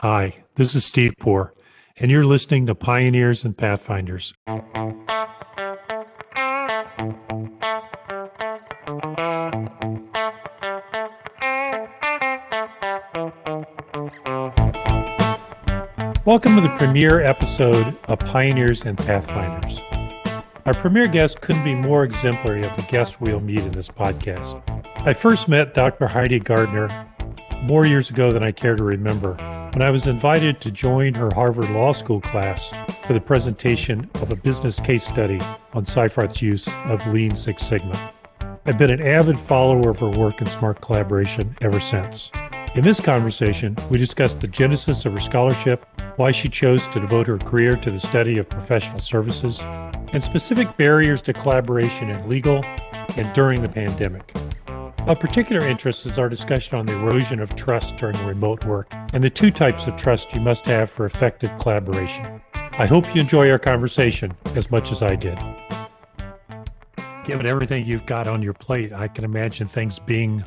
Hi, 0.00 0.44
this 0.56 0.74
is 0.74 0.84
Steve 0.84 1.14
Poor, 1.18 1.54
and 1.96 2.10
you're 2.10 2.26
listening 2.26 2.66
to 2.66 2.74
Pioneers 2.74 3.46
and 3.46 3.56
Pathfinders. 3.56 4.34
Welcome 16.26 16.56
to 16.56 16.60
the 16.60 16.74
premiere 16.76 17.22
episode 17.22 17.96
of 18.04 18.18
Pioneers 18.18 18.82
and 18.82 18.98
Pathfinders. 18.98 19.80
Our 20.66 20.74
premiere 20.74 21.08
guest 21.08 21.40
couldn't 21.40 21.64
be 21.64 21.74
more 21.74 22.04
exemplary 22.04 22.66
of 22.66 22.76
the 22.76 22.82
guests 22.82 23.18
we'll 23.18 23.40
meet 23.40 23.60
in 23.60 23.70
this 23.70 23.88
podcast. 23.88 24.60
I 25.06 25.14
first 25.14 25.48
met 25.48 25.72
Dr. 25.72 26.06
Heidi 26.06 26.38
Gardner 26.38 27.08
more 27.62 27.86
years 27.86 28.10
ago 28.10 28.30
than 28.30 28.42
I 28.42 28.52
care 28.52 28.76
to 28.76 28.84
remember 28.84 29.38
when 29.76 29.86
I 29.86 29.90
was 29.90 30.06
invited 30.06 30.58
to 30.62 30.70
join 30.70 31.12
her 31.12 31.28
Harvard 31.34 31.68
Law 31.68 31.92
School 31.92 32.22
class 32.22 32.70
for 33.06 33.12
the 33.12 33.20
presentation 33.20 34.08
of 34.14 34.32
a 34.32 34.34
business 34.34 34.80
case 34.80 35.04
study 35.04 35.38
on 35.74 35.84
Seyfarth's 35.84 36.40
use 36.40 36.66
of 36.86 37.06
Lean 37.08 37.34
Six 37.34 37.62
Sigma. 37.62 38.10
I've 38.64 38.78
been 38.78 38.90
an 38.90 39.02
avid 39.02 39.38
follower 39.38 39.90
of 39.90 39.98
her 39.98 40.08
work 40.08 40.40
in 40.40 40.48
smart 40.48 40.80
collaboration 40.80 41.54
ever 41.60 41.78
since. 41.78 42.30
In 42.74 42.84
this 42.84 43.02
conversation, 43.02 43.76
we 43.90 43.98
discussed 43.98 44.40
the 44.40 44.48
genesis 44.48 45.04
of 45.04 45.12
her 45.12 45.20
scholarship, 45.20 45.84
why 46.16 46.32
she 46.32 46.48
chose 46.48 46.88
to 46.88 46.98
devote 46.98 47.26
her 47.26 47.36
career 47.36 47.76
to 47.76 47.90
the 47.90 48.00
study 48.00 48.38
of 48.38 48.48
professional 48.48 49.00
services, 49.00 49.60
and 49.60 50.22
specific 50.22 50.74
barriers 50.78 51.20
to 51.20 51.34
collaboration 51.34 52.08
in 52.08 52.26
legal 52.30 52.64
and 53.18 53.30
during 53.34 53.60
the 53.60 53.68
pandemic. 53.68 54.32
Of 55.06 55.20
particular 55.20 55.64
interest 55.64 56.04
is 56.04 56.18
our 56.18 56.28
discussion 56.28 56.76
on 56.76 56.84
the 56.84 56.94
erosion 56.94 57.38
of 57.38 57.54
trust 57.54 57.96
during 57.96 58.18
remote 58.26 58.64
work 58.64 58.88
and 59.12 59.22
the 59.22 59.30
two 59.30 59.52
types 59.52 59.86
of 59.86 59.94
trust 59.94 60.34
you 60.34 60.40
must 60.40 60.66
have 60.66 60.90
for 60.90 61.06
effective 61.06 61.56
collaboration. 61.60 62.42
I 62.54 62.86
hope 62.86 63.14
you 63.14 63.20
enjoy 63.20 63.48
our 63.52 63.58
conversation 63.60 64.36
as 64.56 64.68
much 64.68 64.90
as 64.90 65.04
I 65.04 65.14
did. 65.14 65.38
Given 67.24 67.46
everything 67.46 67.86
you've 67.86 68.04
got 68.04 68.26
on 68.26 68.42
your 68.42 68.54
plate, 68.54 68.92
I 68.92 69.06
can 69.06 69.22
imagine 69.22 69.68
things 69.68 70.00
being 70.00 70.42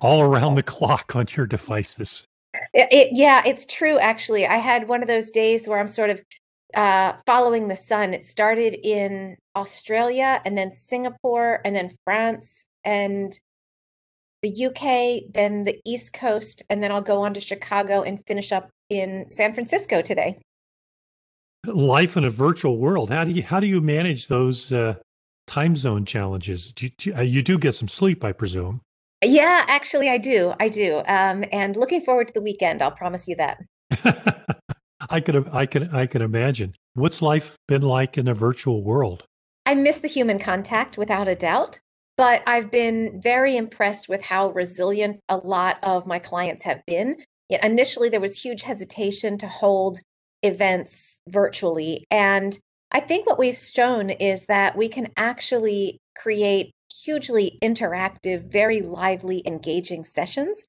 all 0.00 0.22
around 0.22 0.54
the 0.54 0.62
clock 0.62 1.14
on 1.14 1.26
your 1.36 1.46
devices. 1.46 2.26
It, 2.72 2.88
it, 2.90 3.08
yeah, 3.12 3.42
it's 3.44 3.66
true. 3.66 3.98
Actually, 3.98 4.46
I 4.46 4.56
had 4.56 4.88
one 4.88 5.02
of 5.02 5.06
those 5.06 5.28
days 5.28 5.68
where 5.68 5.80
I'm 5.80 5.88
sort 5.88 6.08
of 6.08 6.22
uh, 6.72 7.12
following 7.26 7.68
the 7.68 7.76
sun. 7.76 8.14
It 8.14 8.24
started 8.24 8.72
in 8.82 9.36
Australia 9.54 10.40
and 10.46 10.56
then 10.56 10.72
Singapore 10.72 11.60
and 11.62 11.76
then 11.76 11.90
France 12.06 12.64
and 12.84 13.38
the 14.42 14.66
UK, 14.66 15.32
then 15.32 15.64
the 15.64 15.80
East 15.86 16.12
Coast, 16.12 16.62
and 16.68 16.82
then 16.82 16.92
I'll 16.92 17.00
go 17.00 17.22
on 17.22 17.32
to 17.34 17.40
Chicago 17.40 18.02
and 18.02 18.24
finish 18.26 18.52
up 18.52 18.68
in 18.90 19.26
San 19.30 19.54
Francisco 19.54 20.02
today. 20.02 20.38
Life 21.66 22.16
in 22.16 22.24
a 22.24 22.30
virtual 22.30 22.76
world. 22.76 23.10
How 23.10 23.24
do 23.24 23.32
you 23.32 23.42
how 23.42 23.58
do 23.58 23.66
you 23.66 23.80
manage 23.80 24.28
those 24.28 24.70
uh, 24.70 24.96
time 25.46 25.76
zone 25.76 26.04
challenges? 26.04 26.72
Do 26.72 26.86
you, 26.86 26.92
do 26.98 27.14
uh, 27.16 27.20
you, 27.22 27.42
do 27.42 27.58
get 27.58 27.74
some 27.74 27.88
sleep, 27.88 28.22
I 28.22 28.32
presume. 28.32 28.82
Yeah, 29.24 29.64
actually, 29.66 30.10
I 30.10 30.18
do. 30.18 30.52
I 30.60 30.68
do. 30.68 31.02
Um, 31.06 31.44
and 31.50 31.74
looking 31.76 32.02
forward 32.02 32.28
to 32.28 32.34
the 32.34 32.42
weekend. 32.42 32.82
I'll 32.82 32.90
promise 32.90 33.26
you 33.26 33.36
that. 33.36 33.62
I 35.10 35.20
can 35.20 35.48
I 35.48 35.64
can 35.66 35.88
I 35.94 36.06
can 36.06 36.20
imagine. 36.20 36.74
What's 36.94 37.22
life 37.22 37.56
been 37.66 37.82
like 37.82 38.18
in 38.18 38.28
a 38.28 38.34
virtual 38.34 38.82
world? 38.82 39.24
I 39.66 39.74
miss 39.74 39.98
the 39.98 40.08
human 40.08 40.38
contact 40.38 40.98
without 40.98 41.28
a 41.28 41.34
doubt, 41.34 41.78
but 42.16 42.42
I've 42.46 42.70
been 42.70 43.20
very 43.20 43.56
impressed 43.56 44.08
with 44.08 44.22
how 44.22 44.50
resilient 44.50 45.20
a 45.28 45.36
lot 45.36 45.78
of 45.82 46.06
my 46.06 46.18
clients 46.18 46.64
have 46.64 46.80
been. 46.86 47.16
initially, 47.50 48.08
there 48.08 48.20
was 48.20 48.40
huge 48.40 48.62
hesitation 48.62 49.38
to 49.38 49.48
hold 49.48 50.00
events 50.42 51.20
virtually, 51.28 52.04
and 52.10 52.58
I 52.90 53.00
think 53.00 53.26
what 53.26 53.38
we've 53.40 53.58
shown 53.58 54.10
is 54.10 54.44
that 54.46 54.76
we 54.76 54.88
can 54.88 55.08
actually 55.16 55.98
create 56.16 56.72
hugely 57.02 57.58
interactive, 57.62 58.50
very 58.50 58.82
lively, 58.82 59.42
engaging 59.46 60.04
sessions. 60.04 60.62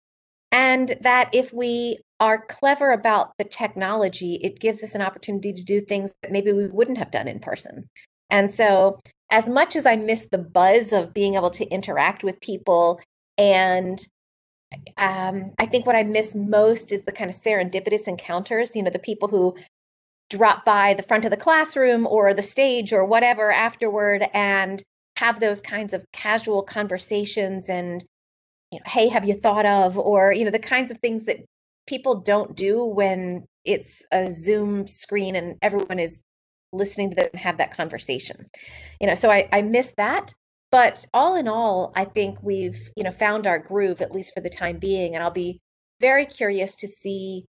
And 0.52 0.98
that 1.02 1.30
if 1.34 1.54
we 1.54 2.00
are 2.20 2.46
clever 2.48 2.92
about 2.92 3.34
the 3.38 3.44
technology, 3.44 4.40
it 4.42 4.60
gives 4.60 4.84
us 4.84 4.96
an 4.96 5.02
opportunity 5.02 5.54
to 5.54 5.62
do 5.62 5.82
things 5.82 6.16
that 6.22 6.32
maybe 6.32 6.52
we 6.52 6.68
wouldn't 6.68 6.98
have 6.98 7.12
done 7.12 7.28
in 7.28 7.40
person. 7.40 7.84
And 8.30 8.50
so, 8.50 9.00
as 9.30 9.50
much 9.50 9.76
as 9.76 9.86
I 9.86 9.96
miss 9.96 10.28
the 10.32 10.38
buzz 10.38 10.94
of 10.94 11.14
being 11.14 11.36
able 11.36 11.50
to 11.52 11.66
interact 11.66 12.24
with 12.24 12.40
people, 12.42 13.00
and 13.38 14.00
um, 14.98 15.54
I 15.60 15.66
think 15.66 15.86
what 15.86 15.96
I 15.96 16.04
miss 16.04 16.36
most 16.36 16.92
is 16.92 17.04
the 17.04 17.12
kind 17.12 17.30
of 17.30 17.36
serendipitous 17.36 18.08
encounters, 18.08 18.76
you 18.76 18.84
know, 18.84 18.90
the 18.90 19.00
people 19.00 19.28
who 19.28 19.56
drop 20.30 20.66
by 20.66 20.94
the 20.94 21.04
front 21.04 21.26
of 21.26 21.32
the 21.32 21.38
classroom 21.38 22.08
or 22.08 22.34
the 22.34 22.42
stage 22.42 22.92
or 22.92 23.06
whatever 23.06 23.52
afterward 23.52 24.28
and 24.34 24.84
have 25.18 25.40
those 25.40 25.62
kinds 25.62 25.94
of 25.94 26.06
casual 26.12 26.64
conversations 26.64 27.70
and 27.70 28.04
you 28.72 28.80
know, 28.80 28.84
hey 28.88 29.08
have 29.08 29.26
you 29.26 29.36
thought 29.36 29.66
of? 29.66 29.98
or 29.98 30.34
you 30.34 30.44
know 30.44 30.52
the 30.52 30.60
kinds 30.60 30.92
of 30.92 30.98
things 31.00 31.26
that 31.26 31.38
people 31.88 32.16
don't 32.22 32.56
do 32.56 32.84
when 32.84 33.46
it's 33.64 34.04
a 34.12 34.34
zoom 34.34 34.88
screen 34.88 35.36
and 35.36 35.56
everyone 35.62 36.00
is 36.00 36.22
listening 36.76 37.10
to 37.10 37.16
them 37.16 37.30
have 37.34 37.58
that 37.58 37.76
conversation. 37.76 38.48
You 39.00 39.08
know 39.08 39.16
so 39.16 39.30
i 39.32 39.48
i 39.52 39.62
miss 39.62 39.92
that. 39.98 40.34
But 40.72 41.06
all 41.14 41.36
in 41.36 41.48
all 41.48 41.94
i 41.96 42.04
think 42.04 42.38
we've 42.42 42.92
you 42.98 43.04
know 43.04 43.12
found 43.12 43.48
our 43.48 43.60
groove 43.60 44.02
at 44.02 44.12
least 44.12 44.34
for 44.34 44.42
the 44.42 44.50
time 44.50 44.78
being 44.78 45.16
and 45.16 45.24
i'll 45.24 45.32
be 45.32 45.62
very 46.02 46.26
curious 46.26 46.76
to 46.78 46.88
see 46.88 47.46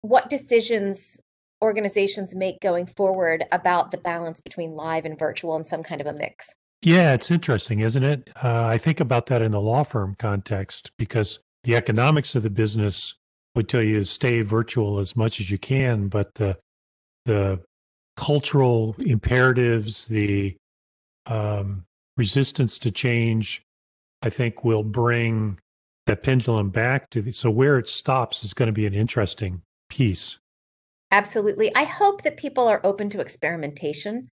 what 0.00 0.30
decisions 0.30 1.18
organizations 1.62 2.34
make 2.34 2.60
going 2.60 2.86
forward 2.86 3.44
about 3.52 3.90
the 3.90 3.98
balance 3.98 4.40
between 4.40 4.72
live 4.72 5.04
and 5.04 5.18
virtual 5.18 5.56
and 5.56 5.66
some 5.66 5.82
kind 5.82 6.00
of 6.00 6.06
a 6.06 6.12
mix. 6.12 6.54
Yeah, 6.82 7.12
it's 7.12 7.30
interesting, 7.30 7.80
isn't 7.80 8.02
it? 8.02 8.30
Uh, 8.42 8.64
I 8.64 8.78
think 8.78 9.00
about 9.00 9.26
that 9.26 9.42
in 9.42 9.52
the 9.52 9.60
law 9.60 9.82
firm 9.82 10.16
context 10.18 10.90
because 10.96 11.40
the 11.64 11.76
economics 11.76 12.34
of 12.34 12.42
the 12.42 12.50
business 12.50 13.14
would 13.54 13.68
tell 13.68 13.82
you 13.82 13.98
to 13.98 14.04
stay 14.06 14.40
virtual 14.40 14.98
as 14.98 15.14
much 15.14 15.40
as 15.40 15.50
you 15.50 15.58
can, 15.58 16.08
but 16.08 16.34
the 16.36 16.56
the 17.26 17.60
cultural 18.16 18.94
imperatives, 18.98 20.06
the 20.06 20.56
um, 21.26 21.84
resistance 22.16 22.78
to 22.80 22.90
change, 22.90 23.62
I 24.22 24.30
think 24.30 24.64
will 24.64 24.84
bring 24.84 25.58
that 26.06 26.22
pendulum 26.22 26.70
back 26.70 27.10
to 27.10 27.22
the, 27.22 27.32
so 27.32 27.50
where 27.50 27.78
it 27.78 27.88
stops 27.88 28.42
is 28.44 28.54
going 28.54 28.66
to 28.66 28.72
be 28.72 28.86
an 28.86 28.94
interesting 28.94 29.62
piece. 29.88 30.38
Absolutely. 31.12 31.74
I 31.74 31.84
hope 31.84 32.22
that 32.22 32.36
people 32.36 32.68
are 32.68 32.80
open 32.84 33.10
to 33.10 33.20
experimentation 33.20 34.28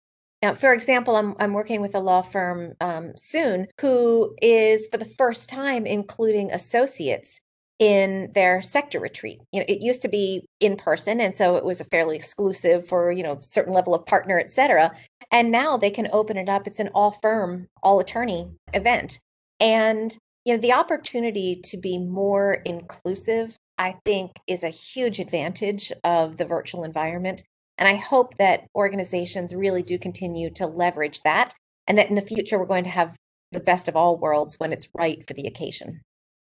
now, 0.44 0.54
for 0.56 0.74
example, 0.74 1.16
I'm, 1.16 1.36
I'm 1.40 1.54
working 1.54 1.80
with 1.80 1.96
a 1.96 2.02
law 2.02 2.22
firm 2.22 2.74
um, 2.82 3.14
soon 3.16 3.68
who 3.80 4.36
is, 4.42 4.88
for 4.92 4.98
the 4.98 5.06
first 5.06 5.48
time, 5.48 5.86
including 5.86 6.52
associates 6.52 7.40
in 7.80 8.32
their 8.34 8.62
sector 8.62 9.00
retreat. 9.00 9.40
You 9.52 9.60
know, 9.60 9.66
it 9.68 9.82
used 9.82 10.02
to 10.04 10.08
be 10.08 10.46
in 10.60 10.78
person, 10.78 11.20
and 11.20 11.34
so 11.34 11.56
it 11.56 11.66
was 11.66 11.82
a 11.82 11.86
fairly 11.86 12.16
exclusive 12.16 12.88
for 12.88 13.12
you 13.12 13.24
know 13.24 13.40
certain 13.42 13.74
level 13.74 13.96
of 13.96 14.06
partner, 14.06 14.40
et 14.40 14.52
cetera. 14.52 14.92
And 15.32 15.52
now 15.52 15.78
they 15.78 15.90
can 15.90 16.10
open 16.12 16.38
it 16.38 16.50
up. 16.50 16.68
It's 16.68 16.80
an 16.80 16.90
all 16.94 17.12
firm, 17.12 17.68
all 17.82 18.00
attorney 18.00 18.52
event, 18.74 19.20
and 19.60 20.16
you 20.46 20.54
know 20.54 20.62
the 20.62 20.74
opportunity 20.74 21.60
to 21.66 21.78
be 21.78 21.98
more 21.98 22.62
inclusive, 22.66 23.58
I 23.78 23.96
think, 24.06 24.32
is 24.48 24.64
a 24.64 24.70
huge 24.70 25.20
advantage 25.20 25.92
of 26.04 26.38
the 26.38 26.46
virtual 26.46 26.84
environment. 26.84 27.44
And 27.78 27.88
I 27.88 27.96
hope 27.96 28.38
that 28.38 28.68
organizations 28.76 29.54
really 29.54 29.82
do 29.82 29.98
continue 29.98 30.52
to 30.52 30.68
leverage 30.68 31.22
that 31.22 31.54
and 31.88 31.98
that 31.98 32.08
in 32.08 32.16
the 32.16 32.22
future 32.22 32.60
we're 32.60 32.66
going 32.66 32.84
to 32.84 32.90
have 32.90 33.16
the 33.52 33.60
best 33.60 33.88
of 33.88 33.96
all 33.96 34.18
worlds 34.18 34.60
when 34.60 34.72
it's 34.72 34.90
right 34.94 35.26
for 35.28 35.34
the 35.34 35.48
occasion. 35.48 36.02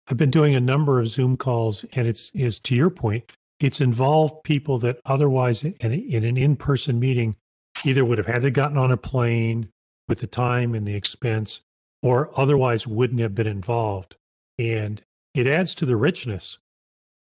I've 0.08 0.18
been 0.18 0.32
doing 0.32 0.56
a 0.56 0.60
number 0.60 1.00
of 1.00 1.08
Zoom 1.08 1.38
calls 1.38 1.86
and 1.94 2.08
it's 2.08 2.32
is 2.34 2.60
to 2.60 2.76
your 2.76 2.90
point, 2.90 3.32
it's 3.60 3.82
involved 3.82 4.44
people 4.44 4.78
that 4.80 5.00
otherwise 5.06 5.64
in, 5.64 5.74
in 5.80 6.24
an 6.24 6.38
in-person 6.38 7.00
meeting 7.00 7.36
either 7.84 8.06
would 8.06 8.18
have 8.18 8.28
had 8.28 8.44
to 8.44 8.52
gotten 8.52 8.78
on 8.78 8.92
a 8.92 8.98
plane 8.98 9.70
with 10.08 10.20
the 10.20 10.28
time 10.28 10.74
and 10.74 10.88
the 10.88 10.96
expense 10.96 11.60
or 12.02 12.32
otherwise 12.36 12.88
wouldn't 12.88 13.20
have 13.20 13.36
been 13.36 13.48
involved. 13.48 14.16
And 14.58 15.02
it 15.34 15.48
adds 15.48 15.76
to 15.76 15.86
the 15.86 15.96
richness 15.96 16.58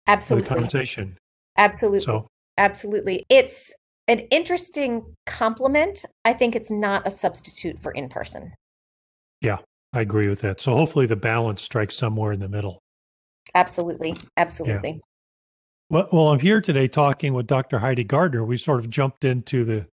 Absolutely. 0.08 0.44
of 0.44 0.50
the 0.50 0.56
conversation. 0.56 1.18
Absolutely. 1.58 2.00
So 2.00 2.28
Absolutely. 2.58 3.26
It's 3.30 3.74
an 4.08 4.20
interesting 4.20 5.16
complement. 5.26 6.06
I 6.26 6.34
think 6.34 6.56
it's 6.56 6.72
not 6.72 7.08
a 7.08 7.12
substitute 7.12 7.82
for 7.82 7.92
in 7.92 8.10
person. 8.10 8.54
Yeah, 9.42 9.58
I 9.94 10.02
agree 10.02 10.28
with 10.28 10.42
that. 10.42 10.60
So 10.60 10.76
hopefully 10.76 11.06
the 11.06 11.16
balance 11.16 11.62
strikes 11.62 11.96
somewhere 11.96 12.32
in 12.32 12.40
the 12.40 12.50
middle. 12.50 12.82
Absolutely. 13.54 14.18
Absolutely. 14.38 14.90
Yeah. 14.90 14.98
Well, 15.90 16.10
well, 16.12 16.28
I'm 16.30 16.40
here 16.40 16.62
today 16.62 16.88
talking 16.88 17.34
with 17.34 17.46
Dr. 17.46 17.78
Heidi 17.78 18.04
Gardner. 18.04 18.44
We 18.44 18.58
sort 18.58 18.80
of 18.80 18.90
jumped 18.90 19.24
into 19.24 19.64
the 19.64 19.86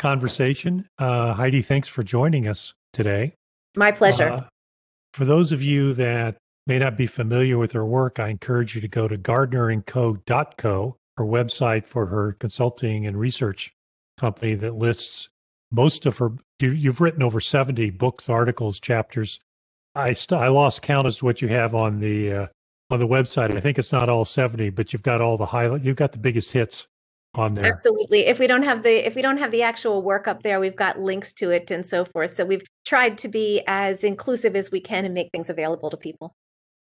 conversation. 0.00 0.88
Uh, 0.98 1.32
Heidi, 1.32 1.62
thanks 1.62 1.88
for 1.88 2.02
joining 2.02 2.48
us 2.48 2.72
today. 2.92 3.34
My 3.76 3.92
pleasure. 3.92 4.28
Uh, 4.28 4.44
for 5.14 5.24
those 5.24 5.52
of 5.52 5.62
you 5.62 5.92
that 5.94 6.36
may 6.66 6.78
not 6.78 6.96
be 6.96 7.06
familiar 7.06 7.58
with 7.58 7.72
her 7.72 7.84
work, 7.84 8.18
I 8.18 8.28
encourage 8.28 8.74
you 8.74 8.80
to 8.80 8.88
go 8.88 9.06
to 9.06 9.16
gardnerandco.co, 9.16 10.96
her 11.16 11.24
website 11.24 11.86
for 11.86 12.06
her 12.06 12.32
consulting 12.32 13.06
and 13.06 13.16
research 13.18 13.72
company 14.18 14.54
that 14.56 14.74
lists 14.74 15.28
most 15.70 16.06
of 16.06 16.18
her. 16.18 16.32
You've 16.60 17.00
written 17.00 17.22
over 17.22 17.40
70 17.40 17.90
books, 17.90 18.28
articles, 18.28 18.80
chapters. 18.80 19.40
I 19.94 20.12
st- 20.12 20.40
I 20.40 20.48
lost 20.48 20.82
count 20.82 21.06
as 21.06 21.18
to 21.18 21.24
what 21.24 21.42
you 21.42 21.48
have 21.48 21.74
on 21.74 22.00
the 22.00 22.32
uh, 22.32 22.46
on 22.90 23.00
the 23.00 23.08
website. 23.08 23.56
I 23.56 23.60
think 23.60 23.78
it's 23.78 23.92
not 23.92 24.08
all 24.08 24.24
70, 24.24 24.70
but 24.70 24.92
you've 24.92 25.02
got 25.02 25.20
all 25.20 25.36
the 25.36 25.46
highlight. 25.46 25.82
You've 25.82 25.96
got 25.96 26.12
the 26.12 26.18
biggest 26.18 26.52
hits 26.52 26.86
on 27.34 27.54
there. 27.54 27.64
Absolutely. 27.64 28.26
If 28.26 28.38
we 28.38 28.46
don't 28.46 28.62
have 28.62 28.82
the 28.82 29.06
if 29.06 29.14
we 29.14 29.22
don't 29.22 29.38
have 29.38 29.52
the 29.52 29.62
actual 29.62 30.02
work 30.02 30.26
up 30.28 30.42
there, 30.42 30.60
we've 30.60 30.76
got 30.76 31.00
links 31.00 31.32
to 31.34 31.50
it 31.50 31.70
and 31.70 31.84
so 31.84 32.04
forth. 32.04 32.34
So 32.34 32.44
we've 32.44 32.62
tried 32.84 33.18
to 33.18 33.28
be 33.28 33.62
as 33.66 34.04
inclusive 34.04 34.56
as 34.56 34.70
we 34.70 34.80
can 34.80 35.04
and 35.04 35.14
make 35.14 35.30
things 35.32 35.50
available 35.50 35.90
to 35.90 35.96
people. 35.96 36.34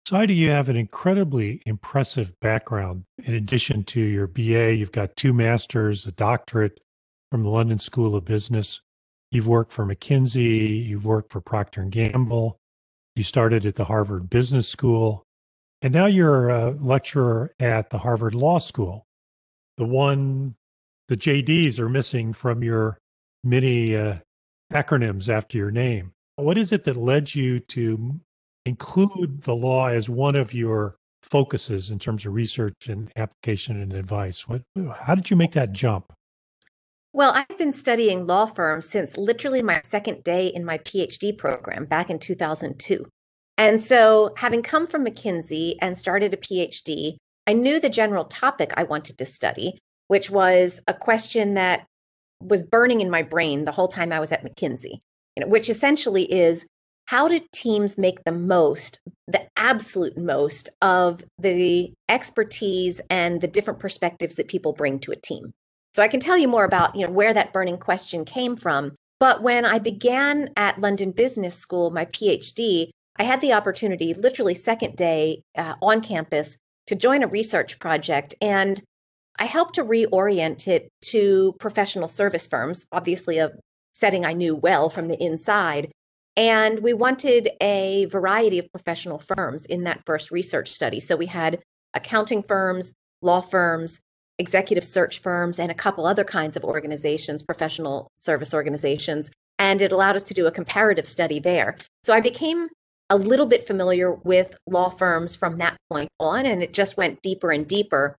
So 0.07 0.17
Heidi, 0.17 0.35
you 0.35 0.51
have 0.51 0.69
an 0.69 0.77
incredibly 0.77 1.63
impressive 1.67 2.33
background. 2.41 3.05
In 3.25 3.35
addition 3.35 3.83
to 3.85 4.01
your 4.01 4.29
BA, 4.29 4.75
you've 4.75 4.93
got 4.93 5.17
two 5.17 5.33
masters, 5.33 6.07
a 6.07 6.13
doctorate 6.13 6.81
from 7.31 7.43
the 7.43 7.51
London 7.51 7.79
School 7.79 8.15
of 8.15 8.25
Business. 8.25 8.81
You've 9.31 9.49
worked 9.49 9.73
for 9.73 9.85
McKinsey, 9.85 10.87
you've 10.87 11.05
worked 11.05 11.33
for 11.33 11.41
Procter 11.41 11.83
and 11.83 11.91
Gamble. 11.91 12.59
You 13.15 13.25
started 13.25 13.65
at 13.67 13.77
the 13.77 13.85
Harvard 13.85 14.29
Business 14.29 14.69
School, 14.69 15.25
and 15.83 15.93
now 15.93 16.07
you're 16.07 16.51
a 16.51 16.71
lecturer 16.71 17.53
at 17.59 17.91
the 17.91 17.99
Harvard 17.99 18.35
Law 18.35 18.59
School 18.59 19.07
the 19.77 19.85
one 19.85 20.55
the 21.09 21.17
JDs 21.17 21.79
are 21.79 21.89
missing 21.89 22.33
from 22.33 22.63
your 22.63 22.99
many 23.45 23.95
uh, 23.95 24.17
acronyms 24.73 25.29
after 25.29 25.57
your 25.57 25.71
name. 25.71 26.13
What 26.37 26.59
is 26.59 26.73
it 26.73 26.85
that 26.85 26.97
led 26.97 27.35
you 27.35 27.61
to 27.61 28.21
include 28.65 29.43
the 29.43 29.55
law 29.55 29.87
as 29.89 30.09
one 30.09 30.35
of 30.35 30.53
your 30.53 30.97
focuses 31.23 31.91
in 31.91 31.99
terms 31.99 32.27
of 32.27 32.35
research 32.35 32.89
and 32.89 33.11
application 33.17 33.81
and 33.81 33.93
advice? 33.93 34.49
What, 34.49 34.63
how 34.97 35.15
did 35.15 35.31
you 35.31 35.37
make 35.37 35.53
that 35.53 35.73
jump? 35.73 36.13
Well, 37.17 37.33
I've 37.35 37.57
been 37.57 37.73
studying 37.73 38.27
law 38.27 38.45
firms 38.45 38.91
since 38.91 39.17
literally 39.17 39.63
my 39.63 39.81
second 39.83 40.23
day 40.23 40.49
in 40.49 40.67
my 40.67 40.77
PhD 40.77 41.35
program 41.39 41.87
back 41.87 42.11
in 42.11 42.19
2002. 42.19 43.07
And 43.57 43.81
so, 43.81 44.35
having 44.37 44.63
come 44.63 44.87
from 44.87 45.07
McKinsey 45.07 45.77
and 45.81 45.97
started 45.97 46.35
a 46.35 46.37
PhD, 46.37 47.17
I 47.47 47.55
knew 47.55 47.81
the 47.81 47.89
general 47.89 48.27
topic 48.27 48.75
I 48.77 48.83
wanted 48.83 49.17
to 49.17 49.25
study, 49.25 49.79
which 50.09 50.29
was 50.31 50.83
a 50.87 50.93
question 50.93 51.55
that 51.55 51.87
was 52.43 52.63
burning 52.63 53.01
in 53.01 53.09
my 53.09 53.23
brain 53.23 53.65
the 53.65 53.73
whole 53.73 53.89
time 53.89 54.13
I 54.13 54.21
was 54.21 54.31
at 54.31 54.45
McKinsey, 54.45 55.01
you 55.37 55.41
know, 55.41 55.47
which 55.47 55.71
essentially 55.71 56.31
is 56.31 56.67
how 57.07 57.29
do 57.29 57.41
teams 57.51 57.97
make 57.97 58.25
the 58.25 58.33
most, 58.33 59.01
the 59.27 59.47
absolute 59.57 60.19
most 60.19 60.69
of 60.83 61.25
the 61.39 61.95
expertise 62.11 63.01
and 63.09 63.41
the 63.41 63.49
different 63.49 63.81
perspectives 63.81 64.35
that 64.35 64.49
people 64.49 64.75
bring 64.75 64.99
to 64.99 65.13
a 65.13 65.17
team? 65.17 65.55
So 65.97 66.03
I 66.03 66.09
can 66.09 66.21
tell 66.21 66.37
you 66.37 66.47
more 66.47 66.67
about, 66.67 66.95
you 66.95 67.07
know, 67.07 67.11
where 67.11 67.33
that 67.33 67.55
burning 67.55 67.79
question 67.79 68.27
came 68.27 68.55
from. 68.55 68.95
But 69.19 69.43
when 69.43 69.65
I 69.65 69.79
began 69.79 70.51
at 70.55 70.79
London 70.79 71.11
Business 71.11 71.55
School, 71.55 71.91
my 71.91 72.05
PhD, 72.05 72.91
I 73.19 73.23
had 73.23 73.41
the 73.41 73.55
opportunity, 73.55 74.13
literally 74.13 74.53
second 74.53 74.97
day 74.97 75.41
uh, 75.57 75.73
on 75.81 76.03
campus, 76.03 76.59
to 76.89 76.97
join 76.97 77.23
a 77.23 77.27
research 77.27 77.79
project. 77.79 78.35
And 78.43 78.83
I 79.39 79.47
helped 79.47 79.77
to 79.77 79.85
reorient 79.85 80.69
it 80.69 80.91
to 81.13 81.55
professional 81.59 82.09
service 82.09 82.47
firms, 82.47 82.85
obviously, 82.93 83.39
a 83.39 83.53
setting 83.95 84.27
I 84.27 84.35
knew 84.35 84.55
well 84.55 84.91
from 84.91 85.09
the 85.09 85.17
inside. 85.19 85.91
And 86.37 86.81
we 86.81 86.93
wanted 86.93 87.49
a 87.63 88.05
variety 88.05 88.59
of 88.59 88.71
professional 88.71 89.19
firms 89.19 89.65
in 89.65 89.85
that 89.85 90.03
first 90.05 90.31
research 90.31 90.71
study. 90.71 91.01
So 91.01 91.17
we 91.17 91.25
had 91.25 91.63
accounting 91.95 92.43
firms, 92.43 92.93
law 93.23 93.41
firms, 93.41 93.99
executive 94.39 94.85
search 94.85 95.21
firms, 95.21 95.59
and 95.59 95.71
a 95.71 95.75
couple 95.75 96.07
other 96.07 96.25
kinds 96.25 96.57
of 96.57 96.65
organizations, 96.65 97.43
professional 97.43 98.11
service 98.17 98.53
organizations. 98.53 99.31
And 99.59 99.81
it 99.81 99.93
allowed 99.93 100.17
us 100.17 100.23
to 100.25 100.35
do 100.35 100.47
a 100.47 100.53
comparative 100.53 101.09
study 101.09 101.41
there. 101.41 101.79
So 102.05 102.13
I 102.13 102.21
became 102.21 102.69
a 103.09 103.17
little 103.17 103.47
bit 103.47 103.67
familiar 103.67 104.13
with 104.13 104.55
law 104.67 104.91
firms 104.91 105.37
from 105.37 105.57
that 105.59 105.77
point 105.91 106.11
on, 106.21 106.45
and 106.45 106.63
it 106.63 106.73
just 106.73 106.97
went 106.97 107.23
deeper 107.23 107.53
and 107.53 107.67
deeper 107.67 108.17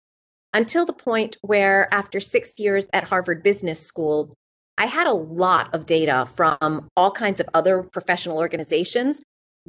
until 0.54 0.86
the 0.86 0.94
point 0.94 1.38
where, 1.42 1.94
after 1.94 2.20
six 2.20 2.58
years 2.58 2.88
at 2.94 3.04
Harvard 3.04 3.44
Business 3.44 3.80
School, 3.80 4.34
I 4.78 4.86
had 4.86 5.06
a 5.06 5.14
lot 5.14 5.74
of 5.74 5.86
data 5.86 6.28
from 6.34 6.88
all 6.96 7.12
kinds 7.12 7.40
of 7.40 7.50
other 7.54 7.84
professional 7.84 8.38
organizations, 8.38 9.20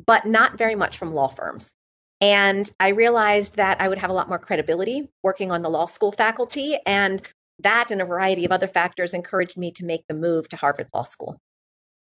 but 0.07 0.27
not 0.27 0.57
very 0.57 0.75
much 0.75 0.97
from 0.97 1.13
law 1.13 1.29
firms. 1.29 1.71
And 2.21 2.71
I 2.81 2.89
realized 2.89 3.57
that 3.57 3.81
I 3.81 3.89
would 3.89 3.99
have 3.99 4.11
a 4.11 4.13
lot 4.13 4.29
more 4.29 4.39
credibility 4.39 5.09
working 5.23 5.53
on 5.53 5.63
the 5.63 5.71
law 5.71 5.87
school 5.87 6.13
faculty. 6.13 6.79
And 6.85 7.23
that 7.61 7.91
and 7.91 8.03
a 8.03 8.05
variety 8.05 8.45
of 8.45 8.53
other 8.53 8.69
factors 8.69 9.15
encouraged 9.15 9.57
me 9.57 9.71
to 9.73 9.85
make 9.85 10.05
the 10.09 10.15
move 10.15 10.49
to 10.49 10.57
Harvard 10.57 10.89
Law 10.95 11.05
School. 11.05 11.39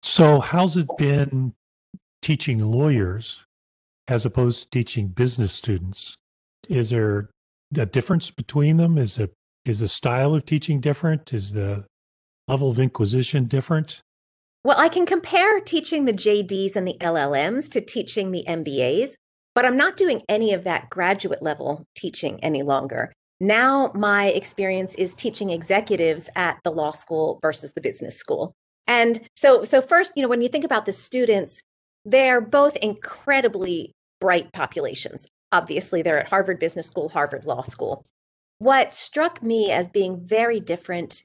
So, 0.02 0.40
how's 0.40 0.76
it 0.76 0.86
been 0.98 1.54
teaching 2.22 2.60
lawyers 2.60 3.44
as 4.08 4.24
opposed 4.24 4.62
to 4.62 4.70
teaching 4.70 5.08
business 5.08 5.52
students? 5.52 6.14
Is 6.68 6.90
there 6.90 7.30
a 7.76 7.86
difference 7.86 8.30
between 8.30 8.76
them? 8.76 8.98
Is 8.98 9.18
it 9.18 9.32
is 9.64 9.80
the 9.80 9.88
style 9.88 10.34
of 10.34 10.46
teaching 10.46 10.80
different? 10.80 11.32
Is 11.32 11.52
the 11.52 11.84
level 12.46 12.70
of 12.70 12.78
inquisition 12.78 13.46
different? 13.46 14.00
Well, 14.64 14.78
I 14.78 14.88
can 14.88 15.06
compare 15.06 15.60
teaching 15.60 16.04
the 16.04 16.12
JDs 16.12 16.76
and 16.76 16.86
the 16.86 16.96
LLMs 17.00 17.68
to 17.70 17.80
teaching 17.80 18.30
the 18.30 18.44
MBAs, 18.48 19.14
but 19.56 19.64
I'm 19.64 19.78
not 19.78 19.96
doing 19.96 20.22
any 20.28 20.52
of 20.52 20.64
that 20.64 20.90
graduate 20.90 21.42
level 21.42 21.86
teaching 21.96 22.38
any 22.44 22.62
longer. 22.62 23.10
Now, 23.40 23.90
my 23.94 24.26
experience 24.26 24.94
is 24.96 25.14
teaching 25.14 25.48
executives 25.48 26.28
at 26.36 26.58
the 26.62 26.70
law 26.70 26.92
school 26.92 27.38
versus 27.40 27.72
the 27.72 27.80
business 27.80 28.16
school. 28.16 28.54
And 28.86 29.18
so, 29.34 29.64
so 29.64 29.80
first, 29.80 30.12
you 30.14 30.22
know, 30.22 30.28
when 30.28 30.42
you 30.42 30.50
think 30.50 30.64
about 30.64 30.84
the 30.84 30.92
students, 30.92 31.62
they're 32.04 32.42
both 32.42 32.76
incredibly 32.76 33.92
bright 34.20 34.52
populations. 34.52 35.26
Obviously, 35.52 36.02
they're 36.02 36.20
at 36.20 36.28
Harvard 36.28 36.60
Business 36.60 36.86
School, 36.86 37.08
Harvard 37.08 37.46
Law 37.46 37.62
School. 37.62 38.04
What 38.58 38.92
struck 38.92 39.42
me 39.42 39.72
as 39.72 39.88
being 39.88 40.20
very 40.20 40.60
different 40.60 41.24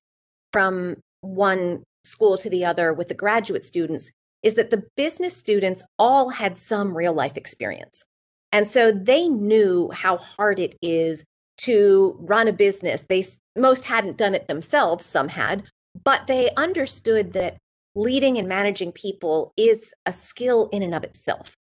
from 0.53 1.01
one 1.19 1.83
school 2.05 2.37
to 2.37 2.49
the 2.49 2.63
other 2.63 2.93
with 2.93 3.09
the 3.09 3.13
graduate 3.13 3.65
students 3.65 4.09
is 4.41 4.55
that 4.55 4.69
the 4.69 4.83
business 4.95 5.35
students 5.35 5.83
all 5.99 6.29
had 6.29 6.57
some 6.57 6.95
real 6.95 7.13
life 7.13 7.35
experience. 7.35 8.03
And 8.51 8.67
so 8.67 8.91
they 8.91 9.27
knew 9.27 9.89
how 9.91 10.17
hard 10.17 10.59
it 10.59 10.77
is 10.81 11.23
to 11.59 12.15
run 12.19 12.47
a 12.47 12.53
business. 12.53 13.05
They 13.07 13.25
most 13.55 13.85
hadn't 13.85 14.17
done 14.17 14.35
it 14.35 14.47
themselves, 14.47 15.05
some 15.05 15.29
had, 15.29 15.63
but 16.03 16.27
they 16.27 16.49
understood 16.57 17.33
that 17.33 17.57
leading 17.95 18.37
and 18.37 18.47
managing 18.47 18.91
people 18.91 19.53
is 19.57 19.93
a 20.05 20.13
skill 20.13 20.69
in 20.71 20.83
and 20.83 20.95
of 20.95 21.03
itself. 21.03 21.53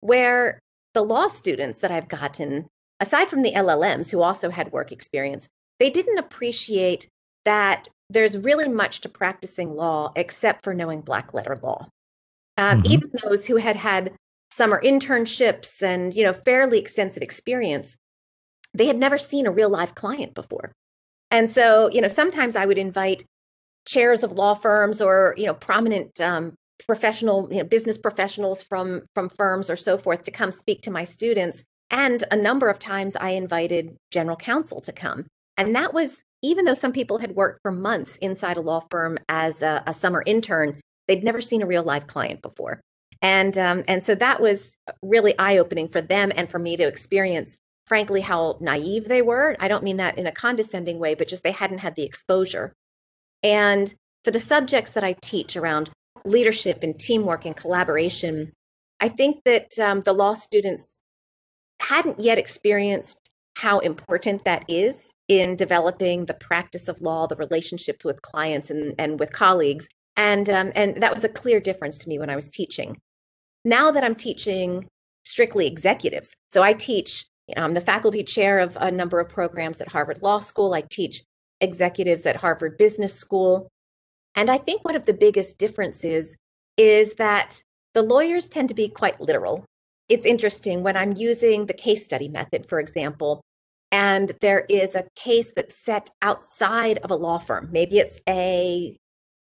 Where 0.00 0.60
the 0.92 1.02
law 1.02 1.26
students 1.26 1.78
that 1.78 1.90
I've 1.90 2.08
gotten, 2.08 2.66
aside 3.00 3.28
from 3.28 3.42
the 3.42 3.52
LLMs 3.52 4.10
who 4.10 4.22
also 4.22 4.50
had 4.50 4.72
work 4.72 4.92
experience, 4.92 5.48
they 5.80 5.90
didn't 5.90 6.18
appreciate 6.18 7.08
that 7.44 7.88
there's 8.10 8.38
really 8.38 8.68
much 8.68 9.00
to 9.00 9.08
practicing 9.08 9.74
law 9.74 10.12
except 10.14 10.62
for 10.62 10.74
knowing 10.74 11.00
black 11.00 11.34
letter 11.34 11.58
law. 11.62 11.88
Um, 12.56 12.82
mm-hmm. 12.82 12.92
Even 12.92 13.10
those 13.22 13.46
who 13.46 13.56
had 13.56 13.76
had 13.76 14.12
summer 14.54 14.80
internships 14.84 15.82
and 15.82 16.14
you 16.14 16.22
know 16.22 16.32
fairly 16.32 16.78
extensive 16.78 17.22
experience, 17.22 17.96
they 18.72 18.86
had 18.86 18.98
never 18.98 19.18
seen 19.18 19.46
a 19.46 19.50
real 19.50 19.68
live 19.68 19.94
client 19.94 20.34
before. 20.34 20.72
And 21.30 21.50
so, 21.50 21.90
you 21.90 22.00
know, 22.00 22.08
sometimes 22.08 22.54
I 22.54 22.66
would 22.66 22.78
invite 22.78 23.24
chairs 23.86 24.22
of 24.22 24.32
law 24.32 24.54
firms 24.54 25.00
or 25.02 25.34
you 25.36 25.46
know 25.46 25.54
prominent 25.54 26.20
um, 26.20 26.54
professional 26.86 27.48
you 27.50 27.58
know, 27.58 27.64
business 27.64 27.98
professionals 27.98 28.62
from 28.62 29.02
from 29.14 29.28
firms 29.28 29.68
or 29.68 29.76
so 29.76 29.98
forth 29.98 30.22
to 30.24 30.30
come 30.30 30.52
speak 30.52 30.82
to 30.82 30.90
my 30.90 31.04
students. 31.04 31.64
And 31.90 32.24
a 32.30 32.36
number 32.36 32.68
of 32.68 32.78
times 32.78 33.16
i 33.16 33.30
invited 33.30 33.96
general 34.10 34.36
counsel 34.36 34.80
to 34.82 34.92
come. 34.92 35.26
And 35.56 35.74
that 35.74 35.92
was 35.92 36.22
even 36.42 36.64
though 36.64 36.74
some 36.74 36.92
people 36.92 37.18
had 37.18 37.34
worked 37.34 37.60
for 37.62 37.72
months 37.72 38.16
inside 38.18 38.56
a 38.56 38.60
law 38.60 38.82
firm 38.90 39.18
as 39.28 39.62
a, 39.62 39.82
a 39.86 39.94
summer 39.94 40.22
intern 40.26 40.80
they'd 41.08 41.24
never 41.24 41.42
seen 41.42 41.62
a 41.62 41.66
real 41.66 41.82
live 41.82 42.06
client 42.06 42.40
before 42.40 42.80
and 43.24 43.58
um, 43.58 43.82
and 43.88 44.04
so 44.04 44.14
that 44.14 44.40
was 44.40 44.76
really 45.02 45.36
eye 45.40 45.58
opening 45.58 45.88
for 45.88 46.00
them 46.00 46.30
and 46.36 46.48
for 46.48 46.60
me 46.60 46.76
to 46.76 46.86
experience 46.86 47.56
frankly 47.88 48.20
how 48.20 48.56
naive 48.60 49.08
they 49.08 49.22
were 49.22 49.56
i 49.58 49.66
don't 49.66 49.82
mean 49.82 49.96
that 49.96 50.16
in 50.16 50.26
a 50.26 50.32
condescending 50.32 51.00
way 51.00 51.14
but 51.14 51.26
just 51.26 51.42
they 51.42 51.50
hadn't 51.52 51.78
had 51.78 51.96
the 51.96 52.04
exposure 52.04 52.72
and 53.44 53.94
for 54.24 54.30
the 54.30 54.40
subjects 54.40 54.90
that 54.92 55.04
I 55.04 55.12
teach 55.20 55.54
around 55.54 55.90
leadership 56.24 56.82
and 56.82 56.98
teamwork 56.98 57.44
and 57.44 57.54
collaboration, 57.54 58.52
I 58.98 59.10
think 59.10 59.44
that 59.44 59.78
um, 59.78 60.00
the 60.00 60.14
law 60.14 60.32
students 60.32 60.98
hadn't 61.82 62.18
yet 62.18 62.38
experienced 62.38 63.18
how 63.58 63.80
important 63.80 64.44
that 64.44 64.64
is 64.66 65.10
in 65.28 65.56
developing 65.56 66.24
the 66.24 66.34
practice 66.34 66.88
of 66.88 67.00
law, 67.02 67.26
the 67.26 67.36
relationships 67.36 68.04
with 68.04 68.22
clients 68.22 68.70
and, 68.70 68.94
and 68.98 69.20
with 69.20 69.32
colleagues. 69.32 69.86
And, 70.16 70.48
um, 70.48 70.72
and 70.74 71.02
that 71.02 71.14
was 71.14 71.24
a 71.24 71.28
clear 71.28 71.60
difference 71.60 71.98
to 71.98 72.08
me 72.08 72.18
when 72.18 72.30
I 72.30 72.36
was 72.36 72.48
teaching. 72.48 72.96
Now 73.64 73.90
that 73.90 74.04
I'm 74.04 74.14
teaching 74.14 74.86
strictly 75.24 75.66
executives. 75.66 76.34
So 76.50 76.62
I 76.62 76.74
teach, 76.74 77.24
you 77.48 77.54
know, 77.56 77.62
I'm 77.62 77.74
the 77.74 77.80
faculty 77.80 78.22
chair 78.22 78.58
of 78.58 78.76
a 78.80 78.90
number 78.90 79.20
of 79.20 79.28
programs 79.28 79.80
at 79.80 79.88
Harvard 79.88 80.22
Law 80.22 80.38
School. 80.38 80.74
I 80.74 80.82
teach 80.82 81.22
executives 81.60 82.26
at 82.26 82.36
Harvard 82.36 82.76
Business 82.76 83.14
School. 83.14 83.68
And 84.34 84.50
I 84.50 84.58
think 84.58 84.84
one 84.84 84.96
of 84.96 85.06
the 85.06 85.14
biggest 85.14 85.58
differences 85.58 86.36
is 86.76 87.14
that 87.14 87.62
the 87.94 88.02
lawyers 88.02 88.48
tend 88.48 88.68
to 88.68 88.74
be 88.74 88.88
quite 88.88 89.20
literal. 89.20 89.64
It's 90.08 90.26
interesting 90.26 90.82
when 90.82 90.96
I'm 90.96 91.12
using 91.12 91.66
the 91.66 91.72
case 91.72 92.04
study 92.04 92.28
method, 92.28 92.68
for 92.68 92.80
example, 92.80 93.40
and 93.90 94.32
there 94.40 94.66
is 94.68 94.94
a 94.94 95.06
case 95.14 95.52
that's 95.54 95.76
set 95.76 96.10
outside 96.20 96.98
of 96.98 97.10
a 97.10 97.16
law 97.16 97.38
firm. 97.38 97.68
Maybe 97.70 97.98
it's 97.98 98.18
a 98.28 98.96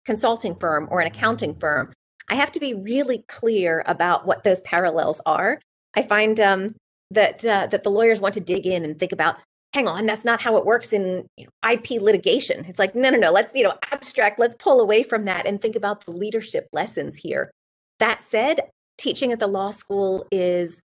consulting 0.05 0.55
firm 0.55 0.88
or 0.91 1.00
an 1.00 1.08
accounting 1.08 1.55
firm. 1.55 1.93
I 2.33 2.35
have 2.35 2.51
to 2.53 2.59
be 2.59 2.73
really 2.73 3.23
clear 3.27 3.83
about 3.85 4.25
what 4.25 4.43
those 4.43 4.59
parallels 4.61 5.21
are. 5.27 5.61
I 5.93 6.01
find 6.01 6.39
um, 6.39 6.75
that 7.11 7.45
uh, 7.45 7.67
that 7.67 7.83
the 7.83 7.91
lawyers 7.91 8.19
want 8.19 8.33
to 8.33 8.39
dig 8.39 8.65
in 8.65 8.83
and 8.83 8.97
think 8.97 9.11
about 9.11 9.37
hang 9.75 9.87
on, 9.87 10.07
that's 10.07 10.25
not 10.25 10.41
how 10.41 10.57
it 10.57 10.65
works 10.65 10.93
in 10.93 11.27
you 11.37 11.45
know, 11.45 11.71
IP 11.71 12.01
litigation. 12.01 12.65
It's 12.65 12.79
like, 12.79 12.95
no, 12.95 13.11
no, 13.11 13.19
no, 13.19 13.31
let's, 13.31 13.53
you 13.55 13.63
know, 13.63 13.75
abstract, 13.91 14.39
let's 14.39 14.55
pull 14.57 14.81
away 14.81 15.03
from 15.03 15.25
that 15.25 15.45
and 15.45 15.61
think 15.61 15.75
about 15.75 16.05
the 16.05 16.11
leadership 16.11 16.67
lessons 16.73 17.15
here. 17.15 17.51
That 17.99 18.23
said, 18.23 18.61
teaching 18.97 19.31
at 19.31 19.39
the 19.39 19.47
law 19.47 19.69
school 19.69 20.25
is 20.31 20.79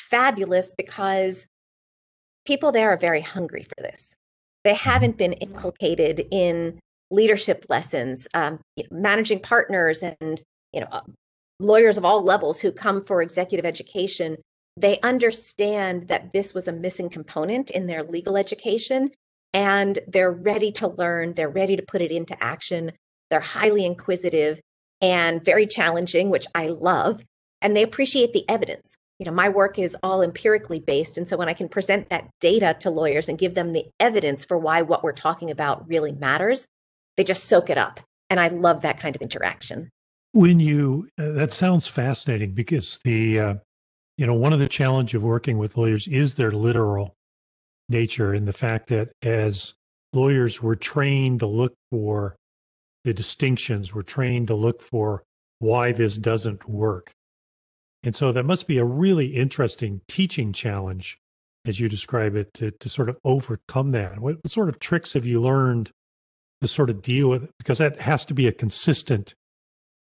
fabulous 0.00 0.72
because 0.76 1.46
people 2.46 2.70
there 2.70 2.90
are 2.90 2.96
very 2.96 3.22
hungry 3.22 3.64
for 3.64 3.82
this. 3.82 4.14
They 4.62 4.74
haven't 4.74 5.18
been 5.18 5.32
inculcated 5.34 6.26
in 6.30 6.78
leadership 7.10 7.66
lessons, 7.68 8.28
um, 8.34 8.60
managing 8.92 9.40
partners 9.40 10.02
and, 10.20 10.42
you 10.72 10.80
know, 10.80 10.88
uh, 10.90 11.00
lawyers 11.60 11.96
of 11.96 12.04
all 12.04 12.22
levels 12.22 12.60
who 12.60 12.70
come 12.70 13.00
for 13.00 13.22
executive 13.22 13.64
education 13.64 14.36
they 14.76 15.00
understand 15.00 16.08
that 16.08 16.32
this 16.32 16.52
was 16.52 16.68
a 16.68 16.72
missing 16.72 17.08
component 17.08 17.70
in 17.70 17.86
their 17.86 18.04
legal 18.04 18.36
education 18.36 19.10
and 19.54 19.98
they're 20.06 20.32
ready 20.32 20.70
to 20.72 20.88
learn, 20.88 21.32
they're 21.32 21.48
ready 21.48 21.76
to 21.76 21.82
put 21.82 22.02
it 22.02 22.10
into 22.10 22.42
action. 22.42 22.92
They're 23.30 23.40
highly 23.40 23.86
inquisitive 23.86 24.60
and 25.00 25.42
very 25.42 25.66
challenging, 25.66 26.28
which 26.28 26.46
I 26.54 26.68
love, 26.68 27.22
and 27.62 27.74
they 27.74 27.82
appreciate 27.82 28.32
the 28.32 28.48
evidence. 28.48 28.94
You 29.18 29.24
know, 29.24 29.32
my 29.32 29.48
work 29.48 29.78
is 29.78 29.96
all 30.02 30.20
empirically 30.20 30.80
based. 30.80 31.16
And 31.16 31.26
so 31.26 31.38
when 31.38 31.48
I 31.48 31.54
can 31.54 31.70
present 31.70 32.10
that 32.10 32.28
data 32.40 32.76
to 32.80 32.90
lawyers 32.90 33.30
and 33.30 33.38
give 33.38 33.54
them 33.54 33.72
the 33.72 33.86
evidence 33.98 34.44
for 34.44 34.58
why 34.58 34.82
what 34.82 35.02
we're 35.02 35.12
talking 35.12 35.50
about 35.50 35.88
really 35.88 36.12
matters, 36.12 36.66
they 37.16 37.24
just 37.24 37.44
soak 37.44 37.70
it 37.70 37.78
up. 37.78 38.00
And 38.28 38.38
I 38.38 38.48
love 38.48 38.82
that 38.82 39.00
kind 39.00 39.16
of 39.16 39.22
interaction. 39.22 39.88
When 40.32 40.60
you, 40.60 41.08
uh, 41.18 41.32
that 41.32 41.52
sounds 41.52 41.86
fascinating 41.86 42.52
because 42.52 42.98
the, 43.04 43.40
uh, 43.40 43.54
you 44.18 44.26
know, 44.26 44.34
one 44.34 44.52
of 44.52 44.58
the 44.58 44.68
challenge 44.68 45.14
of 45.14 45.22
working 45.22 45.58
with 45.58 45.76
lawyers 45.76 46.06
is 46.08 46.34
their 46.34 46.50
literal 46.50 47.14
nature 47.88 48.34
and 48.34 48.46
the 48.46 48.52
fact 48.52 48.88
that 48.88 49.12
as 49.22 49.74
lawyers 50.12 50.62
we're 50.62 50.74
trained 50.74 51.40
to 51.40 51.46
look 51.46 51.74
for 51.90 52.36
the 53.04 53.14
distinctions, 53.14 53.94
we're 53.94 54.02
trained 54.02 54.48
to 54.48 54.54
look 54.54 54.82
for 54.82 55.22
why 55.58 55.92
this 55.92 56.18
doesn't 56.18 56.68
work. 56.68 57.12
And 58.02 58.14
so 58.14 58.32
that 58.32 58.44
must 58.44 58.66
be 58.66 58.78
a 58.78 58.84
really 58.84 59.26
interesting 59.26 60.00
teaching 60.08 60.52
challenge, 60.52 61.18
as 61.64 61.80
you 61.80 61.88
describe 61.88 62.36
it, 62.36 62.52
to, 62.54 62.70
to 62.70 62.88
sort 62.88 63.08
of 63.08 63.16
overcome 63.24 63.92
that. 63.92 64.18
What, 64.20 64.36
what 64.42 64.50
sort 64.50 64.68
of 64.68 64.78
tricks 64.78 65.14
have 65.14 65.26
you 65.26 65.40
learned 65.40 65.90
to 66.62 66.68
sort 66.68 66.90
of 66.90 67.02
deal 67.02 67.30
with 67.30 67.44
it? 67.44 67.50
Because 67.58 67.78
that 67.78 68.00
has 68.00 68.24
to 68.26 68.34
be 68.34 68.46
a 68.46 68.52
consistent 68.52 69.34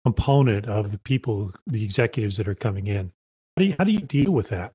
component 0.05 0.67
of 0.67 0.93
the 0.93 0.99
people, 0.99 1.53
the 1.67 1.83
executives 1.83 2.37
that 2.37 2.49
are 2.49 2.55
coming 2.55 2.87
in. 2.87 3.13
How 3.57 3.61
do 3.61 3.65
you, 3.65 3.77
how 3.79 3.85
do 3.85 3.93
you 3.93 4.01
deal 4.01 4.33
with 4.33 4.49
that? 4.49 4.73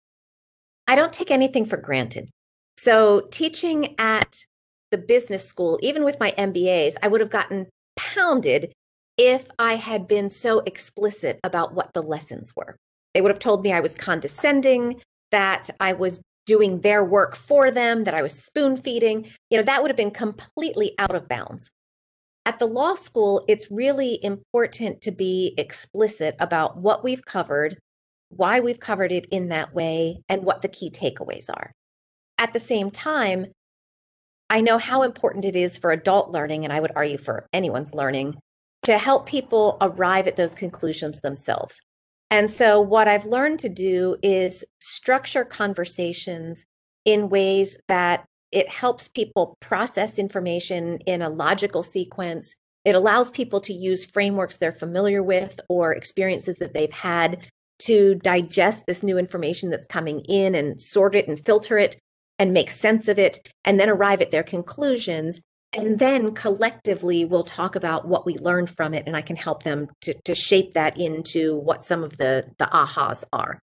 I 0.88 0.96
don't 0.96 1.14
take 1.14 1.32
anything 1.32 1.66
for 1.66 1.78
granted. 1.78 2.30
So, 2.78 3.28
teaching 3.32 3.96
at 4.00 4.44
the 4.92 4.98
business 4.98 5.46
school, 5.46 5.78
even 5.82 6.04
with 6.04 6.20
my 6.20 6.32
MBAs, 6.38 6.96
I 7.04 7.08
would 7.10 7.22
have 7.22 7.30
gotten 7.30 7.68
pounded 7.96 8.74
if 9.18 9.48
I 9.60 9.76
had 9.76 10.08
been 10.08 10.30
so 10.30 10.60
explicit 10.60 11.40
about 11.44 11.74
what 11.74 11.94
the 11.94 12.02
lessons 12.02 12.54
were. 12.56 12.78
They 13.14 13.22
would 13.22 13.32
have 13.32 13.40
told 13.40 13.64
me 13.64 13.74
I 13.74 13.82
was 13.82 13.96
condescending, 13.96 15.02
that 15.32 15.70
I 15.80 15.94
was 15.94 16.22
doing 16.46 16.82
their 16.82 17.06
work 17.06 17.36
for 17.36 17.70
them, 17.70 18.06
that 18.06 18.14
I 18.14 18.22
was 18.22 18.34
spoon 18.34 18.78
feeding. 18.78 19.30
You 19.50 19.58
know, 19.58 19.64
that 19.64 19.82
would 19.82 19.92
have 19.92 19.98
been 19.98 20.10
completely 20.10 20.96
out 20.98 21.14
of 21.14 21.28
bounds. 21.28 21.70
At 22.46 22.60
the 22.60 22.68
law 22.68 22.96
school, 22.96 23.46
it's 23.48 23.70
really 23.70 24.24
important 24.24 25.02
to 25.02 25.12
be 25.12 25.54
explicit 25.58 26.36
about 26.40 26.78
what 26.78 27.04
we've 27.04 27.24
covered, 27.24 27.78
why 28.30 28.60
we've 28.60 28.80
covered 28.80 29.12
it 29.12 29.26
in 29.32 29.50
that 29.50 29.74
way, 29.74 30.22
and 30.30 30.44
what 30.44 30.62
the 30.62 30.68
key 30.68 30.90
takeaways 30.90 31.50
are. 31.50 31.72
At 32.38 32.54
the 32.54 32.60
same 32.60 32.90
time, 32.92 33.48
I 34.50 34.62
know 34.62 34.78
how 34.78 35.04
important 35.04 35.46
it 35.46 35.56
is 35.56 35.78
for 35.78 35.92
adult 35.92 36.32
learning, 36.32 36.64
and 36.64 36.74
I 36.74 36.80
would 36.80 36.94
argue 36.96 37.18
for 37.18 37.46
anyone's 37.54 37.94
learning, 37.94 38.36
to 38.84 38.98
help 38.98 39.28
people 39.28 39.78
arrive 39.82 40.26
at 40.26 40.36
those 40.36 40.56
conclusions 40.56 41.20
themselves. 41.20 41.80
And 42.32 42.50
so, 42.50 42.80
what 42.80 43.08
I've 43.08 43.26
learned 43.26 43.60
to 43.60 43.70
do 43.70 44.16
is 44.24 44.64
structure 44.80 45.44
conversations 45.44 46.64
in 47.06 47.30
ways 47.30 47.78
that 47.88 48.26
it 48.52 48.70
helps 48.70 49.08
people 49.08 49.58
process 49.60 50.18
information 50.18 50.98
in 51.06 51.22
a 51.22 51.30
logical 51.30 51.84
sequence. 51.84 52.56
It 52.86 52.96
allows 52.96 53.30
people 53.30 53.62
to 53.62 53.74
use 53.74 54.06
frameworks 54.06 54.58
they're 54.58 54.72
familiar 54.72 55.22
with 55.22 55.60
or 55.70 55.94
experiences 55.94 56.58
that 56.60 56.74
they've 56.74 56.92
had 56.92 57.46
to 57.80 58.16
digest 58.16 58.86
this 58.88 59.04
new 59.04 59.18
information 59.18 59.70
that's 59.70 59.86
coming 59.86 60.22
in 60.22 60.56
and 60.56 60.80
sort 60.80 61.16
it 61.16 61.28
and 61.28 61.44
filter 61.44 61.78
it 61.78 61.98
and 62.38 62.54
make 62.54 62.72
sense 62.72 63.08
of 63.08 63.20
it 63.20 63.40
and 63.64 63.80
then 63.80 63.90
arrive 63.90 64.22
at 64.22 64.32
their 64.32 64.44
conclusions 64.44 65.40
and 65.74 66.00
then 66.00 66.34
collectively 66.34 67.26
we'll 67.26 67.44
talk 67.44 67.76
about 67.76 68.08
what 68.08 68.26
we 68.26 68.36
learned 68.38 68.70
from 68.70 68.94
it 68.94 69.04
and 69.06 69.16
i 69.16 69.22
can 69.22 69.36
help 69.36 69.64
them 69.64 69.88
to, 70.02 70.14
to 70.26 70.34
shape 70.34 70.74
that 70.74 71.00
into 71.00 71.56
what 71.58 71.86
some 71.86 72.04
of 72.04 72.18
the 72.18 72.46
the 72.58 72.66
ahas 72.66 73.24
are 73.32 73.60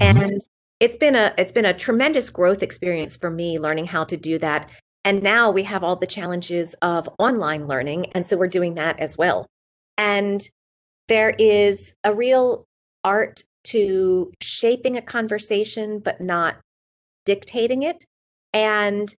mm-hmm. 0.00 0.18
and 0.18 0.42
it's 0.82 0.96
been 0.96 1.14
a 1.14 1.32
it's 1.38 1.52
been 1.52 1.64
a 1.64 1.72
tremendous 1.72 2.28
growth 2.28 2.60
experience 2.60 3.16
for 3.16 3.30
me 3.30 3.56
learning 3.60 3.86
how 3.86 4.02
to 4.02 4.16
do 4.16 4.36
that. 4.40 4.68
And 5.04 5.22
now 5.22 5.48
we 5.52 5.62
have 5.62 5.84
all 5.84 5.94
the 5.94 6.08
challenges 6.08 6.74
of 6.82 7.08
online 7.20 7.68
learning 7.68 8.06
and 8.16 8.26
so 8.26 8.36
we're 8.36 8.48
doing 8.48 8.74
that 8.74 8.98
as 8.98 9.16
well. 9.16 9.46
And 9.96 10.42
there 11.06 11.30
is 11.38 11.94
a 12.02 12.12
real 12.12 12.66
art 13.04 13.44
to 13.64 14.32
shaping 14.40 14.96
a 14.96 15.02
conversation 15.02 16.00
but 16.00 16.20
not 16.20 16.56
dictating 17.26 17.84
it. 17.84 18.04
And 18.52 19.14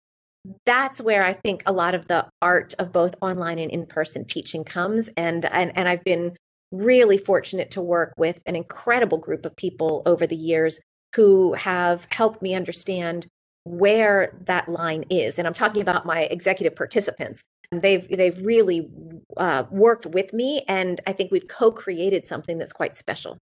that's 0.67 1.01
where 1.01 1.25
i 1.25 1.33
think 1.33 1.63
a 1.67 1.73
lot 1.73 1.95
of 1.95 2.09
the 2.09 2.27
art 2.43 2.75
of 2.81 2.91
both 2.91 3.15
online 3.21 3.61
and 3.61 3.71
in-person 3.71 4.25
teaching 4.25 4.65
comes. 4.65 5.09
And 5.17 5.45
and, 5.45 5.71
and 5.79 5.89
i've 5.89 6.03
been 6.03 6.37
really 6.73 7.19
fortunate 7.19 7.71
to 7.71 7.81
work 7.81 8.15
with 8.17 8.43
an 8.47 8.57
incredible 8.57 9.19
group 9.19 9.47
of 9.47 9.55
people 9.55 10.03
over 10.07 10.27
the 10.27 10.35
years 10.35 10.81
who 11.15 11.53
have 11.55 12.07
helped 12.11 12.43
me 12.43 12.55
understand 12.55 13.27
where 13.65 14.35
that 14.45 14.69
line 14.69 15.05
is 15.11 15.39
and 15.39 15.47
i'm 15.47 15.55
talking 15.55 15.83
about 15.83 16.05
my 16.05 16.23
executive 16.23 16.75
participants 16.75 17.41
they've 17.71 18.09
they've 18.09 18.45
really 18.45 18.91
uh, 19.37 19.65
worked 19.71 20.07
with 20.07 20.33
me 20.33 20.63
and 20.69 21.01
i 21.07 21.13
think 21.13 21.31
we've 21.31 21.49
co-created 21.49 22.27
something 22.27 22.59
that's 22.59 22.73
quite 22.73 22.97
special 22.97 23.39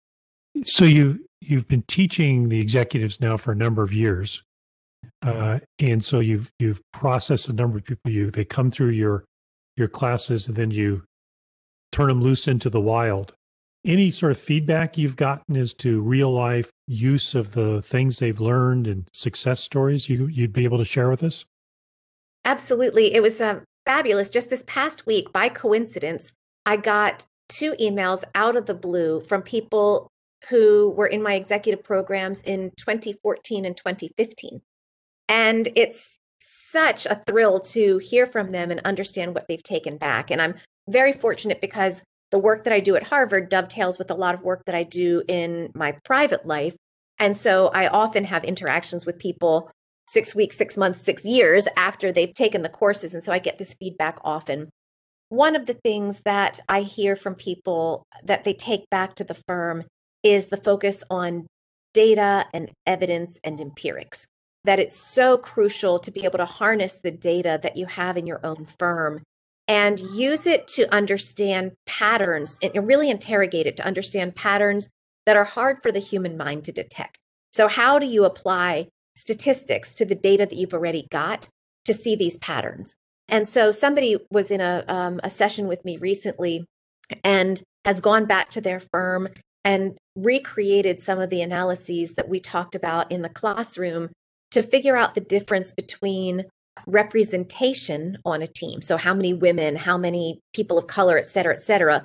so 0.64 0.84
you 0.84 1.25
you've 1.40 1.68
been 1.68 1.82
teaching 1.82 2.48
the 2.48 2.60
executives 2.60 3.20
now 3.20 3.37
for 3.37 3.52
a 3.52 3.56
number 3.56 3.82
of 3.82 3.92
years, 3.92 4.42
uh, 5.22 5.60
and 5.78 6.02
so 6.02 6.20
you've 6.20 6.50
you've 6.58 6.80
processed 6.92 7.48
a 7.48 7.52
number 7.52 7.78
of 7.78 7.84
people. 7.84 8.10
You 8.10 8.30
they 8.30 8.44
come 8.44 8.70
through 8.70 8.90
your 8.90 9.25
your 9.76 9.88
classes, 9.88 10.48
and 10.48 10.56
then 10.56 10.70
you 10.70 11.04
turn 11.92 12.08
them 12.08 12.20
loose 12.20 12.48
into 12.48 12.70
the 12.70 12.80
wild. 12.80 13.34
Any 13.88 14.11
sort 14.11 14.33
of 14.33 14.38
feedback 14.38 14.99
you've 14.99 15.16
gotten 15.16 15.57
as 15.57 15.73
to 15.75 16.02
real 16.02 16.30
life 16.30 16.71
use 16.87 17.35
of 17.35 17.52
the 17.52 17.80
things 17.80 18.18
they've 18.18 18.38
learned 18.38 18.87
and 18.87 19.09
success 19.14 19.61
stories 19.61 20.11
you 20.11 20.26
you'd 20.26 20.52
be 20.52 20.64
able 20.64 20.76
to 20.76 20.85
share 20.85 21.09
with 21.09 21.23
us? 21.23 21.47
Absolutely, 22.45 23.14
it 23.14 23.23
was 23.23 23.40
uh, 23.40 23.61
fabulous. 23.87 24.28
Just 24.28 24.50
this 24.50 24.62
past 24.66 25.07
week, 25.07 25.33
by 25.33 25.49
coincidence, 25.49 26.33
I 26.66 26.76
got 26.76 27.25
two 27.49 27.73
emails 27.80 28.25
out 28.35 28.57
of 28.57 28.66
the 28.66 28.75
blue 28.75 29.21
from 29.23 29.40
people 29.40 30.11
who 30.50 30.90
were 30.90 31.07
in 31.07 31.23
my 31.23 31.33
executive 31.33 31.83
programs 31.83 32.42
in 32.42 32.71
2014 32.76 33.64
and 33.64 33.75
2015. 33.75 34.61
And 35.30 35.68
it's 35.75 36.18
such 36.40 37.07
a 37.07 37.23
thrill 37.26 37.59
to 37.61 37.97
hear 37.97 38.26
from 38.26 38.50
them 38.50 38.71
and 38.71 38.80
understand 38.85 39.35
what 39.35 39.47
they've 39.49 39.62
taken 39.62 39.97
back. 39.97 40.30
And 40.30 40.42
I'm 40.42 40.57
very 40.88 41.14
fortunate 41.14 41.62
because 41.62 42.02
the 42.30 42.38
work 42.38 42.64
that 42.64 42.73
I 42.73 42.80
do 42.80 42.97
at 42.97 43.04
Harvard 43.04 43.49
dovetails 43.49 43.99
with 43.99 44.11
a 44.11 44.14
lot 44.14 44.35
of 44.35 44.42
work 44.42 44.62
that 44.66 44.75
I 44.75 44.82
do 44.82 45.23
in 45.28 45.70
my 45.75 45.97
private 46.04 46.47
life. 46.47 46.76
And 47.18 47.37
so 47.37 47.68
I 47.68 47.88
often 47.88 48.25
have 48.25 48.44
interactions 48.44 49.06
with 49.06 49.18
people 49.18 49.70
six 50.08 50.35
weeks, 50.35 50.56
six 50.56 50.76
months, 50.76 51.00
six 51.00 51.25
years 51.25 51.66
after 51.76 52.12
they've 52.12 52.35
taken 52.35 52.62
the 52.62 52.68
courses. 52.68 53.14
And 53.14 53.23
so 53.23 53.32
I 53.32 53.38
get 53.38 53.58
this 53.58 53.75
feedback 53.75 54.18
often. 54.25 54.70
One 55.28 55.56
of 55.56 55.66
the 55.66 55.78
things 55.85 56.23
that 56.25 56.61
I 56.68 56.82
hear 56.82 57.16
from 57.16 57.35
people 57.35 58.04
that 58.25 58.44
they 58.44 58.54
take 58.54 58.88
back 58.90 59.14
to 59.16 59.25
the 59.25 59.37
firm 59.47 59.85
is 60.23 60.47
the 60.47 60.56
focus 60.56 61.04
on 61.11 61.47
data 61.92 62.47
and 62.54 62.70
evidence 62.87 63.38
and 63.44 63.61
empirics. 63.61 64.26
That 64.64 64.78
it's 64.78 64.97
so 64.97 65.37
crucial 65.37 65.99
to 66.00 66.11
be 66.11 66.25
able 66.25 66.38
to 66.38 66.44
harness 66.44 66.99
the 67.02 67.11
data 67.11 67.58
that 67.62 67.76
you 67.76 67.87
have 67.87 68.16
in 68.16 68.26
your 68.26 68.44
own 68.44 68.66
firm 68.78 69.23
and 69.68 70.00
use 70.00 70.46
it 70.46 70.66
to 70.66 70.92
understand 70.92 71.72
patterns 71.87 72.58
and 72.62 72.88
really 72.88 73.10
interrogate 73.10 73.66
it 73.66 73.76
to 73.76 73.87
understand 73.87 74.34
patterns 74.34 74.88
that 75.26 75.37
are 75.37 75.44
hard 75.44 75.82
for 75.82 75.92
the 75.92 75.98
human 75.98 76.38
mind 76.38 76.64
to 76.64 76.72
detect. 76.72 77.18
So, 77.52 77.68
how 77.68 77.98
do 77.98 78.06
you 78.06 78.25
apply 78.25 78.88
statistics 79.14 79.94
to 79.96 80.06
the 80.06 80.14
data 80.14 80.46
that 80.46 80.56
you've 80.56 80.75
already 80.75 81.06
got 81.10 81.48
to 81.84 81.92
see 81.92 82.16
these 82.16 82.38
patterns? 82.38 82.94
And 83.28 83.46
so, 83.46 83.70
somebody 83.70 84.16
was 84.30 84.50
in 84.50 84.62
a, 84.62 84.84
um, 84.88 85.20
a 85.22 85.30
session 85.30 85.68
with 85.68 85.84
me 85.84 85.98
recently 85.98 86.64
and 87.22 87.62
has 87.84 88.00
gone 88.00 88.25
back 88.25 88.50
to 88.50 88.60
their 88.60 88.80
firm 88.80 89.28
and 89.64 89.98
recreated 90.16 91.00
some 91.00 91.20
of 91.20 91.30
the 91.30 91.42
analyses 91.42 92.14
that 92.14 92.28
we 92.28 92.40
talked 92.40 92.75
about 92.75 93.12
in 93.12 93.22
the 93.22 93.28
classroom 93.28 94.08
to 94.50 94.62
figure 94.62 94.96
out 94.96 95.14
the 95.14 95.20
difference 95.20 95.72
between 95.72 96.44
representation 96.87 98.18
on 98.25 98.42
a 98.42 98.47
team. 98.47 98.82
So, 98.82 98.97
how 98.97 99.14
many 99.14 99.35
women, 99.35 99.76
how 99.76 99.99
many 99.99 100.40
people 100.54 100.78
of 100.78 100.87
color, 100.87 101.18
et 101.18 101.26
cetera, 101.26 101.54
et 101.54 101.62
cetera, 101.62 102.04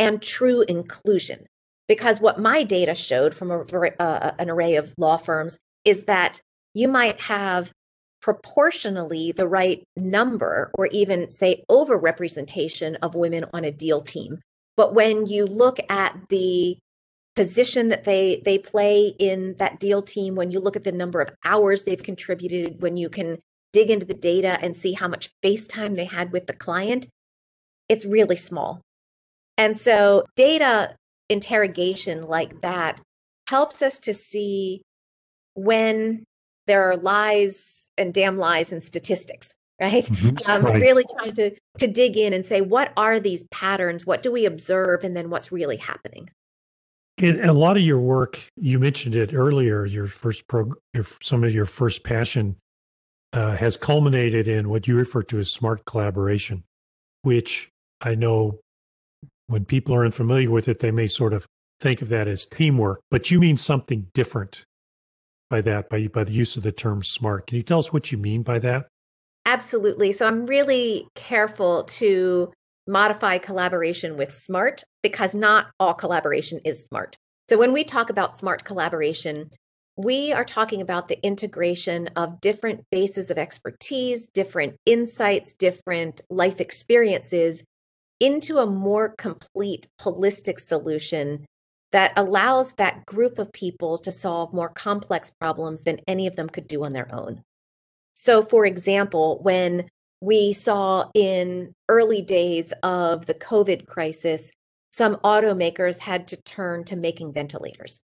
and 0.00 0.22
true 0.22 0.62
inclusion. 0.62 1.46
Because 1.86 2.20
what 2.20 2.40
my 2.40 2.62
data 2.62 2.94
showed 2.94 3.34
from 3.34 3.50
a, 3.50 3.62
uh, 4.00 4.34
an 4.38 4.48
array 4.48 4.76
of 4.76 4.94
law 4.96 5.18
firms 5.18 5.58
is 5.84 6.04
that 6.04 6.40
you 6.72 6.88
might 6.88 7.20
have 7.20 7.70
proportionally 8.22 9.32
the 9.32 9.46
right 9.46 9.84
number 9.96 10.70
or 10.74 10.86
even 10.86 11.30
say 11.30 11.64
overrepresentation 11.70 12.96
of 13.02 13.14
women 13.14 13.44
on 13.52 13.64
a 13.64 13.72
deal 13.72 14.00
team. 14.00 14.38
But 14.76 14.94
when 14.94 15.26
you 15.26 15.46
look 15.46 15.78
at 15.90 16.16
the 16.28 16.78
position 17.36 17.88
that 17.88 18.04
they 18.04 18.42
they 18.44 18.58
play 18.58 19.14
in 19.18 19.54
that 19.58 19.78
deal 19.78 20.02
team 20.02 20.34
when 20.34 20.50
you 20.50 20.58
look 20.58 20.76
at 20.76 20.84
the 20.84 20.92
number 20.92 21.20
of 21.20 21.30
hours 21.44 21.84
they've 21.84 22.02
contributed 22.02 22.82
when 22.82 22.96
you 22.96 23.08
can 23.08 23.38
dig 23.72 23.90
into 23.90 24.06
the 24.06 24.14
data 24.14 24.58
and 24.60 24.74
see 24.74 24.92
how 24.92 25.08
much 25.08 25.30
face 25.42 25.66
time 25.66 25.94
they 25.94 26.04
had 26.04 26.32
with 26.32 26.46
the 26.46 26.52
client, 26.52 27.08
it's 27.88 28.04
really 28.04 28.36
small. 28.36 28.80
And 29.56 29.76
so, 29.76 30.24
data 30.36 30.96
interrogation 31.28 32.26
like 32.26 32.60
that 32.62 33.00
helps 33.48 33.82
us 33.82 33.98
to 34.00 34.14
see 34.14 34.82
when 35.54 36.24
there 36.66 36.90
are 36.90 36.96
lies 36.96 37.88
and 37.96 38.14
damn 38.14 38.38
lies 38.38 38.72
and 38.72 38.82
statistics 38.82 39.52
right? 39.80 40.04
Mm-hmm. 40.04 40.36
Um, 40.50 40.64
right. 40.64 40.80
really 40.80 41.04
trying 41.18 41.34
to 41.34 41.52
to 41.78 41.86
dig 41.86 42.16
in 42.16 42.32
and 42.32 42.44
say 42.44 42.60
what 42.60 42.92
are 42.96 43.20
these 43.20 43.44
patterns 43.50 44.06
what 44.06 44.22
do 44.22 44.32
we 44.32 44.46
observe 44.46 45.04
and 45.04 45.16
then 45.16 45.30
what's 45.30 45.52
really 45.52 45.76
happening 45.76 46.30
in 47.18 47.44
a 47.44 47.52
lot 47.52 47.76
of 47.76 47.82
your 47.82 47.98
work 48.00 48.42
you 48.56 48.78
mentioned 48.78 49.14
it 49.14 49.34
earlier 49.34 49.84
your 49.84 50.06
first 50.06 50.48
pro 50.48 50.72
your, 50.94 51.06
some 51.22 51.44
of 51.44 51.54
your 51.54 51.66
first 51.66 52.04
passion 52.04 52.56
uh, 53.32 53.56
has 53.56 53.76
culminated 53.76 54.48
in 54.48 54.68
what 54.68 54.88
you 54.88 54.96
refer 54.96 55.22
to 55.24 55.38
as 55.38 55.50
smart 55.50 55.84
collaboration, 55.84 56.64
which 57.22 57.70
I 58.00 58.14
know 58.14 58.60
when 59.46 59.64
people 59.64 59.94
are 59.94 60.04
unfamiliar 60.04 60.50
with 60.50 60.68
it, 60.68 60.78
they 60.78 60.90
may 60.90 61.06
sort 61.06 61.32
of 61.32 61.46
think 61.80 62.02
of 62.02 62.08
that 62.08 62.28
as 62.28 62.46
teamwork, 62.46 63.00
but 63.10 63.30
you 63.30 63.40
mean 63.40 63.56
something 63.56 64.06
different 64.14 64.64
by 65.48 65.60
that, 65.62 65.88
by, 65.88 66.06
by 66.06 66.24
the 66.24 66.32
use 66.32 66.56
of 66.56 66.62
the 66.62 66.72
term 66.72 67.02
smart. 67.02 67.46
Can 67.46 67.56
you 67.56 67.62
tell 67.62 67.78
us 67.78 67.92
what 67.92 68.12
you 68.12 68.18
mean 68.18 68.42
by 68.42 68.58
that? 68.60 68.86
Absolutely. 69.46 70.12
So 70.12 70.26
I'm 70.26 70.46
really 70.46 71.08
careful 71.14 71.84
to 71.84 72.52
modify 72.86 73.38
collaboration 73.38 74.16
with 74.16 74.32
smart 74.32 74.84
because 75.02 75.34
not 75.34 75.66
all 75.80 75.94
collaboration 75.94 76.60
is 76.64 76.84
smart. 76.84 77.16
So 77.48 77.58
when 77.58 77.72
we 77.72 77.82
talk 77.82 78.10
about 78.10 78.38
smart 78.38 78.64
collaboration, 78.64 79.50
we 80.04 80.32
are 80.32 80.44
talking 80.44 80.80
about 80.80 81.08
the 81.08 81.22
integration 81.24 82.08
of 82.16 82.40
different 82.40 82.84
bases 82.90 83.30
of 83.30 83.38
expertise, 83.38 84.26
different 84.28 84.76
insights, 84.86 85.52
different 85.54 86.20
life 86.30 86.60
experiences 86.60 87.62
into 88.18 88.58
a 88.58 88.66
more 88.66 89.14
complete, 89.18 89.88
holistic 90.00 90.58
solution 90.58 91.44
that 91.92 92.12
allows 92.16 92.72
that 92.74 93.04
group 93.04 93.38
of 93.38 93.52
people 93.52 93.98
to 93.98 94.12
solve 94.12 94.54
more 94.54 94.68
complex 94.68 95.30
problems 95.40 95.82
than 95.82 96.00
any 96.06 96.26
of 96.26 96.36
them 96.36 96.48
could 96.48 96.66
do 96.66 96.84
on 96.84 96.92
their 96.92 97.12
own. 97.14 97.42
So, 98.14 98.42
for 98.42 98.64
example, 98.64 99.40
when 99.42 99.88
we 100.20 100.52
saw 100.52 101.10
in 101.14 101.72
early 101.88 102.22
days 102.22 102.72
of 102.82 103.26
the 103.26 103.34
COVID 103.34 103.86
crisis, 103.86 104.50
some 104.92 105.16
automakers 105.16 105.98
had 105.98 106.28
to 106.28 106.36
turn 106.36 106.84
to 106.84 106.96
making 106.96 107.32
ventilators 107.32 108.00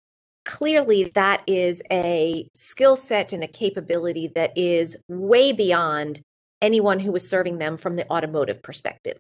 clearly 0.46 1.12
that 1.16 1.44
is 1.48 1.82
a 1.92 2.48
skill 2.54 2.96
set 2.96 3.34
and 3.34 3.44
a 3.44 3.48
capability 3.48 4.28
that 4.36 4.58
is 4.58 4.98
way 5.08 5.52
beyond 5.52 6.22
anyone 6.62 7.00
who 7.00 7.12
was 7.12 7.28
serving 7.28 7.58
them 7.58 7.78
from 7.78 7.96
the 7.96 8.10
automotive 8.12 8.62
perspective. 8.62 9.18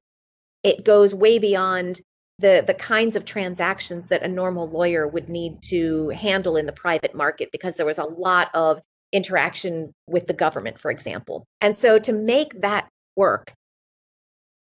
It 0.63 0.85
goes 0.85 1.13
way 1.13 1.39
beyond 1.39 2.01
the 2.39 2.63
the 2.65 2.73
kinds 2.73 3.15
of 3.15 3.25
transactions 3.25 4.07
that 4.07 4.23
a 4.23 4.27
normal 4.27 4.67
lawyer 4.69 5.07
would 5.07 5.29
need 5.29 5.61
to 5.61 6.09
handle 6.09 6.57
in 6.57 6.65
the 6.65 6.71
private 6.71 7.13
market 7.13 7.49
because 7.51 7.75
there 7.75 7.85
was 7.85 7.99
a 7.99 8.05
lot 8.05 8.49
of 8.53 8.81
interaction 9.11 9.93
with 10.07 10.25
the 10.25 10.33
government 10.33 10.79
for 10.79 10.89
example. 10.89 11.45
And 11.61 11.75
so 11.75 11.99
to 11.99 12.11
make 12.11 12.61
that 12.61 12.89
work 13.15 13.53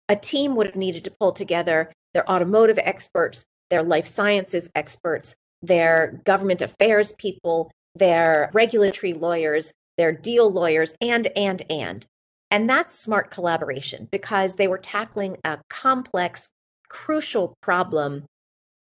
a 0.09 0.17
team 0.17 0.55
would 0.55 0.67
have 0.67 0.77
needed 0.77 1.05
to 1.05 1.11
pull 1.11 1.33
together 1.33 1.93
their 2.15 2.31
automotive 2.31 2.79
experts, 2.79 3.45
their 3.71 3.83
life 3.83 4.07
sciences 4.07 4.69
experts, 4.75 5.35
their 5.63 6.21
government 6.25 6.63
affairs 6.63 7.13
people, 7.13 7.71
their 7.95 8.51
regulatory 8.53 9.13
lawyers, 9.13 9.73
their 9.97 10.13
deal 10.13 10.51
lawyers, 10.51 10.95
and, 11.01 11.29
and, 11.37 11.63
and. 11.71 12.07
And 12.51 12.71
that's 12.71 12.99
smart 12.99 13.31
collaboration 13.31 14.09
because 14.13 14.55
they 14.55 14.69
were 14.69 14.79
tackling 14.79 15.37
a 15.45 15.59
complex, 15.69 16.49
crucial 16.89 17.55
problem 17.61 18.25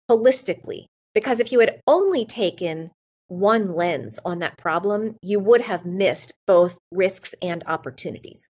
holistically. 0.09 0.85
Because 1.13 1.39
if 1.39 1.51
you 1.51 1.59
had 1.59 1.79
only 1.87 2.25
taken 2.25 2.89
one 3.27 3.73
lens 3.73 4.19
on 4.25 4.39
that 4.39 4.57
problem, 4.57 5.15
you 5.21 5.39
would 5.39 5.61
have 5.61 5.85
missed 5.85 6.33
both 6.47 6.77
risks 6.91 7.35
and 7.41 7.63
opportunities. 7.67 8.47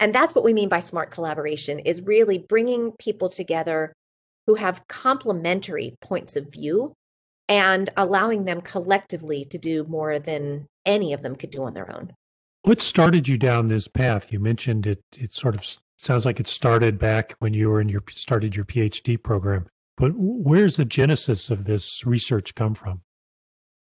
And 0.00 0.14
that's 0.14 0.34
what 0.34 0.44
we 0.44 0.52
mean 0.52 0.68
by 0.68 0.80
smart 0.80 1.10
collaboration 1.10 1.78
is 1.78 2.02
really 2.02 2.38
bringing 2.38 2.92
people 2.98 3.28
together 3.28 3.92
who 4.46 4.54
have 4.56 4.86
complementary 4.88 5.96
points 6.00 6.36
of 6.36 6.52
view 6.52 6.92
and 7.48 7.90
allowing 7.96 8.44
them 8.44 8.60
collectively 8.60 9.44
to 9.46 9.58
do 9.58 9.84
more 9.84 10.18
than 10.18 10.66
any 10.86 11.12
of 11.12 11.22
them 11.22 11.36
could 11.36 11.50
do 11.50 11.64
on 11.64 11.74
their 11.74 11.94
own. 11.94 12.12
What 12.62 12.80
started 12.80 13.28
you 13.28 13.36
down 13.36 13.68
this 13.68 13.88
path? 13.88 14.32
You 14.32 14.40
mentioned 14.40 14.86
it. 14.86 15.02
It 15.16 15.34
sort 15.34 15.54
of 15.54 15.66
sounds 15.98 16.24
like 16.24 16.40
it 16.40 16.46
started 16.46 16.98
back 16.98 17.34
when 17.38 17.52
you 17.52 17.68
were 17.68 17.80
in 17.80 17.88
your 17.88 18.02
started 18.10 18.56
your 18.56 18.64
PhD 18.64 19.22
program. 19.22 19.66
But 19.96 20.12
where's 20.16 20.76
the 20.76 20.84
genesis 20.84 21.50
of 21.50 21.66
this 21.66 22.04
research 22.06 22.54
come 22.54 22.74
from? 22.74 23.02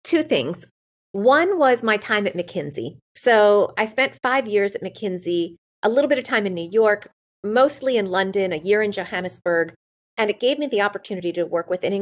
Two 0.05 0.23
things. 0.23 0.67
One 1.13 1.59
was 1.59 1.83
my 1.83 1.97
time 1.97 2.27
at 2.27 2.37
McKinsey. 2.37 2.99
So 3.15 3.73
I 3.79 3.87
spent 3.87 4.21
five 4.23 4.47
years 4.47 4.75
at 4.75 4.83
McKinsey, 4.83 5.57
a 5.83 5.89
little 5.89 6.09
bit 6.09 6.19
of 6.19 6.25
time 6.25 6.47
in 6.47 6.55
New 6.55 6.69
York, 6.71 7.11
mostly 7.43 7.97
in 7.97 8.07
London, 8.07 8.53
a 8.53 8.57
year 8.57 8.83
in 8.83 8.93
Johannesburg, 8.93 9.73
and 10.17 10.31
it 10.31 10.41
gave 10.41 10.59
me 10.59 10.67
the 10.67 10.83
opportunity 10.83 11.33
to 11.33 11.47
work 11.47 11.71
with 11.71 11.85
an 11.85 11.93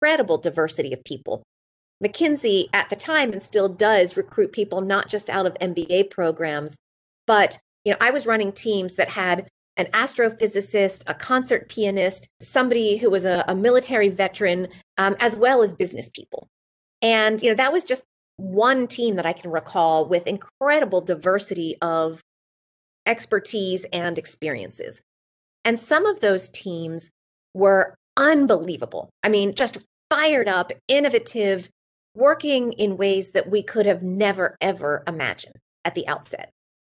incredible 0.00 0.38
diversity 0.38 0.92
of 0.92 1.02
people. 1.04 1.42
McKinsey 2.04 2.66
at 2.72 2.90
the 2.90 2.96
time 2.96 3.32
and 3.32 3.40
still 3.40 3.68
does 3.68 4.16
recruit 4.16 4.52
people 4.52 4.80
not 4.80 5.08
just 5.08 5.30
out 5.30 5.46
of 5.46 5.54
MBA 5.54 6.10
programs, 6.10 6.74
but 7.26 7.58
you 7.84 7.92
know, 7.92 7.98
I 8.00 8.10
was 8.10 8.26
running 8.26 8.52
teams 8.52 8.94
that 8.94 9.10
had 9.10 9.48
an 9.76 9.86
astrophysicist, 9.86 11.02
a 11.06 11.14
concert 11.14 11.68
pianist, 11.68 12.28
somebody 12.40 12.96
who 12.96 13.10
was 13.10 13.24
a, 13.24 13.44
a 13.48 13.54
military 13.54 14.08
veteran, 14.08 14.68
um, 14.98 15.16
as 15.20 15.36
well 15.36 15.62
as 15.62 15.72
business 15.72 16.08
people. 16.08 16.48
And 17.02 17.42
you 17.42 17.48
know, 17.50 17.56
that 17.56 17.72
was 17.72 17.84
just 17.84 18.02
one 18.36 18.86
team 18.86 19.16
that 19.16 19.26
I 19.26 19.32
can 19.32 19.50
recall 19.50 20.06
with 20.06 20.26
incredible 20.26 21.00
diversity 21.00 21.76
of 21.82 22.20
expertise 23.06 23.84
and 23.92 24.18
experiences. 24.18 25.00
And 25.64 25.78
some 25.78 26.06
of 26.06 26.20
those 26.20 26.48
teams 26.50 27.10
were 27.54 27.94
unbelievable. 28.16 29.10
I 29.22 29.28
mean, 29.28 29.54
just 29.54 29.78
fired 30.10 30.48
up, 30.48 30.72
innovative, 30.88 31.68
working 32.14 32.72
in 32.72 32.96
ways 32.96 33.32
that 33.32 33.50
we 33.50 33.62
could 33.62 33.86
have 33.86 34.02
never, 34.02 34.56
ever 34.60 35.02
imagined 35.06 35.56
at 35.84 35.94
the 35.94 36.06
outset. 36.06 36.50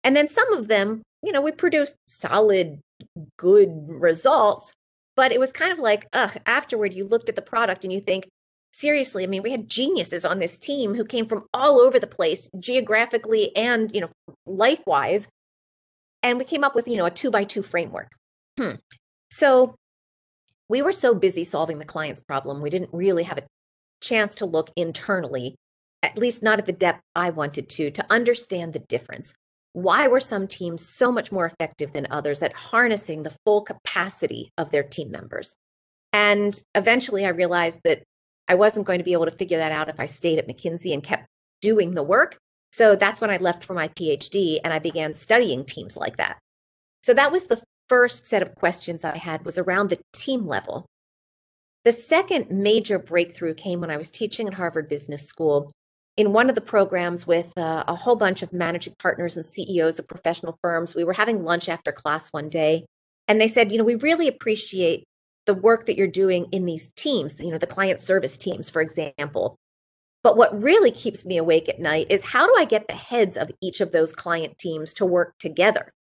And 0.03 0.17
then 0.17 0.29
some 0.29 0.53
of 0.53 0.69
them, 0.69 1.03
you 1.23 1.33
know, 1.33 1.41
we 1.41 1.53
produced 1.53 1.95
solid, 2.07 2.81
good 3.39 3.71
results, 3.89 4.73
but 5.17 5.33
it 5.33 5.41
was 5.41 5.53
kind 5.53 5.73
of 5.73 5.79
like, 5.79 6.07
ugh, 6.13 6.37
afterward, 6.47 6.93
you 6.93 7.07
looked 7.07 7.29
at 7.29 7.37
the 7.37 7.43
product 7.43 7.85
and 7.85 7.93
you 7.93 8.01
think, 8.01 8.29
seriously, 8.73 9.23
I 9.23 9.29
mean, 9.29 9.43
we 9.43 9.53
had 9.53 9.69
geniuses 9.69 10.25
on 10.25 10.41
this 10.41 10.59
team 10.59 10.95
who 10.95 11.05
came 11.05 11.27
from 11.27 11.45
all 11.55 11.81
over 11.81 12.01
the 12.01 12.07
place, 12.07 12.51
geographically 12.59 13.57
and, 13.57 13.95
you 13.95 14.01
know, 14.01 14.11
life 14.47 14.83
wise. 14.87 15.27
And 16.23 16.39
we 16.39 16.45
came 16.45 16.65
up 16.65 16.75
with, 16.75 16.89
you 16.89 16.97
know, 16.97 17.05
a 17.05 17.11
two 17.11 17.31
by 17.31 17.45
two 17.45 17.63
framework. 17.63 18.09
Hmm. 18.59 18.73
So 19.31 19.77
we 20.69 20.83
were 20.83 20.93
so 20.93 21.15
busy 21.15 21.45
solving 21.45 21.79
the 21.79 21.85
client's 21.85 22.21
problem, 22.21 22.61
we 22.61 22.71
didn't 22.71 22.91
really 22.93 23.25
have 23.25 23.39
a 23.39 23.47
chance 24.03 24.35
to 24.37 24.47
look 24.47 24.71
internally 24.77 25.57
at 26.05 26.19
least 26.19 26.43
not 26.43 26.59
at 26.59 26.67
the 26.67 26.73
depth 26.73 27.01
I 27.17 27.31
wanted 27.31 27.71
to, 27.71 27.91
to 27.91 28.07
understand 28.11 28.75
the 28.75 28.79
difference. 28.79 29.33
Why 29.73 30.07
were 30.07 30.21
some 30.21 30.47
teams 30.47 30.87
so 30.87 31.11
much 31.11 31.33
more 31.33 31.47
effective 31.47 31.95
than 31.95 32.07
others 32.11 32.43
at 32.43 32.53
harnessing 32.53 33.23
the 33.23 33.35
full 33.45 33.63
capacity 33.63 34.51
of 34.59 34.71
their 34.71 34.83
team 34.83 35.11
members? 35.11 35.55
And 36.13 36.61
eventually 36.75 37.25
I 37.25 37.31
realized 37.31 37.81
that 37.85 38.03
I 38.47 38.55
wasn't 38.55 38.87
going 38.87 38.99
to 38.99 39.05
be 39.05 39.15
able 39.15 39.25
to 39.25 39.31
figure 39.31 39.57
that 39.57 39.73
out 39.73 39.89
if 39.89 39.99
I 39.99 40.05
stayed 40.05 40.39
at 40.39 40.47
McKinsey 40.47 40.93
and 40.93 41.03
kept 41.03 41.27
doing 41.63 41.95
the 41.95 42.03
work. 42.03 42.37
So 42.75 42.95
that's 42.95 43.23
when 43.23 43.31
I 43.31 43.39
left 43.39 43.65
for 43.65 43.73
my 43.73 43.89
PhD 43.89 44.61
and 44.63 44.73
I 44.73 44.79
began 44.81 45.15
studying 45.15 45.65
teams 45.65 45.97
like 45.97 46.19
that. 46.19 46.39
So 47.03 47.15
that 47.15 47.33
was 47.33 47.47
the 47.47 47.63
first 47.89 48.27
set 48.27 48.43
of 48.43 48.55
questions 48.55 49.05
I 49.05 49.17
had 49.17 49.45
was 49.45 49.59
around 49.59 49.91
the 49.91 50.01
team 50.13 50.47
level. 50.47 50.87
The 51.85 51.93
second 51.93 52.51
major 52.51 52.99
breakthrough 52.99 53.55
came 53.55 53.81
when 53.81 53.91
I 53.91 53.97
was 53.97 54.11
teaching 54.11 54.49
at 54.49 54.55
Harvard 54.55 54.89
Business 54.89 55.27
School 55.27 55.71
in 56.17 56.33
one 56.33 56.49
of 56.49 56.55
the 56.55 56.61
programs 56.61 57.27
with 57.27 57.57
uh, 57.59 57.85
a 57.87 57.95
whole 57.95 58.17
bunch 58.17 58.43
of 58.43 58.53
managing 58.53 58.95
partners 58.99 59.37
and 59.37 59.45
CEOs 59.45 59.99
of 59.99 60.09
professional 60.09 60.59
firms. 60.63 60.95
We 60.95 61.05
were 61.05 61.13
having 61.13 61.45
lunch 61.45 61.69
after 61.69 61.93
class 61.93 62.29
one 62.31 62.49
day, 62.49 62.87
and 63.29 63.41
they 63.41 63.49
said, 63.49 63.71
You 63.71 63.79
know, 63.79 63.85
we 63.85 63.97
really 63.97 64.29
appreciate 64.29 65.05
the 65.47 65.55
work 65.55 65.87
that 65.87 65.97
you're 65.97 66.07
doing 66.07 66.47
in 66.53 66.65
these 66.65 66.89
teams, 66.97 67.35
you 67.39 67.51
know, 67.51 67.59
the 67.59 67.67
client 67.67 68.01
service 68.01 68.39
teams, 68.39 68.71
for 68.71 68.81
example. 68.81 69.57
But 70.23 70.39
what 70.39 70.63
really 70.63 70.91
keeps 70.91 71.27
me 71.27 71.37
awake 71.37 71.69
at 71.69 71.81
night 71.81 72.07
is 72.09 72.25
how 72.25 72.47
do 72.47 72.55
I 72.57 72.65
get 72.65 72.89
the 72.89 72.95
heads 72.95 73.37
of 73.37 73.51
each 73.61 73.83
of 73.83 73.93
those 73.93 74.15
client 74.15 74.57
teams 74.57 74.95
to 74.95 75.05
work 75.05 75.35
together? 75.39 75.93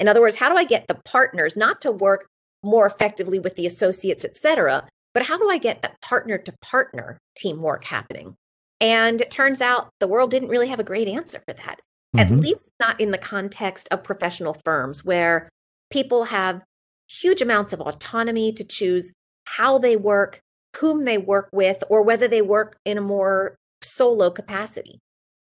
In 0.00 0.08
other 0.08 0.20
words, 0.20 0.36
how 0.36 0.48
do 0.48 0.56
I 0.56 0.64
get 0.64 0.86
the 0.88 1.00
partners 1.04 1.56
not 1.56 1.80
to 1.82 1.92
work 1.92 2.26
more 2.62 2.86
effectively 2.86 3.38
with 3.38 3.54
the 3.56 3.66
associates, 3.66 4.24
et 4.24 4.36
cetera, 4.36 4.88
but 5.14 5.24
how 5.24 5.38
do 5.38 5.48
I 5.48 5.58
get 5.58 5.82
that 5.82 6.00
partner 6.00 6.38
to 6.38 6.52
partner 6.62 7.18
teamwork 7.36 7.84
happening? 7.84 8.34
And 8.80 9.20
it 9.20 9.30
turns 9.30 9.60
out 9.60 9.90
the 10.00 10.08
world 10.08 10.30
didn't 10.30 10.48
really 10.48 10.68
have 10.68 10.80
a 10.80 10.84
great 10.84 11.08
answer 11.08 11.40
for 11.46 11.54
that, 11.54 11.80
mm-hmm. 12.16 12.18
at 12.18 12.30
least 12.30 12.68
not 12.80 13.00
in 13.00 13.10
the 13.10 13.18
context 13.18 13.88
of 13.90 14.02
professional 14.02 14.56
firms 14.64 15.04
where 15.04 15.48
people 15.90 16.24
have 16.24 16.62
huge 17.08 17.42
amounts 17.42 17.72
of 17.72 17.80
autonomy 17.80 18.52
to 18.52 18.64
choose 18.64 19.10
how 19.44 19.78
they 19.78 19.96
work, 19.96 20.40
whom 20.78 21.04
they 21.04 21.18
work 21.18 21.48
with, 21.52 21.84
or 21.88 22.02
whether 22.02 22.26
they 22.26 22.42
work 22.42 22.76
in 22.84 22.96
a 22.96 23.02
more 23.02 23.56
solo 23.82 24.30
capacity. 24.30 24.98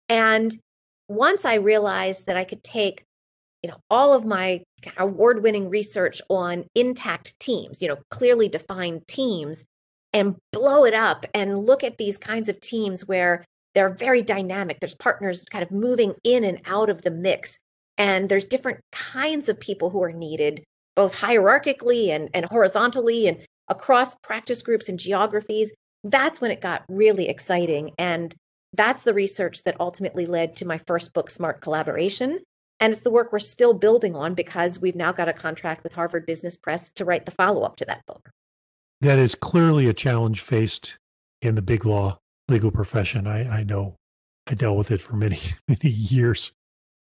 And 0.09 0.57
once 1.09 1.45
I 1.45 1.55
realized 1.55 2.27
that 2.27 2.37
I 2.37 2.45
could 2.45 2.63
take 2.63 3.03
you 3.63 3.71
know 3.71 3.79
all 3.91 4.13
of 4.13 4.25
my 4.25 4.63
award-winning 4.99 5.69
research 5.69 6.23
on 6.29 6.65
intact 6.75 7.39
teams 7.41 7.83
you 7.83 7.89
know 7.89 7.99
clearly 8.11 8.49
defined 8.49 9.07
teams 9.09 9.65
and 10.13 10.37
blow 10.53 10.85
it 10.85 10.95
up 10.95 11.27
and 11.35 11.67
look 11.67 11.85
at 11.85 11.99
these 11.99 12.17
kinds 12.17 12.49
of 12.49 12.61
teams 12.61 13.07
where 13.07 13.45
they're 13.75 13.91
very 13.91 14.23
dynamic. 14.23 14.81
There's 14.81 14.95
partners 14.95 15.45
kind 15.51 15.63
of 15.63 15.71
moving 15.71 16.15
in 16.25 16.45
and 16.45 16.61
out 16.67 16.89
of 16.89 17.03
the 17.03 17.11
mix 17.11 17.59
and 17.97 18.29
there's 18.29 18.45
different 18.45 18.81
kinds 18.93 19.49
of 19.49 19.61
people 19.61 19.91
who 19.91 20.03
are 20.03 20.13
needed 20.13 20.65
both 20.97 21.15
hierarchically 21.15 22.09
and, 22.09 22.29
and 22.35 22.47
horizontally 22.47 23.29
and 23.29 23.39
across 23.69 24.15
practice 24.23 24.63
groups 24.63 24.89
and 24.89 24.99
geographies. 24.99 25.71
That's 26.03 26.41
when 26.41 26.51
it 26.51 26.61
got 26.61 26.85
really 26.89 27.29
exciting 27.29 27.93
and 27.99 28.35
that's 28.75 29.03
the 29.03 29.15
research 29.15 29.63
that 29.65 29.77
ultimately 29.81 30.27
led 30.27 30.57
to 30.57 30.67
my 30.67 30.79
first 30.87 31.13
book 31.13 31.31
smart 31.31 31.61
collaboration 31.61 32.39
and 32.81 32.93
it's 32.93 33.03
the 33.03 33.11
work 33.11 33.33
we're 33.33 33.39
still 33.39 33.75
building 33.75 34.15
on 34.15 34.35
because 34.35 34.81
we've 34.81 34.97
now 34.97 35.13
got 35.13 35.29
a 35.29 35.33
contract 35.33 35.83
with 35.83 35.93
Harvard 35.93 36.27
Business 36.27 36.57
Press 36.57 36.89
to 36.91 37.05
write 37.05 37.27
the 37.27 37.33
follow 37.33 37.63
up 37.63 37.77
to 37.77 37.85
that 37.87 38.07
book. 38.07 38.31
That 39.01 39.19
is 39.19 39.35
clearly 39.35 39.87
a 39.89 39.95
challenge 39.95 40.41
faced 40.41 40.99
in 41.43 41.55
the 41.55 41.63
big 41.63 41.85
law 41.85 42.19
legal 42.49 42.71
profession. 42.71 43.27
I, 43.27 43.59
I 43.59 43.63
know 43.63 43.97
I 44.47 44.55
dealt 44.55 44.79
with 44.79 44.91
it 44.91 45.01
for 45.01 45.15
many, 45.15 45.41
many 45.69 45.91
years. 45.91 46.53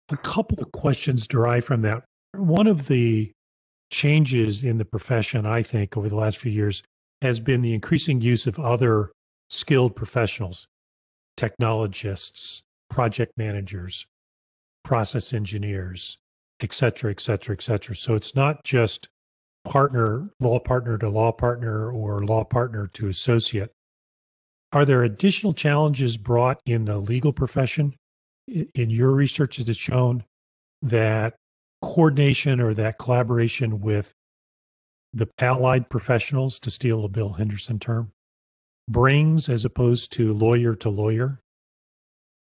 A 0.09 0.17
couple 0.17 0.59
of 0.59 0.71
questions 0.71 1.27
derive 1.27 1.65
from 1.65 1.81
that. 1.81 2.03
One 2.33 2.67
of 2.67 2.87
the 2.87 3.31
changes 3.91 4.63
in 4.63 4.77
the 4.77 4.85
profession, 4.85 5.45
I 5.45 5.61
think, 5.61 5.97
over 5.97 6.09
the 6.09 6.15
last 6.15 6.37
few 6.37 6.51
years 6.51 6.83
has 7.21 7.39
been 7.39 7.61
the 7.61 7.73
increasing 7.73 8.21
use 8.21 8.45
of 8.45 8.59
other 8.59 9.11
skilled 9.49 9.95
professionals, 9.95 10.67
technologists, 11.37 12.61
project 12.89 13.33
managers, 13.37 14.05
process 14.85 15.33
engineers, 15.33 16.17
et 16.61 16.71
cetera, 16.71 17.11
et 17.11 17.19
cetera, 17.19 17.53
et 17.53 17.61
cetera. 17.61 17.95
So 17.95 18.15
it's 18.15 18.35
not 18.35 18.63
just 18.63 19.09
partner, 19.65 20.29
law 20.39 20.59
partner 20.59 20.97
to 20.99 21.09
law 21.09 21.33
partner 21.33 21.91
or 21.91 22.23
law 22.23 22.45
partner 22.45 22.87
to 22.93 23.09
associate. 23.09 23.69
Are 24.71 24.85
there 24.85 25.03
additional 25.03 25.53
challenges 25.53 26.17
brought 26.17 26.59
in 26.65 26.85
the 26.85 26.97
legal 26.97 27.33
profession? 27.33 27.95
In 28.47 28.89
your 28.89 29.11
research, 29.11 29.57
has 29.57 29.67
it 29.69 29.75
shown 29.75 30.23
that 30.81 31.35
coordination 31.81 32.61
or 32.61 32.73
that 32.75 32.99
collaboration 32.99 33.81
with 33.81 34.13
the 35.13 35.27
allied 35.39 35.89
professionals, 35.89 36.59
to 36.59 36.69
steal 36.69 37.05
a 37.05 37.09
Bill 37.09 37.33
Henderson 37.33 37.79
term, 37.79 38.11
brings 38.87 39.49
as 39.49 39.65
opposed 39.65 40.11
to 40.13 40.33
lawyer 40.33 40.75
to 40.75 40.89
lawyer? 40.89 41.39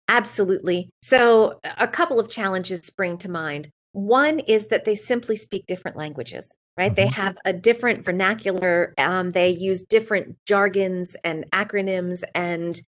Absolutely. 0.09 0.91
So, 1.03 1.61
a 1.79 1.89
couple 1.89 2.21
of 2.21 2.29
challenges 2.29 2.81
spring 2.81 3.19
to 3.19 3.31
mind. 3.31 3.71
One 3.93 4.41
is 4.41 4.69
that 4.69 4.85
they 4.85 4.95
simply 4.95 5.37
speak 5.37 5.67
different 5.67 5.97
languages, 5.97 6.51
right? 6.77 6.93
Mm-hmm. 6.93 6.95
They 6.95 7.07
have 7.09 7.37
a 7.45 7.53
different 7.53 8.05
vernacular. 8.05 8.95
Um, 8.99 9.31
they 9.31 9.51
use 9.51 9.83
different 9.83 10.37
jargons 10.47 11.17
and 11.25 11.45
acronyms, 11.53 12.23
and 12.35 12.81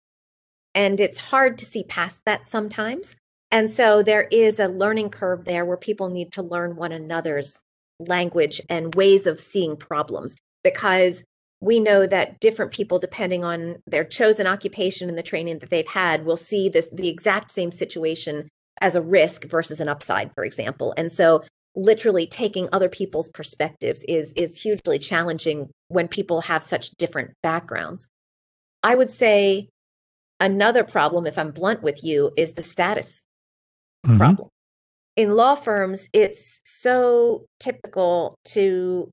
and 0.75 0.99
it's 0.99 1.19
hard 1.19 1.57
to 1.59 1.65
see 1.65 1.83
past 1.83 2.21
that 2.25 2.45
sometimes. 2.45 3.15
And 3.51 3.69
so 3.69 4.01
there 4.01 4.27
is 4.31 4.59
a 4.59 4.67
learning 4.67 5.11
curve 5.11 5.45
there 5.45 5.65
where 5.65 5.77
people 5.77 6.09
need 6.09 6.31
to 6.33 6.41
learn 6.41 6.75
one 6.75 6.91
another's 6.91 7.61
language 7.99 8.59
and 8.69 8.95
ways 8.95 9.27
of 9.27 9.39
seeing 9.39 9.77
problems 9.77 10.35
because 10.63 11.23
we 11.63 11.79
know 11.79 12.05
that 12.05 12.41
different 12.41 12.71
people 12.71 12.99
depending 12.99 13.45
on 13.45 13.77
their 13.87 14.03
chosen 14.03 14.45
occupation 14.45 15.07
and 15.07 15.17
the 15.17 15.23
training 15.23 15.59
that 15.59 15.69
they've 15.69 15.87
had 15.87 16.25
will 16.25 16.35
see 16.35 16.67
this 16.67 16.89
the 16.91 17.07
exact 17.07 17.49
same 17.49 17.71
situation 17.71 18.49
as 18.81 18.95
a 18.97 19.01
risk 19.01 19.45
versus 19.45 19.79
an 19.79 19.87
upside 19.87 20.33
for 20.35 20.43
example. 20.43 20.93
And 20.97 21.09
so 21.11 21.41
literally 21.75 22.27
taking 22.27 22.67
other 22.71 22.89
people's 22.89 23.29
perspectives 23.29 24.03
is 24.09 24.33
is 24.33 24.61
hugely 24.61 24.99
challenging 24.99 25.69
when 25.87 26.07
people 26.09 26.41
have 26.41 26.63
such 26.63 26.91
different 26.97 27.31
backgrounds. 27.41 28.07
I 28.83 28.95
would 28.95 29.09
say 29.09 29.69
another 30.41 30.83
problem 30.83 31.25
if 31.25 31.37
i'm 31.37 31.51
blunt 31.51 31.81
with 31.81 32.03
you 32.03 32.31
is 32.35 32.53
the 32.53 32.63
status 32.63 33.23
mm-hmm. 34.05 34.17
problem. 34.17 34.49
In 35.15 35.31
law 35.31 35.55
firms 35.55 36.09
it's 36.11 36.59
so 36.65 37.45
typical 37.61 38.35
to 38.49 39.09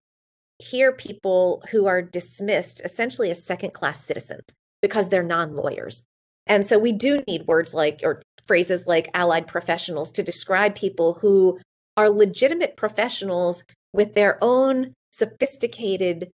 hear 0.61 0.93
people 0.93 1.63
who 1.71 1.87
are 1.87 2.03
dismissed 2.03 2.81
essentially 2.85 3.31
as 3.31 3.43
second 3.43 3.73
class 3.73 4.05
citizens 4.05 4.45
because 4.83 5.09
they're 5.09 5.23
non 5.23 5.55
lawyers. 5.55 6.05
And 6.47 6.65
so 6.65 6.79
we 6.79 6.93
do 6.93 7.21
need 7.27 7.47
words 7.47 7.75
like, 7.75 8.01
or 8.03 8.23
phrases 8.45 8.87
like 8.87 9.09
allied 9.15 9.47
professionals 9.47 10.11
to 10.13 10.23
describe 10.23 10.75
people 10.75 11.15
who 11.15 11.59
are 11.97 12.11
legitimate 12.11 12.77
professionals 12.77 13.63
with 13.93 14.15
their 14.15 14.39
own 14.43 14.95
sophisticated 15.13 16.31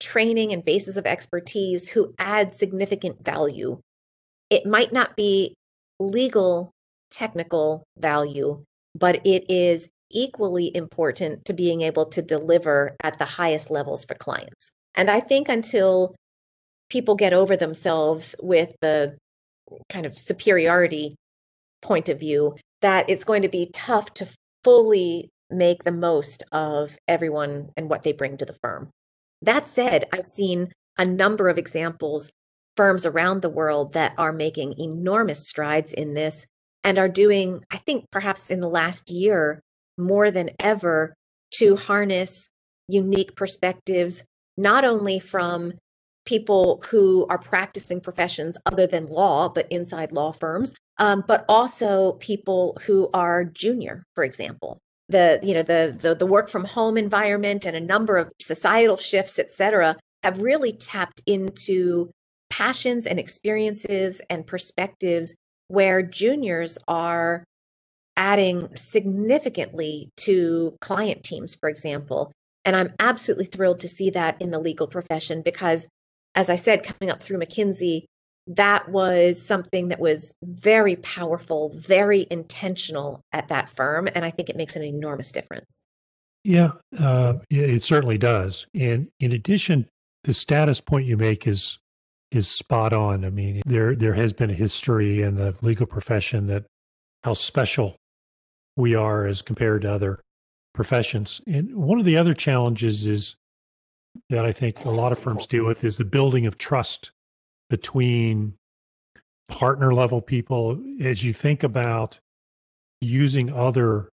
training 0.00 0.52
and 0.52 0.64
basis 0.64 0.96
of 0.96 1.06
expertise 1.06 1.88
who 1.88 2.14
add 2.18 2.52
significant 2.52 3.24
value. 3.24 3.80
It 4.50 4.64
might 4.64 4.92
not 4.92 5.16
be 5.16 5.54
legal, 5.98 6.70
technical 7.10 7.84
value, 7.98 8.64
but 8.94 9.26
it 9.26 9.50
is 9.50 9.88
equally 10.10 10.74
important 10.74 11.44
to 11.44 11.52
being 11.52 11.82
able 11.82 12.06
to 12.06 12.22
deliver 12.22 12.96
at 13.02 13.18
the 13.18 13.24
highest 13.24 13.70
levels 13.70 14.04
for 14.04 14.14
clients. 14.14 14.70
And 14.94 15.10
I 15.10 15.20
think 15.20 15.48
until 15.48 16.14
people 16.90 17.14
get 17.14 17.32
over 17.32 17.56
themselves 17.56 18.34
with 18.40 18.72
the 18.80 19.16
kind 19.88 20.06
of 20.06 20.18
superiority 20.18 21.14
point 21.82 22.08
of 22.08 22.18
view, 22.18 22.56
that 22.80 23.08
it's 23.10 23.24
going 23.24 23.42
to 23.42 23.48
be 23.48 23.70
tough 23.72 24.14
to 24.14 24.28
fully 24.64 25.28
make 25.50 25.84
the 25.84 25.92
most 25.92 26.42
of 26.52 26.96
everyone 27.06 27.70
and 27.76 27.88
what 27.88 28.02
they 28.02 28.12
bring 28.12 28.36
to 28.38 28.44
the 28.44 28.56
firm. 28.62 28.90
That 29.42 29.68
said, 29.68 30.06
I've 30.12 30.26
seen 30.26 30.72
a 30.96 31.04
number 31.04 31.48
of 31.48 31.58
examples, 31.58 32.30
firms 32.76 33.06
around 33.06 33.42
the 33.42 33.50
world 33.50 33.92
that 33.92 34.14
are 34.18 34.32
making 34.32 34.78
enormous 34.78 35.48
strides 35.48 35.92
in 35.92 36.14
this 36.14 36.44
and 36.84 36.98
are 36.98 37.08
doing, 37.08 37.64
I 37.70 37.78
think 37.78 38.04
perhaps 38.10 38.50
in 38.50 38.60
the 38.60 38.68
last 38.68 39.10
year, 39.10 39.60
more 39.98 40.30
than 40.30 40.50
ever 40.60 41.14
to 41.54 41.76
harness 41.76 42.48
unique 42.88 43.36
perspectives, 43.36 44.22
not 44.56 44.84
only 44.84 45.18
from 45.18 45.72
people 46.24 46.82
who 46.90 47.26
are 47.30 47.38
practicing 47.38 48.00
professions 48.00 48.58
other 48.66 48.86
than 48.86 49.06
law, 49.06 49.48
but 49.48 49.70
inside 49.70 50.12
law 50.12 50.32
firms, 50.32 50.72
um, 50.98 51.24
but 51.26 51.44
also 51.48 52.12
people 52.20 52.78
who 52.84 53.08
are 53.14 53.44
junior, 53.44 54.04
for 54.14 54.24
example. 54.24 54.78
The 55.08 55.40
you 55.42 55.54
know 55.54 55.62
the, 55.62 55.96
the 55.98 56.14
the 56.14 56.26
work 56.26 56.50
from 56.50 56.66
home 56.66 56.98
environment 56.98 57.64
and 57.64 57.74
a 57.74 57.80
number 57.80 58.18
of 58.18 58.30
societal 58.40 58.98
shifts, 58.98 59.38
et 59.38 59.50
cetera, 59.50 59.96
have 60.22 60.40
really 60.40 60.72
tapped 60.72 61.22
into 61.26 62.10
passions 62.50 63.06
and 63.06 63.18
experiences 63.18 64.20
and 64.28 64.46
perspectives 64.46 65.32
where 65.68 66.02
juniors 66.02 66.76
are 66.88 67.44
adding 68.18 68.68
significantly 68.74 70.10
to 70.18 70.76
client 70.80 71.22
teams, 71.22 71.54
for 71.54 71.70
example. 71.70 72.32
And 72.64 72.76
I'm 72.76 72.92
absolutely 72.98 73.46
thrilled 73.46 73.80
to 73.80 73.88
see 73.88 74.10
that 74.10 74.36
in 74.42 74.50
the 74.50 74.58
legal 74.58 74.88
profession 74.88 75.40
because, 75.42 75.86
as 76.34 76.50
I 76.50 76.56
said, 76.56 76.82
coming 76.82 77.10
up 77.10 77.22
through 77.22 77.38
McKinsey, 77.38 78.04
that 78.48 78.88
was 78.88 79.40
something 79.40 79.88
that 79.88 80.00
was 80.00 80.34
very 80.42 80.96
powerful, 80.96 81.70
very 81.76 82.26
intentional 82.30 83.20
at 83.32 83.48
that 83.48 83.70
firm. 83.70 84.08
And 84.14 84.24
I 84.24 84.30
think 84.30 84.50
it 84.50 84.56
makes 84.56 84.74
an 84.74 84.82
enormous 84.82 85.30
difference. 85.32 85.82
Yeah, 86.44 86.72
uh, 86.98 87.34
it 87.50 87.82
certainly 87.82 88.18
does. 88.18 88.66
And 88.74 89.08
in 89.20 89.32
addition, 89.32 89.86
the 90.24 90.34
status 90.34 90.80
point 90.80 91.06
you 91.06 91.16
make 91.16 91.46
is 91.46 91.78
is 92.30 92.48
spot 92.48 92.92
on. 92.92 93.24
I 93.24 93.30
mean, 93.30 93.62
there 93.66 93.94
there 93.94 94.14
has 94.14 94.32
been 94.32 94.50
a 94.50 94.54
history 94.54 95.22
in 95.22 95.36
the 95.36 95.56
legal 95.62 95.86
profession 95.86 96.46
that 96.48 96.64
how 97.22 97.34
special 97.34 97.96
we 98.78 98.94
are 98.94 99.26
as 99.26 99.42
compared 99.42 99.82
to 99.82 99.92
other 99.92 100.20
professions. 100.72 101.40
And 101.46 101.74
one 101.74 101.98
of 101.98 102.04
the 102.04 102.16
other 102.16 102.32
challenges 102.32 103.04
is 103.04 103.34
that 104.30 104.44
I 104.44 104.52
think 104.52 104.84
a 104.84 104.90
lot 104.90 105.10
of 105.10 105.18
firms 105.18 105.46
deal 105.46 105.66
with 105.66 105.82
is 105.82 105.98
the 105.98 106.04
building 106.04 106.46
of 106.46 106.56
trust 106.58 107.10
between 107.68 108.54
partner 109.48 109.92
level 109.92 110.22
people 110.22 110.80
as 111.02 111.24
you 111.24 111.32
think 111.32 111.64
about 111.64 112.20
using 113.00 113.52
other 113.52 114.08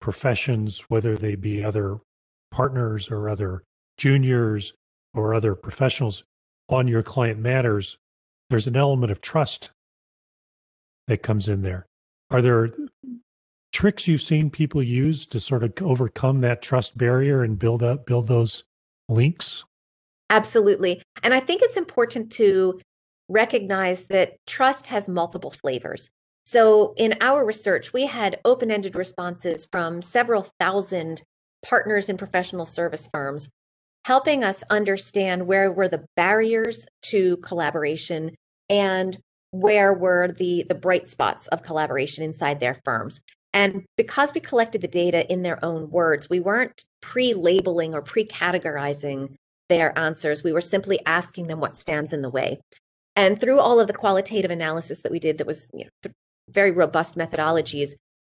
professions, 0.00 0.84
whether 0.88 1.16
they 1.16 1.34
be 1.34 1.64
other 1.64 1.98
partners 2.50 3.10
or 3.10 3.28
other 3.28 3.62
juniors 3.96 4.74
or 5.14 5.32
other 5.32 5.54
professionals 5.54 6.24
on 6.68 6.88
your 6.88 7.02
client 7.02 7.38
matters, 7.38 7.96
there's 8.50 8.66
an 8.66 8.76
element 8.76 9.10
of 9.10 9.22
trust 9.22 9.70
that 11.06 11.22
comes 11.22 11.48
in 11.48 11.62
there. 11.62 11.86
Are 12.30 12.42
there 12.42 12.70
tricks 13.72 14.08
you've 14.08 14.22
seen 14.22 14.50
people 14.50 14.82
use 14.82 15.26
to 15.26 15.40
sort 15.40 15.62
of 15.62 15.72
overcome 15.82 16.40
that 16.40 16.62
trust 16.62 16.96
barrier 16.96 17.42
and 17.42 17.58
build 17.58 17.82
up 17.82 18.06
build 18.06 18.26
those 18.26 18.64
links? 19.08 19.64
Absolutely. 20.30 21.02
And 21.22 21.32
I 21.32 21.40
think 21.40 21.62
it's 21.62 21.76
important 21.76 22.32
to 22.32 22.80
recognize 23.28 24.04
that 24.06 24.36
trust 24.46 24.88
has 24.88 25.08
multiple 25.08 25.50
flavors. 25.50 26.08
So, 26.44 26.94
in 26.96 27.14
our 27.20 27.44
research, 27.44 27.92
we 27.92 28.06
had 28.06 28.40
open 28.44 28.70
ended 28.70 28.96
responses 28.96 29.66
from 29.70 30.00
several 30.00 30.46
thousand 30.58 31.22
partners 31.62 32.08
in 32.08 32.16
professional 32.16 32.64
service 32.64 33.08
firms, 33.12 33.48
helping 34.06 34.44
us 34.44 34.64
understand 34.70 35.46
where 35.46 35.70
were 35.70 35.88
the 35.88 36.06
barriers 36.16 36.86
to 37.02 37.36
collaboration 37.38 38.34
and 38.70 39.18
where 39.50 39.92
were 39.92 40.28
the, 40.28 40.64
the 40.68 40.74
bright 40.74 41.08
spots 41.08 41.48
of 41.48 41.62
collaboration 41.62 42.24
inside 42.24 42.60
their 42.60 42.78
firms. 42.84 43.20
And 43.52 43.84
because 43.96 44.34
we 44.34 44.40
collected 44.40 44.80
the 44.80 44.88
data 44.88 45.30
in 45.30 45.42
their 45.42 45.62
own 45.64 45.90
words, 45.90 46.28
we 46.28 46.40
weren't 46.40 46.84
pre 47.00 47.34
labeling 47.34 47.94
or 47.94 48.02
pre 48.02 48.26
categorizing 48.26 49.34
their 49.68 49.98
answers. 49.98 50.42
We 50.42 50.52
were 50.52 50.60
simply 50.60 51.00
asking 51.06 51.48
them 51.48 51.60
what 51.60 51.76
stands 51.76 52.12
in 52.12 52.22
the 52.22 52.30
way. 52.30 52.60
And 53.16 53.40
through 53.40 53.58
all 53.58 53.80
of 53.80 53.86
the 53.86 53.92
qualitative 53.92 54.50
analysis 54.50 55.00
that 55.00 55.12
we 55.12 55.18
did, 55.18 55.38
that 55.38 55.46
was 55.46 55.68
you 55.74 55.84
know, 55.84 56.12
very 56.48 56.70
robust 56.70 57.16
methodologies, 57.16 57.90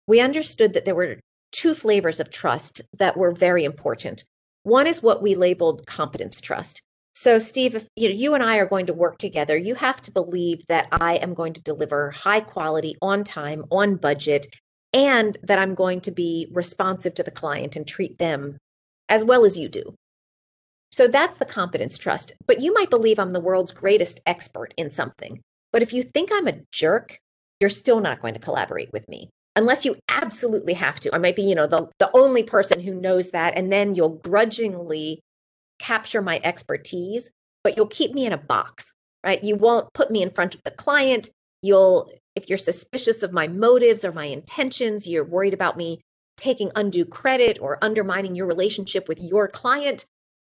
we 0.07 0.19
understood 0.19 0.73
that 0.73 0.85
there 0.85 0.95
were 0.95 1.19
two 1.51 1.73
flavors 1.73 2.19
of 2.19 2.31
trust 2.31 2.81
that 2.97 3.15
were 3.15 3.31
very 3.31 3.63
important. 3.63 4.23
One 4.63 4.87
is 4.87 5.03
what 5.03 5.21
we 5.21 5.35
labeled 5.35 5.85
competence 5.87 6.41
trust. 6.41 6.81
So, 7.15 7.37
Steve, 7.37 7.75
if 7.75 7.87
you 7.95 8.09
know 8.09 8.15
you 8.15 8.33
and 8.33 8.43
I 8.43 8.57
are 8.57 8.65
going 8.65 8.87
to 8.87 8.93
work 8.93 9.19
together, 9.19 9.55
you 9.55 9.75
have 9.75 10.01
to 10.01 10.11
believe 10.11 10.65
that 10.67 10.87
I 10.91 11.15
am 11.15 11.35
going 11.35 11.53
to 11.53 11.61
deliver 11.61 12.09
high 12.09 12.39
quality, 12.39 12.95
on 13.01 13.23
time, 13.23 13.65
on 13.71 13.97
budget, 13.97 14.47
and 14.93 15.37
that 15.43 15.59
I'm 15.59 15.75
going 15.75 16.01
to 16.01 16.11
be 16.11 16.47
responsive 16.51 17.15
to 17.15 17.23
the 17.23 17.31
client 17.31 17.75
and 17.75 17.87
treat 17.87 18.17
them 18.19 18.57
as 19.09 19.23
well 19.23 19.45
as 19.45 19.57
you 19.57 19.67
do. 19.67 19.95
So 20.91 21.07
that's 21.07 21.33
the 21.35 21.45
competence 21.45 21.97
trust. 21.97 22.33
But 22.45 22.61
you 22.61 22.73
might 22.73 22.91
believe 22.91 23.17
I'm 23.17 23.31
the 23.31 23.39
world's 23.39 23.71
greatest 23.71 24.21
expert 24.25 24.73
in 24.77 24.89
something. 24.89 25.41
But 25.71 25.81
if 25.81 25.91
you 25.91 26.03
think 26.03 26.29
I'm 26.31 26.47
a 26.47 26.61
jerk, 26.71 27.17
you're 27.59 27.71
still 27.71 27.99
not 27.99 28.21
going 28.21 28.35
to 28.35 28.39
collaborate 28.39 28.93
with 28.93 29.09
me 29.09 29.29
unless 29.55 29.85
you 29.85 29.95
absolutely 30.09 30.73
have 30.73 30.99
to. 30.99 31.13
I 31.13 31.17
might 31.17 31.35
be, 31.35 31.43
you 31.43 31.55
know, 31.55 31.67
the, 31.67 31.87
the 31.99 32.11
only 32.13 32.43
person 32.43 32.79
who 32.79 32.93
knows 32.93 33.31
that. 33.31 33.57
And 33.57 33.71
then 33.71 33.95
you'll 33.95 34.19
grudgingly 34.23 35.21
capture 35.79 36.21
my 36.21 36.39
expertise, 36.43 37.29
but 37.63 37.75
you'll 37.75 37.87
keep 37.87 38.13
me 38.13 38.25
in 38.25 38.33
a 38.33 38.37
box, 38.37 38.91
right? 39.23 39.43
You 39.43 39.55
won't 39.55 39.91
put 39.93 40.11
me 40.11 40.21
in 40.21 40.29
front 40.29 40.55
of 40.55 40.61
the 40.63 40.71
client. 40.71 41.29
You'll, 41.61 42.11
if 42.35 42.49
you're 42.49 42.57
suspicious 42.57 43.23
of 43.23 43.31
my 43.31 43.47
motives 43.47 44.03
or 44.03 44.11
my 44.11 44.25
intentions, 44.25 45.07
you're 45.07 45.23
worried 45.23 45.53
about 45.53 45.77
me 45.77 46.01
taking 46.37 46.71
undue 46.75 47.05
credit 47.05 47.59
or 47.61 47.77
undermining 47.81 48.35
your 48.35 48.47
relationship 48.47 49.07
with 49.07 49.21
your 49.21 49.47
client, 49.47 50.05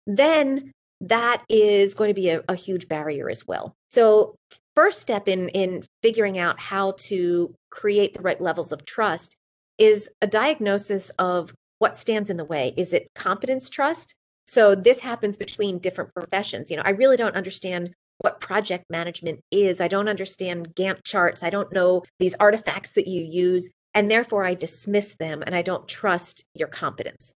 then 0.07 0.73
that 1.01 1.43
is 1.49 1.95
going 1.95 2.09
to 2.09 2.15
be 2.15 2.29
a, 2.29 2.43
a, 2.49 2.55
huge 2.55 2.87
barrier 2.87 3.31
as 3.31 3.47
well. 3.47 3.75
So, 3.89 4.37
first 4.77 5.01
step 5.01 5.29
in 5.29 5.49
in 5.51 5.85
figuring 6.03 6.39
out 6.39 6.61
how 6.61 6.93
to 6.99 7.55
create 7.71 8.13
the 8.13 8.23
right 8.23 8.41
levels 8.41 8.73
of 8.73 8.85
trust 8.85 9.37
is 9.79 10.11
a 10.21 10.27
diagnosis 10.27 11.11
of 11.19 11.55
what 11.79 11.97
stands 11.97 12.29
in 12.29 12.37
the 12.37 12.45
way. 12.45 12.75
Is 12.77 12.93
it 12.93 13.09
competence 13.15 13.71
trust? 13.71 14.15
So 14.47 14.75
this 14.75 15.01
happens 15.01 15.37
between 15.37 15.79
different 15.79 16.13
professions. 16.13 16.71
You 16.71 16.77
know, 16.77 16.83
I 16.85 16.91
really 16.91 17.17
don't 17.17 17.37
understand 17.37 17.95
what 18.21 18.41
project 18.41 18.85
management 18.91 19.41
is. 19.51 19.81
I 19.81 19.89
don't 19.89 20.09
understand 20.09 20.75
Gantt 20.75 21.05
charts. 21.05 21.43
I 21.43 21.51
don't 21.51 21.73
know 21.73 22.03
these 22.19 22.35
artifacts 22.39 22.93
that 22.93 23.09
you 23.09 23.23
use. 23.23 23.69
And 23.95 24.11
therefore, 24.11 24.45
I 24.45 24.55
dismiss 24.55 25.15
them 25.15 25.43
and 25.45 25.55
I 25.55 25.63
don't 25.63 25.89
trust 25.89 26.45
your 26.55 26.69
competence. 26.69 27.33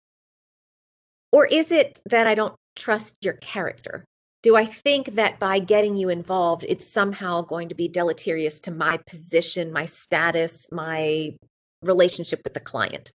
Or 1.33 1.47
is 1.47 1.71
it 1.71 2.01
that 2.07 2.27
I 2.27 2.35
don't 2.35 2.57
trust 2.75 3.15
your 3.21 3.35
character? 3.35 4.05
Do 4.43 4.57
I 4.57 4.65
think 4.65 5.17
that 5.17 5.39
by 5.39 5.59
getting 5.59 5.97
you 5.97 6.09
involved, 6.09 6.65
it's 6.67 6.87
somehow 6.87 7.43
going 7.43 7.69
to 7.69 7.75
be 7.75 7.89
deleterious 7.89 8.59
to 8.61 8.71
my 8.71 8.97
position, 9.07 9.71
my 9.71 9.85
status, 9.85 10.67
my 10.73 11.37
relationship 11.83 12.41
with 12.43 12.55
the 12.55 12.61
client? 12.61 13.11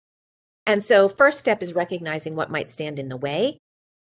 And 0.66 0.84
so, 0.84 1.08
first 1.08 1.40
step 1.40 1.64
is 1.64 1.74
recognizing 1.74 2.36
what 2.36 2.52
might 2.52 2.70
stand 2.70 3.00
in 3.00 3.08
the 3.08 3.18
way. 3.18 3.58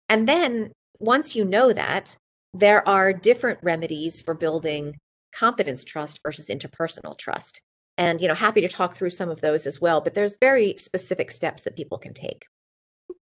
And 0.08 0.26
then, 0.26 0.72
once 0.98 1.36
you 1.36 1.44
know 1.44 1.72
that, 1.72 2.16
there 2.52 2.86
are 2.88 3.12
different 3.12 3.58
remedies 3.62 4.20
for 4.20 4.34
building 4.34 4.96
competence 5.32 5.84
trust 5.84 6.20
versus 6.24 6.46
interpersonal 6.46 7.16
trust. 7.16 7.60
And, 7.96 8.20
you 8.20 8.28
know, 8.28 8.34
happy 8.34 8.60
to 8.62 8.68
talk 8.68 8.96
through 8.96 9.10
some 9.10 9.28
of 9.28 9.40
those 9.40 9.66
as 9.66 9.80
well, 9.80 10.00
but 10.00 10.14
there's 10.14 10.36
very 10.40 10.74
specific 10.76 11.30
steps 11.30 11.62
that 11.62 11.76
people 11.76 11.98
can 11.98 12.14
take. 12.14 12.46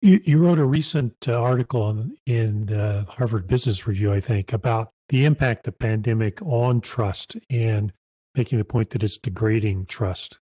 You, 0.01 0.19
you 0.23 0.37
wrote 0.37 0.59
a 0.59 0.65
recent 0.65 1.13
uh, 1.27 1.33
article 1.33 1.89
in, 1.89 2.15
in 2.25 2.65
the 2.65 3.05
Harvard 3.07 3.47
Business 3.47 3.87
Review, 3.87 4.11
I 4.11 4.19
think, 4.19 4.51
about 4.51 4.89
the 5.09 5.25
impact 5.25 5.67
of 5.67 5.77
pandemic 5.77 6.41
on 6.41 6.81
trust 6.81 7.37
and 7.49 7.93
making 8.35 8.57
the 8.57 8.65
point 8.65 8.89
that 8.91 9.03
it's 9.03 9.17
degrading 9.17 9.85
trust. 9.85 10.39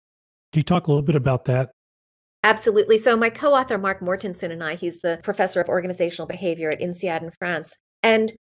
Can 0.52 0.60
you 0.60 0.64
talk 0.64 0.86
a 0.86 0.90
little 0.90 1.02
bit 1.02 1.16
about 1.16 1.44
that? 1.46 1.70
Absolutely. 2.42 2.98
So, 2.98 3.16
my 3.16 3.30
co 3.30 3.54
author, 3.54 3.78
Mark 3.78 4.00
Mortensen, 4.00 4.50
and 4.50 4.62
I, 4.62 4.74
he's 4.74 4.98
the 4.98 5.20
professor 5.22 5.60
of 5.60 5.68
organizational 5.68 6.26
behavior 6.26 6.70
at 6.70 6.80
INSEAD 6.80 7.22
in 7.22 7.30
France. 7.38 7.74
And 8.02 8.32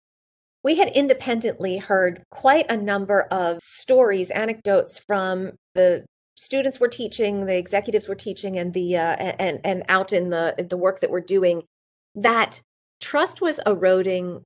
we 0.64 0.76
had 0.76 0.88
independently 0.88 1.76
heard 1.76 2.24
quite 2.30 2.68
a 2.70 2.76
number 2.76 3.22
of 3.30 3.58
stories, 3.62 4.30
anecdotes 4.30 4.98
from 4.98 5.52
the 5.74 6.04
students 6.36 6.80
were 6.80 6.88
teaching, 6.88 7.44
the 7.44 7.56
executives 7.56 8.08
were 8.08 8.14
teaching, 8.14 8.58
and 8.58 8.72
the 8.72 8.96
uh, 8.96 9.14
and 9.16 9.60
and 9.62 9.84
out 9.88 10.12
in 10.12 10.30
the 10.30 10.66
the 10.68 10.76
work 10.76 11.00
that 11.00 11.10
we're 11.10 11.20
doing, 11.20 11.62
that 12.16 12.60
trust 13.00 13.40
was 13.40 13.60
eroding 13.66 14.42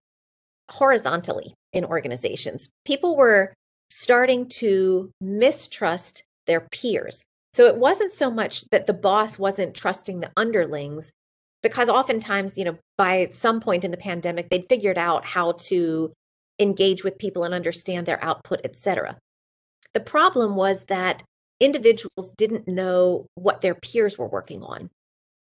horizontally 0.70 1.54
in 1.72 1.85
organizations. 1.85 2.68
People 2.85 3.16
were 3.16 3.54
starting 3.88 4.48
to 4.48 5.11
mistrust 5.20 6.24
their 6.46 6.66
peers. 6.72 7.22
So 7.54 7.66
it 7.66 7.76
wasn't 7.76 8.12
so 8.12 8.31
much 8.31 8.64
that 8.70 8.87
the 8.87 8.92
boss 8.92 9.38
wasn't 9.38 9.74
trusting 9.74 10.20
the 10.20 10.31
underlings, 10.37 11.11
because 11.62 11.88
oftentimes, 11.88 12.57
you 12.57 12.64
know, 12.64 12.79
by 12.97 13.29
some 13.33 13.61
point 13.61 13.85
in 13.85 13.90
the 13.90 13.97
pandemic, 13.97 14.49
they'd 14.49 14.68
figured 14.68 14.99
out 14.99 15.25
how 15.25 15.53
to 15.53 16.12
engage 16.59 17.05
with 17.05 17.18
people 17.18 17.44
and 17.44 17.55
understand 17.55 18.07
their 18.07 18.23
output, 18.23 18.61
et 18.64 18.77
cetera. 18.77 19.16
The 19.94 20.01
problem 20.01 20.57
was 20.57 20.85
that 20.85 21.23
individuals 21.61 22.33
didn't 22.37 22.68
know 22.68 23.27
what 23.35 23.61
their 23.61 23.75
peers 23.75 24.18
were 24.18 24.29
working 24.29 24.62
on. 24.62 24.90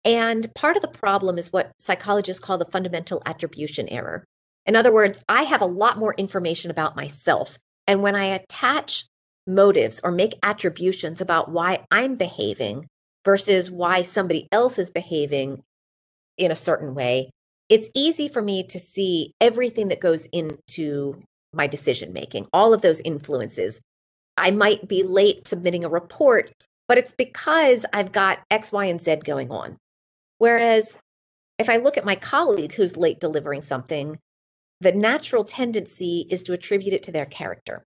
And 0.04 0.52
part 0.54 0.76
of 0.76 0.82
the 0.82 0.88
problem 0.88 1.38
is 1.38 1.52
what 1.52 1.72
psychologists 1.78 2.44
call 2.44 2.58
the 2.58 2.66
fundamental 2.66 3.22
attribution 3.26 3.88
error. 3.88 4.24
In 4.66 4.76
other 4.76 4.92
words, 4.92 5.20
I 5.28 5.42
have 5.42 5.62
a 5.62 5.66
lot 5.66 5.98
more 5.98 6.14
information 6.14 6.70
about 6.70 6.96
myself. 6.96 7.58
And 7.86 8.02
when 8.02 8.14
I 8.14 8.24
attach 8.26 9.06
motives 9.46 10.00
or 10.04 10.10
make 10.10 10.38
attributions 10.42 11.20
about 11.20 11.50
why 11.50 11.84
I'm 11.90 12.16
behaving 12.16 12.86
versus 13.24 13.70
why 13.70 14.02
somebody 14.02 14.48
else 14.52 14.78
is 14.78 14.90
behaving 14.90 15.62
in 16.38 16.50
a 16.50 16.56
certain 16.56 16.94
way, 16.94 17.30
it's 17.68 17.88
easy 17.94 18.28
for 18.28 18.42
me 18.42 18.62
to 18.64 18.78
see 18.78 19.32
everything 19.40 19.88
that 19.88 20.00
goes 20.00 20.26
into 20.26 21.22
my 21.52 21.66
decision 21.66 22.12
making, 22.12 22.46
all 22.52 22.74
of 22.74 22.82
those 22.82 23.00
influences. 23.00 23.80
I 24.36 24.50
might 24.50 24.88
be 24.88 25.02
late 25.02 25.46
submitting 25.46 25.84
a 25.84 25.88
report, 25.88 26.52
but 26.88 26.98
it's 26.98 27.12
because 27.12 27.86
I've 27.92 28.12
got 28.12 28.40
X, 28.50 28.72
Y, 28.72 28.84
and 28.86 29.00
Z 29.00 29.16
going 29.24 29.50
on. 29.50 29.76
Whereas 30.38 30.98
if 31.58 31.68
I 31.68 31.76
look 31.76 31.96
at 31.96 32.04
my 32.04 32.16
colleague 32.16 32.74
who's 32.74 32.96
late 32.96 33.20
delivering 33.20 33.62
something, 33.62 34.18
the 34.80 34.92
natural 34.92 35.44
tendency 35.44 36.26
is 36.28 36.42
to 36.42 36.52
attribute 36.52 36.92
it 36.92 37.04
to 37.04 37.12
their 37.12 37.26
character. 37.26 37.84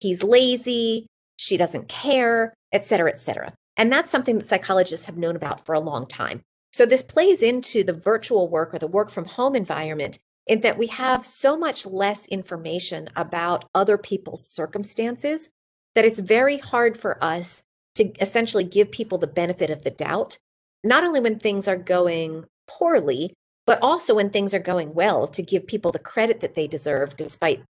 He's 0.00 0.22
lazy, 0.22 1.06
she 1.36 1.56
doesn't 1.56 1.88
care, 1.88 2.52
et 2.72 2.84
cetera, 2.84 3.10
et 3.10 3.20
cetera. 3.20 3.54
And 3.76 3.92
that's 3.92 4.10
something 4.10 4.38
that 4.38 4.46
psychologists 4.46 5.06
have 5.06 5.16
known 5.16 5.36
about 5.36 5.64
for 5.64 5.74
a 5.74 5.80
long 5.80 6.06
time. 6.06 6.42
So 6.76 6.84
this 6.84 7.00
plays 7.00 7.40
into 7.40 7.82
the 7.82 7.94
virtual 7.94 8.50
work 8.50 8.74
or 8.74 8.78
the 8.78 8.86
work 8.86 9.08
from 9.08 9.24
home 9.24 9.56
environment 9.56 10.18
in 10.46 10.60
that 10.60 10.76
we 10.76 10.88
have 10.88 11.24
so 11.24 11.56
much 11.56 11.86
less 11.86 12.26
information 12.26 13.08
about 13.16 13.64
other 13.74 13.96
people's 13.96 14.46
circumstances 14.46 15.48
that 15.94 16.04
it's 16.04 16.20
very 16.20 16.58
hard 16.58 16.98
for 16.98 17.16
us 17.24 17.62
to 17.94 18.12
essentially 18.20 18.62
give 18.62 18.90
people 18.90 19.16
the 19.16 19.26
benefit 19.26 19.70
of 19.70 19.84
the 19.84 19.90
doubt, 19.90 20.36
not 20.84 21.02
only 21.02 21.18
when 21.18 21.38
things 21.38 21.66
are 21.66 21.78
going 21.78 22.44
poorly, 22.68 23.32
but 23.64 23.78
also 23.80 24.14
when 24.14 24.28
things 24.28 24.52
are 24.52 24.58
going 24.58 24.92
well 24.92 25.26
to 25.28 25.42
give 25.42 25.66
people 25.66 25.92
the 25.92 25.98
credit 25.98 26.40
that 26.40 26.56
they 26.56 26.66
deserve 26.66 27.16
despite 27.16 27.64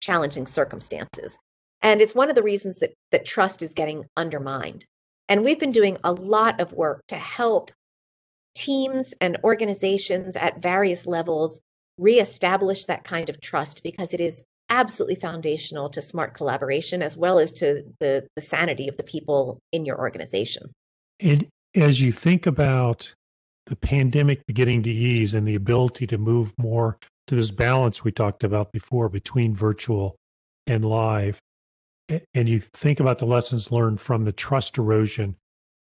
challenging 0.00 0.48
circumstances. 0.48 1.38
And 1.80 2.00
it's 2.00 2.12
one 2.12 2.28
of 2.28 2.34
the 2.34 2.42
reasons 2.42 2.80
that, 2.80 2.92
that 3.12 3.24
trust 3.24 3.62
is 3.62 3.72
getting 3.72 4.06
undermined. 4.16 4.84
And 5.28 5.44
we've 5.44 5.60
been 5.60 5.70
doing 5.70 5.96
a 6.02 6.10
lot 6.10 6.60
of 6.60 6.72
work 6.72 7.02
to 7.06 7.14
help 7.14 7.70
teams 8.58 9.14
and 9.20 9.38
organizations 9.44 10.34
at 10.36 10.60
various 10.60 11.06
levels 11.06 11.60
reestablish 11.96 12.84
that 12.86 13.04
kind 13.04 13.28
of 13.28 13.40
trust 13.40 13.82
because 13.82 14.12
it 14.12 14.20
is 14.20 14.42
absolutely 14.68 15.14
foundational 15.14 15.88
to 15.88 16.02
smart 16.02 16.34
collaboration 16.34 17.00
as 17.00 17.16
well 17.16 17.38
as 17.38 17.52
to 17.52 17.82
the, 18.00 18.26
the 18.34 18.42
sanity 18.42 18.88
of 18.88 18.96
the 18.96 19.02
people 19.02 19.60
in 19.72 19.84
your 19.84 19.98
organization. 19.98 20.70
And 21.20 21.46
as 21.74 22.00
you 22.00 22.12
think 22.12 22.46
about 22.46 23.14
the 23.66 23.76
pandemic 23.76 24.44
beginning 24.46 24.82
to 24.82 24.90
ease 24.90 25.34
and 25.34 25.46
the 25.46 25.54
ability 25.54 26.06
to 26.08 26.18
move 26.18 26.52
more 26.58 26.98
to 27.28 27.34
this 27.34 27.50
balance 27.50 28.02
we 28.02 28.10
talked 28.10 28.42
about 28.42 28.72
before 28.72 29.08
between 29.08 29.54
virtual 29.54 30.16
and 30.66 30.84
live, 30.84 31.38
and 32.34 32.48
you 32.48 32.58
think 32.58 33.00
about 33.00 33.18
the 33.18 33.26
lessons 33.26 33.70
learned 33.70 34.00
from 34.00 34.24
the 34.24 34.32
trust 34.32 34.78
erosion, 34.78 35.36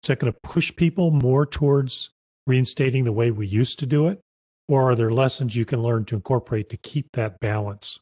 is 0.02 0.08
that 0.08 0.18
going 0.18 0.32
to 0.32 0.38
push 0.42 0.74
people 0.74 1.10
more 1.10 1.46
towards 1.46 2.10
reinstating 2.50 3.04
the 3.04 3.12
way 3.12 3.30
we 3.30 3.46
used 3.46 3.78
to 3.78 3.86
do 3.86 4.08
it? 4.08 4.20
Or 4.68 4.90
are 4.90 4.94
there 4.94 5.10
lessons 5.10 5.56
you 5.56 5.64
can 5.64 5.82
learn 5.82 6.04
to 6.06 6.16
incorporate 6.16 6.68
to 6.70 6.76
keep 6.76 7.12
that 7.12 7.40
balance? 7.40 7.98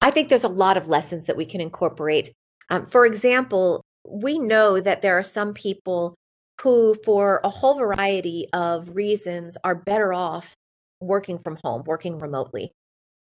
I 0.00 0.10
think 0.10 0.28
there's 0.28 0.44
a 0.44 0.48
lot 0.48 0.76
of 0.76 0.88
lessons 0.88 1.26
that 1.26 1.36
we 1.36 1.44
can 1.44 1.60
incorporate. 1.60 2.32
Um, 2.70 2.86
for 2.86 3.06
example, 3.06 3.84
we 4.08 4.38
know 4.38 4.80
that 4.80 5.02
there 5.02 5.18
are 5.18 5.22
some 5.22 5.54
people 5.54 6.14
who, 6.60 6.94
for 7.04 7.40
a 7.44 7.50
whole 7.50 7.76
variety 7.76 8.48
of 8.52 8.94
reasons, 8.94 9.56
are 9.64 9.74
better 9.74 10.12
off 10.12 10.54
working 11.00 11.38
from 11.38 11.58
home, 11.62 11.82
working 11.86 12.18
remotely. 12.18 12.72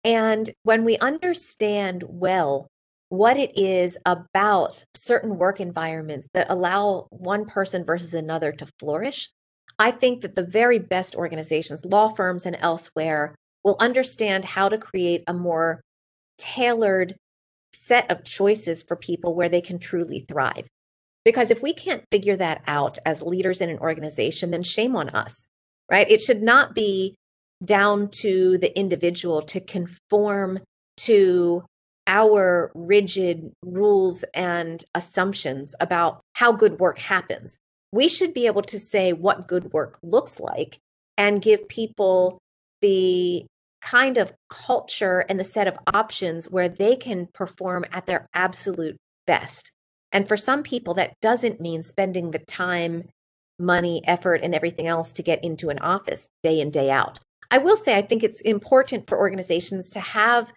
And 0.04 0.50
when 0.64 0.84
we 0.84 0.98
understand 0.98 2.04
well 2.08 2.68
what 3.10 3.38
it 3.38 3.58
is 3.58 3.98
about 4.06 4.84
certain 4.94 5.38
work 5.38 5.60
environments 5.60 6.28
that 6.34 6.48
allow 6.50 7.08
one 7.10 7.46
person 7.46 7.86
versus 7.86 8.14
another 8.14 8.52
to 8.52 8.68
flourish, 8.80 9.30
I 9.78 9.92
think 9.92 10.22
that 10.22 10.36
the 10.36 10.46
very 10.46 10.80
best 10.80 11.16
organizations, 11.16 11.86
law 11.86 12.10
firms 12.10 12.46
and 12.46 12.58
elsewhere, 12.60 13.36
will 13.64 13.76
understand 13.80 14.46
how 14.46 14.70
to 14.70 14.78
create 14.78 15.24
a 15.28 15.34
more 15.34 15.82
tailored 16.38 17.16
set 17.74 18.10
of 18.10 18.24
choices 18.24 18.84
for 18.84 18.96
people 18.96 19.36
where 19.36 19.50
they 19.50 19.62
can 19.62 19.80
truly 19.80 20.26
thrive. 20.28 20.68
Because 21.24 21.50
if 21.52 21.62
we 21.62 21.74
can't 21.74 22.04
figure 22.12 22.36
that 22.36 22.62
out 22.68 22.98
as 23.06 23.22
leaders 23.22 23.60
in 23.60 23.70
an 23.70 23.80
organization, 23.80 24.52
then 24.52 24.64
shame 24.64 24.96
on 24.96 25.10
us, 25.10 25.46
right? 25.90 26.10
It 26.10 26.22
should 26.22 26.44
not 26.44 26.76
be 26.76 27.16
down 27.64 28.10
to 28.10 28.58
the 28.60 28.78
individual 28.78 29.42
to 29.42 29.60
conform 29.60 30.60
to 30.98 31.66
our 32.08 32.72
rigid 32.76 33.52
rules 33.64 34.24
and 34.34 34.84
assumptions 34.94 35.74
about 35.80 36.22
how 36.34 36.52
good 36.52 36.80
work 36.80 37.00
happens. 37.00 37.58
We 37.96 38.10
should 38.10 38.34
be 38.34 38.46
able 38.46 38.64
to 38.64 38.80
say 38.80 39.14
what 39.14 39.48
good 39.48 39.72
work 39.72 39.98
looks 40.04 40.38
like 40.38 40.80
and 41.18 41.42
give 41.42 41.70
people 41.70 42.40
the 42.82 43.46
kind 43.82 44.18
of 44.18 44.34
culture 44.50 45.24
and 45.30 45.40
the 45.40 45.46
set 45.46 45.66
of 45.66 45.78
options 45.94 46.50
where 46.50 46.68
they 46.68 46.98
can 46.98 47.30
perform 47.34 47.86
at 47.94 48.06
their 48.06 48.28
absolute 48.34 48.98
best. 49.26 49.72
And 50.12 50.28
for 50.28 50.36
some 50.36 50.62
people, 50.62 50.94
that 50.96 51.14
doesn't 51.22 51.62
mean 51.62 51.84
spending 51.84 52.32
the 52.32 52.40
time, 52.40 53.08
money, 53.60 54.02
effort, 54.06 54.42
and 54.44 54.54
everything 54.54 54.88
else 54.88 55.14
to 55.14 55.24
get 55.24 55.42
into 55.42 55.70
an 55.70 55.80
office 55.80 56.28
day 56.44 56.60
in, 56.60 56.72
day 56.72 56.92
out. 56.92 57.22
I 57.50 57.60
will 57.60 57.78
say, 57.78 57.96
I 57.96 58.02
think 58.02 58.24
it's 58.26 58.42
important 58.42 59.08
for 59.08 59.18
organizations 59.18 59.90
to 59.92 60.02
have 60.02 60.52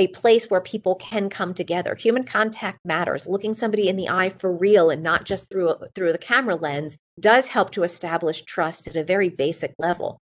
a 0.00 0.06
place 0.06 0.48
where 0.48 0.62
people 0.62 0.94
can 0.94 1.28
come 1.28 1.52
together. 1.52 1.94
Human 1.94 2.24
contact 2.24 2.78
matters. 2.86 3.26
Looking 3.26 3.52
somebody 3.52 3.86
in 3.86 3.96
the 3.96 4.08
eye 4.08 4.30
for 4.30 4.50
real 4.50 4.88
and 4.88 5.02
not 5.02 5.26
just 5.26 5.50
through 5.50 5.74
through 5.94 6.12
the 6.12 6.18
camera 6.18 6.56
lens 6.56 6.96
does 7.20 7.48
help 7.48 7.70
to 7.72 7.82
establish 7.82 8.42
trust 8.42 8.88
at 8.88 8.96
a 8.96 9.04
very 9.04 9.28
basic 9.28 9.74
level. 9.78 10.18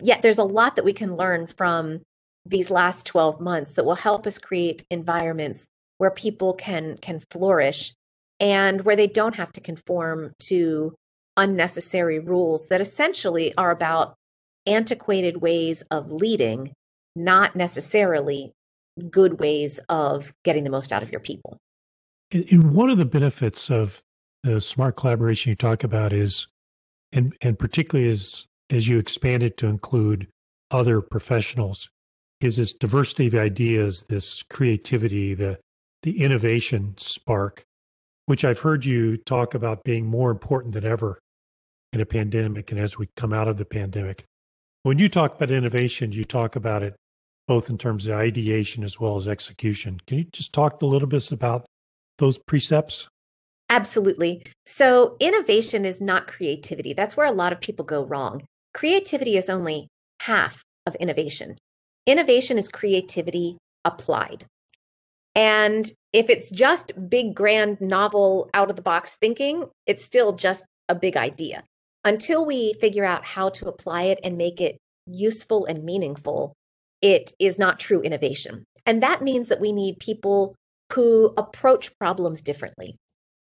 Yet 0.00 0.22
there's 0.22 0.38
a 0.38 0.44
lot 0.44 0.76
that 0.76 0.84
we 0.84 0.92
can 0.92 1.16
learn 1.16 1.48
from 1.48 2.02
these 2.46 2.70
last 2.70 3.06
12 3.06 3.40
months 3.40 3.72
that 3.72 3.84
will 3.84 3.96
help 3.96 4.24
us 4.24 4.38
create 4.38 4.84
environments 4.88 5.66
where 5.98 6.12
people 6.12 6.54
can 6.54 6.96
can 6.98 7.20
flourish 7.32 7.92
and 8.38 8.84
where 8.84 8.94
they 8.94 9.08
don't 9.08 9.34
have 9.34 9.50
to 9.54 9.60
conform 9.60 10.32
to 10.38 10.94
unnecessary 11.36 12.20
rules 12.20 12.66
that 12.66 12.80
essentially 12.80 13.52
are 13.56 13.72
about 13.72 14.14
antiquated 14.64 15.38
ways 15.38 15.82
of 15.90 16.12
leading, 16.12 16.72
not 17.16 17.56
necessarily 17.56 18.52
good 18.98 19.40
ways 19.40 19.80
of 19.88 20.32
getting 20.44 20.64
the 20.64 20.70
most 20.70 20.92
out 20.92 21.02
of 21.02 21.10
your 21.10 21.20
people. 21.20 21.58
And 22.32 22.74
one 22.74 22.90
of 22.90 22.98
the 22.98 23.06
benefits 23.06 23.70
of 23.70 24.02
the 24.42 24.60
smart 24.60 24.96
collaboration 24.96 25.50
you 25.50 25.56
talk 25.56 25.84
about 25.84 26.12
is, 26.12 26.46
and 27.12 27.34
and 27.40 27.58
particularly 27.58 28.10
as 28.10 28.46
as 28.70 28.86
you 28.86 28.98
expand 28.98 29.42
it 29.42 29.56
to 29.58 29.66
include 29.66 30.28
other 30.70 31.00
professionals, 31.00 31.88
is 32.40 32.56
this 32.56 32.72
diversity 32.72 33.28
of 33.28 33.34
ideas, 33.34 34.04
this 34.08 34.42
creativity, 34.42 35.34
the 35.34 35.58
the 36.02 36.22
innovation 36.22 36.94
spark, 36.98 37.64
which 38.26 38.44
I've 38.44 38.60
heard 38.60 38.84
you 38.84 39.16
talk 39.16 39.54
about 39.54 39.84
being 39.84 40.06
more 40.06 40.30
important 40.30 40.74
than 40.74 40.84
ever 40.84 41.18
in 41.92 42.00
a 42.00 42.06
pandemic 42.06 42.70
and 42.70 42.80
as 42.80 42.98
we 42.98 43.08
come 43.16 43.32
out 43.32 43.48
of 43.48 43.56
the 43.56 43.64
pandemic. 43.64 44.24
When 44.82 44.98
you 44.98 45.08
talk 45.08 45.36
about 45.36 45.50
innovation, 45.50 46.12
you 46.12 46.24
talk 46.24 46.54
about 46.54 46.82
it 46.82 46.94
both 47.48 47.68
in 47.70 47.78
terms 47.78 48.06
of 48.06 48.12
ideation 48.12 48.84
as 48.84 49.00
well 49.00 49.16
as 49.16 49.26
execution. 49.26 49.98
Can 50.06 50.18
you 50.18 50.24
just 50.32 50.52
talk 50.52 50.80
a 50.82 50.86
little 50.86 51.08
bit 51.08 51.32
about 51.32 51.64
those 52.18 52.38
precepts? 52.38 53.08
Absolutely. 53.70 54.42
So, 54.64 55.16
innovation 55.18 55.84
is 55.84 56.00
not 56.00 56.28
creativity. 56.28 56.92
That's 56.92 57.16
where 57.16 57.26
a 57.26 57.32
lot 57.32 57.52
of 57.52 57.60
people 57.60 57.84
go 57.84 58.04
wrong. 58.04 58.44
Creativity 58.72 59.36
is 59.36 59.48
only 59.50 59.88
half 60.20 60.62
of 60.86 60.94
innovation. 60.96 61.56
Innovation 62.06 62.56
is 62.56 62.68
creativity 62.68 63.58
applied. 63.84 64.46
And 65.34 65.90
if 66.12 66.30
it's 66.30 66.50
just 66.50 66.92
big, 67.08 67.34
grand, 67.34 67.80
novel, 67.80 68.48
out 68.54 68.70
of 68.70 68.76
the 68.76 68.82
box 68.82 69.16
thinking, 69.20 69.64
it's 69.86 70.04
still 70.04 70.32
just 70.32 70.64
a 70.88 70.94
big 70.94 71.16
idea. 71.16 71.64
Until 72.04 72.46
we 72.46 72.74
figure 72.80 73.04
out 73.04 73.24
how 73.24 73.50
to 73.50 73.68
apply 73.68 74.04
it 74.04 74.18
and 74.24 74.38
make 74.38 74.60
it 74.60 74.78
useful 75.06 75.66
and 75.66 75.84
meaningful, 75.84 76.54
it 77.02 77.32
is 77.38 77.58
not 77.58 77.78
true 77.78 78.00
innovation. 78.00 78.64
And 78.86 79.02
that 79.02 79.22
means 79.22 79.48
that 79.48 79.60
we 79.60 79.72
need 79.72 80.00
people 80.00 80.54
who 80.92 81.34
approach 81.36 81.96
problems 81.98 82.40
differently. 82.40 82.96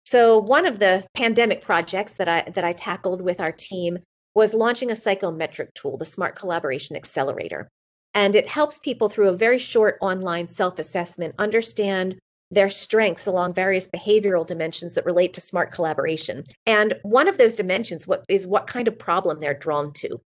So 0.06 0.38
one 0.38 0.66
of 0.66 0.78
the 0.78 1.04
pandemic 1.14 1.62
projects 1.62 2.14
that 2.14 2.28
I 2.28 2.50
that 2.54 2.64
I 2.64 2.72
tackled 2.72 3.20
with 3.20 3.40
our 3.40 3.52
team 3.52 3.98
was 4.34 4.54
launching 4.54 4.90
a 4.90 4.96
psychometric 4.96 5.72
tool, 5.74 5.96
the 5.96 6.04
Smart 6.04 6.36
Collaboration 6.36 6.96
Accelerator. 6.96 7.68
And 8.14 8.36
it 8.36 8.46
helps 8.46 8.78
people 8.78 9.08
through 9.08 9.28
a 9.28 9.36
very 9.36 9.58
short 9.58 9.98
online 10.00 10.46
self-assessment 10.46 11.34
understand 11.38 12.16
their 12.50 12.68
strengths 12.68 13.26
along 13.26 13.54
various 13.54 13.88
behavioral 13.88 14.46
dimensions 14.46 14.94
that 14.94 15.04
relate 15.04 15.34
to 15.34 15.40
smart 15.40 15.72
collaboration. 15.72 16.44
And 16.66 16.94
one 17.02 17.26
of 17.26 17.38
those 17.38 17.56
dimensions 17.56 18.06
what 18.06 18.24
is 18.28 18.46
what 18.46 18.66
kind 18.66 18.86
of 18.86 18.98
problem 18.98 19.40
they're 19.40 19.58
drawn 19.58 19.92
to. 19.94 20.20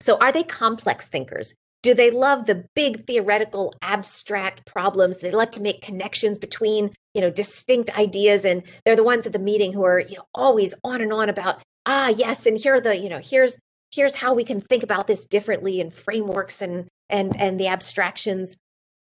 So 0.00 0.16
are 0.18 0.32
they 0.32 0.44
complex 0.44 1.08
thinkers? 1.08 1.52
Do 1.82 1.94
they 1.94 2.10
love 2.10 2.46
the 2.46 2.66
big 2.74 3.06
theoretical 3.06 3.74
abstract 3.80 4.66
problems? 4.66 5.18
They 5.18 5.30
like 5.30 5.52
to 5.52 5.62
make 5.62 5.80
connections 5.80 6.38
between, 6.38 6.92
you 7.14 7.20
know, 7.20 7.30
distinct 7.30 7.96
ideas 7.98 8.44
and 8.44 8.62
they're 8.84 8.96
the 8.96 9.04
ones 9.04 9.26
at 9.26 9.32
the 9.32 9.38
meeting 9.38 9.72
who 9.72 9.84
are, 9.84 9.98
you 10.00 10.16
know, 10.16 10.24
always 10.34 10.74
on 10.84 11.00
and 11.00 11.12
on 11.12 11.28
about, 11.28 11.62
ah, 11.86 12.08
yes, 12.08 12.46
and 12.46 12.58
here 12.58 12.74
are 12.74 12.80
the, 12.80 12.96
you 12.96 13.08
know, 13.08 13.20
here's 13.22 13.56
here's 13.94 14.14
how 14.14 14.32
we 14.34 14.44
can 14.44 14.60
think 14.60 14.82
about 14.82 15.06
this 15.06 15.24
differently 15.24 15.80
and 15.80 15.92
frameworks 15.92 16.62
and 16.62 16.86
and 17.08 17.34
and 17.40 17.58
the 17.58 17.66
abstractions. 17.66 18.54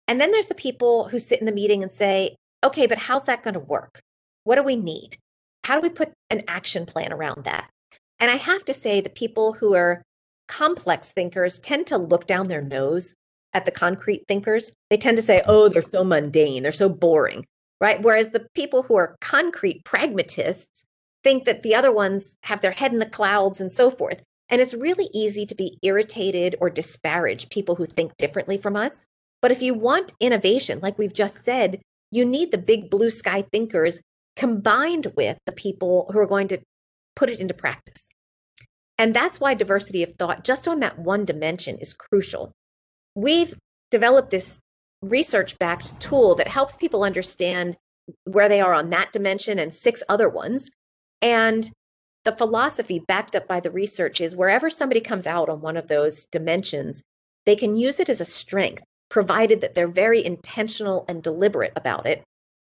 And 0.08 0.20
then 0.20 0.30
there's 0.30 0.48
the 0.48 0.54
people 0.54 1.08
who 1.08 1.18
sit 1.18 1.40
in 1.40 1.46
the 1.46 1.52
meeting 1.52 1.82
and 1.82 1.90
say, 1.92 2.36
okay, 2.64 2.86
but 2.86 2.98
how's 2.98 3.24
that 3.24 3.42
going 3.42 3.54
to 3.54 3.60
work? 3.60 4.00
What 4.44 4.56
do 4.56 4.62
we 4.62 4.76
need? 4.76 5.16
How 5.64 5.74
do 5.74 5.80
we 5.80 5.88
put 5.88 6.12
an 6.30 6.42
action 6.48 6.86
plan 6.86 7.12
around 7.12 7.44
that? 7.44 7.68
And 8.18 8.30
I 8.30 8.36
have 8.36 8.64
to 8.66 8.74
say, 8.74 9.00
the 9.00 9.10
people 9.10 9.52
who 9.52 9.74
are 9.74 10.02
complex 10.50 11.10
thinkers 11.10 11.58
tend 11.60 11.86
to 11.86 11.96
look 11.96 12.26
down 12.26 12.48
their 12.48 12.60
nose 12.60 13.14
at 13.54 13.64
the 13.64 13.70
concrete 13.70 14.24
thinkers. 14.28 14.72
They 14.90 14.96
tend 14.96 15.16
to 15.16 15.22
say, 15.22 15.42
oh, 15.46 15.68
they're 15.68 15.80
so 15.80 16.04
mundane, 16.04 16.62
they're 16.62 16.72
so 16.72 16.88
boring, 16.88 17.46
right? 17.80 18.02
Whereas 18.02 18.30
the 18.30 18.46
people 18.54 18.82
who 18.82 18.96
are 18.96 19.16
concrete 19.20 19.84
pragmatists 19.84 20.84
think 21.22 21.44
that 21.44 21.62
the 21.62 21.74
other 21.74 21.92
ones 21.92 22.34
have 22.42 22.60
their 22.60 22.72
head 22.72 22.92
in 22.92 22.98
the 22.98 23.06
clouds 23.06 23.60
and 23.60 23.72
so 23.72 23.90
forth. 23.90 24.22
And 24.48 24.60
it's 24.60 24.74
really 24.74 25.08
easy 25.14 25.46
to 25.46 25.54
be 25.54 25.78
irritated 25.82 26.56
or 26.60 26.68
disparage 26.68 27.48
people 27.50 27.76
who 27.76 27.86
think 27.86 28.16
differently 28.16 28.58
from 28.58 28.74
us. 28.74 29.04
But 29.40 29.52
if 29.52 29.62
you 29.62 29.72
want 29.72 30.14
innovation, 30.18 30.80
like 30.82 30.98
we've 30.98 31.12
just 31.12 31.36
said, 31.36 31.80
you 32.10 32.24
need 32.24 32.50
the 32.50 32.58
big 32.58 32.90
blue 32.90 33.10
sky 33.10 33.44
thinkers 33.52 34.00
combined 34.36 35.12
with 35.16 35.38
the 35.46 35.52
people 35.52 36.10
who 36.12 36.18
are 36.18 36.26
going 36.26 36.48
to 36.48 36.60
put 37.14 37.30
it 37.30 37.38
into 37.38 37.54
practice. 37.54 38.09
And 39.00 39.14
that's 39.14 39.40
why 39.40 39.54
diversity 39.54 40.02
of 40.02 40.14
thought, 40.16 40.44
just 40.44 40.68
on 40.68 40.80
that 40.80 40.98
one 40.98 41.24
dimension, 41.24 41.78
is 41.78 41.94
crucial. 41.94 42.52
We've 43.14 43.54
developed 43.90 44.28
this 44.28 44.58
research 45.00 45.58
backed 45.58 45.98
tool 46.00 46.34
that 46.34 46.48
helps 46.48 46.76
people 46.76 47.02
understand 47.02 47.78
where 48.24 48.46
they 48.46 48.60
are 48.60 48.74
on 48.74 48.90
that 48.90 49.10
dimension 49.10 49.58
and 49.58 49.72
six 49.72 50.02
other 50.06 50.28
ones. 50.28 50.68
And 51.22 51.70
the 52.26 52.36
philosophy 52.36 52.98
backed 52.98 53.34
up 53.34 53.48
by 53.48 53.60
the 53.60 53.70
research 53.70 54.20
is 54.20 54.36
wherever 54.36 54.68
somebody 54.68 55.00
comes 55.00 55.26
out 55.26 55.48
on 55.48 55.62
one 55.62 55.78
of 55.78 55.88
those 55.88 56.26
dimensions, 56.26 57.00
they 57.46 57.56
can 57.56 57.76
use 57.76 58.00
it 58.00 58.10
as 58.10 58.20
a 58.20 58.26
strength, 58.26 58.82
provided 59.08 59.62
that 59.62 59.74
they're 59.74 59.88
very 59.88 60.22
intentional 60.22 61.06
and 61.08 61.22
deliberate 61.22 61.72
about 61.74 62.06
it, 62.06 62.22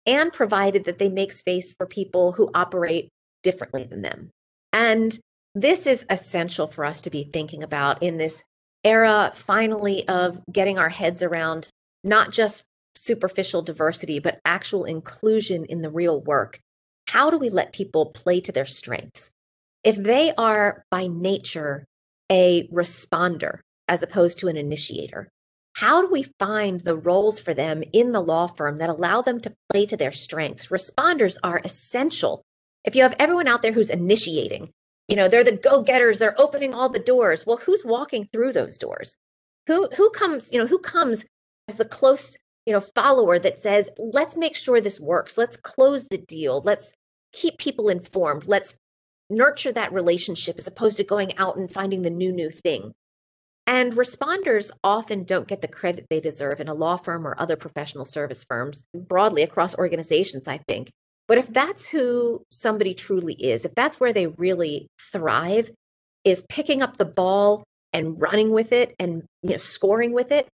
and 0.05 0.34
provided 0.34 0.84
that 0.84 0.99
they 0.99 1.07
make 1.07 1.32
space 1.32 1.71
for 1.71 1.86
people 1.88 2.34
who 2.34 2.51
operate 2.53 3.07
differently 3.43 3.86
than 3.86 4.01
them. 4.01 4.32
And 4.73 5.17
this 5.61 5.87
is 5.87 6.05
essential 6.09 6.67
for 6.67 6.85
us 6.85 7.01
to 7.01 7.09
be 7.09 7.23
thinking 7.23 7.63
about 7.63 8.03
in 8.03 8.17
this 8.17 8.43
era, 8.83 9.31
finally, 9.33 10.07
of 10.07 10.39
getting 10.51 10.77
our 10.77 10.89
heads 10.89 11.23
around 11.23 11.67
not 12.03 12.31
just 12.31 12.63
superficial 12.95 13.61
diversity, 13.63 14.19
but 14.19 14.39
actual 14.45 14.85
inclusion 14.85 15.65
in 15.65 15.81
the 15.81 15.89
real 15.89 16.21
work. 16.21 16.59
How 17.07 17.29
do 17.29 17.37
we 17.37 17.49
let 17.49 17.73
people 17.73 18.07
play 18.07 18.39
to 18.41 18.51
their 18.51 18.65
strengths? 18.65 19.31
If 19.83 19.95
they 19.95 20.31
are 20.37 20.83
by 20.91 21.07
nature 21.07 21.85
a 22.31 22.67
responder 22.67 23.59
as 23.87 24.03
opposed 24.03 24.39
to 24.39 24.47
an 24.47 24.57
initiator, 24.57 25.29
how 25.75 26.01
do 26.01 26.09
we 26.11 26.23
find 26.39 26.81
the 26.81 26.97
roles 26.97 27.39
for 27.39 27.53
them 27.53 27.83
in 27.93 28.11
the 28.11 28.21
law 28.21 28.47
firm 28.47 28.77
that 28.77 28.89
allow 28.89 29.21
them 29.21 29.39
to 29.41 29.53
play 29.71 29.85
to 29.87 29.97
their 29.97 30.11
strengths? 30.11 30.67
Responders 30.67 31.37
are 31.43 31.61
essential. 31.63 32.43
If 32.83 32.95
you 32.95 33.03
have 33.03 33.15
everyone 33.17 33.47
out 33.47 33.61
there 33.61 33.73
who's 33.73 33.89
initiating, 33.89 34.71
you 35.07 35.15
know, 35.15 35.27
they're 35.27 35.43
the 35.43 35.53
go-getters, 35.53 36.19
they're 36.19 36.39
opening 36.39 36.73
all 36.73 36.89
the 36.89 36.99
doors. 36.99 37.45
Well, 37.45 37.57
who's 37.57 37.85
walking 37.85 38.27
through 38.31 38.53
those 38.53 38.77
doors? 38.77 39.15
Who 39.67 39.89
who 39.95 40.09
comes, 40.11 40.51
you 40.51 40.59
know, 40.59 40.67
who 40.67 40.79
comes 40.79 41.25
as 41.67 41.75
the 41.75 41.85
close, 41.85 42.37
you 42.65 42.73
know, 42.73 42.79
follower 42.81 43.39
that 43.39 43.59
says, 43.59 43.89
"Let's 43.97 44.35
make 44.35 44.55
sure 44.55 44.79
this 44.81 44.99
works. 44.99 45.37
Let's 45.37 45.57
close 45.57 46.05
the 46.09 46.17
deal. 46.17 46.61
Let's 46.61 46.91
keep 47.33 47.57
people 47.57 47.89
informed. 47.89 48.47
Let's 48.47 48.75
nurture 49.29 49.73
that 49.73 49.91
relationship 49.91 50.57
as 50.57 50.67
opposed 50.67 50.97
to 50.97 51.03
going 51.03 51.37
out 51.37 51.57
and 51.57 51.71
finding 51.71 52.01
the 52.03 52.09
new 52.09 52.31
new 52.31 52.49
thing." 52.49 52.93
And 53.65 53.93
responders 53.93 54.71
often 54.81 55.25
don't 55.25 55.47
get 55.47 55.59
the 55.59 55.67
credit 55.67 56.05
they 56.09 56.21
deserve 56.21 56.61
in 56.61 56.69
a 56.69 56.73
law 56.73 56.95
firm 56.95 57.27
or 57.27 57.35
other 57.37 57.57
professional 57.57 58.05
service 58.05 58.45
firms, 58.47 58.85
broadly 58.95 59.43
across 59.43 59.75
organizations, 59.75 60.47
I 60.47 60.59
think. 60.59 60.89
But 61.28 61.38
if 61.38 61.51
that's 61.51 61.88
who 61.89 62.43
somebody 62.51 62.93
truly 62.93 63.34
is, 63.36 63.65
if 63.65 63.75
that's 63.75 63.99
where 63.99 64.13
they 64.13 64.28
really 64.28 64.88
thrive, 65.11 65.71
is 66.23 66.43
picking 66.49 66.82
up 66.82 66.97
the 66.97 67.05
ball 67.05 67.63
and 67.93 68.19
running 68.21 68.51
with 68.51 68.71
it 68.71 68.95
and 68.99 69.23
you 69.43 69.51
know, 69.51 69.57
scoring 69.57 70.13
with 70.13 70.32
it, 70.32 70.47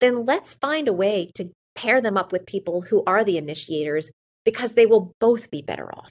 then 0.00 0.26
let's 0.26 0.54
find 0.54 0.88
a 0.88 0.92
way 0.92 1.30
to 1.34 1.50
pair 1.76 2.00
them 2.00 2.16
up 2.16 2.32
with 2.32 2.46
people 2.46 2.82
who 2.82 3.02
are 3.06 3.24
the 3.24 3.38
initiators 3.38 4.10
because 4.44 4.72
they 4.72 4.86
will 4.86 5.12
both 5.20 5.50
be 5.50 5.62
better 5.62 5.92
off. 5.94 6.10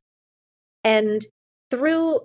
And 0.83 1.21
through 1.71 2.21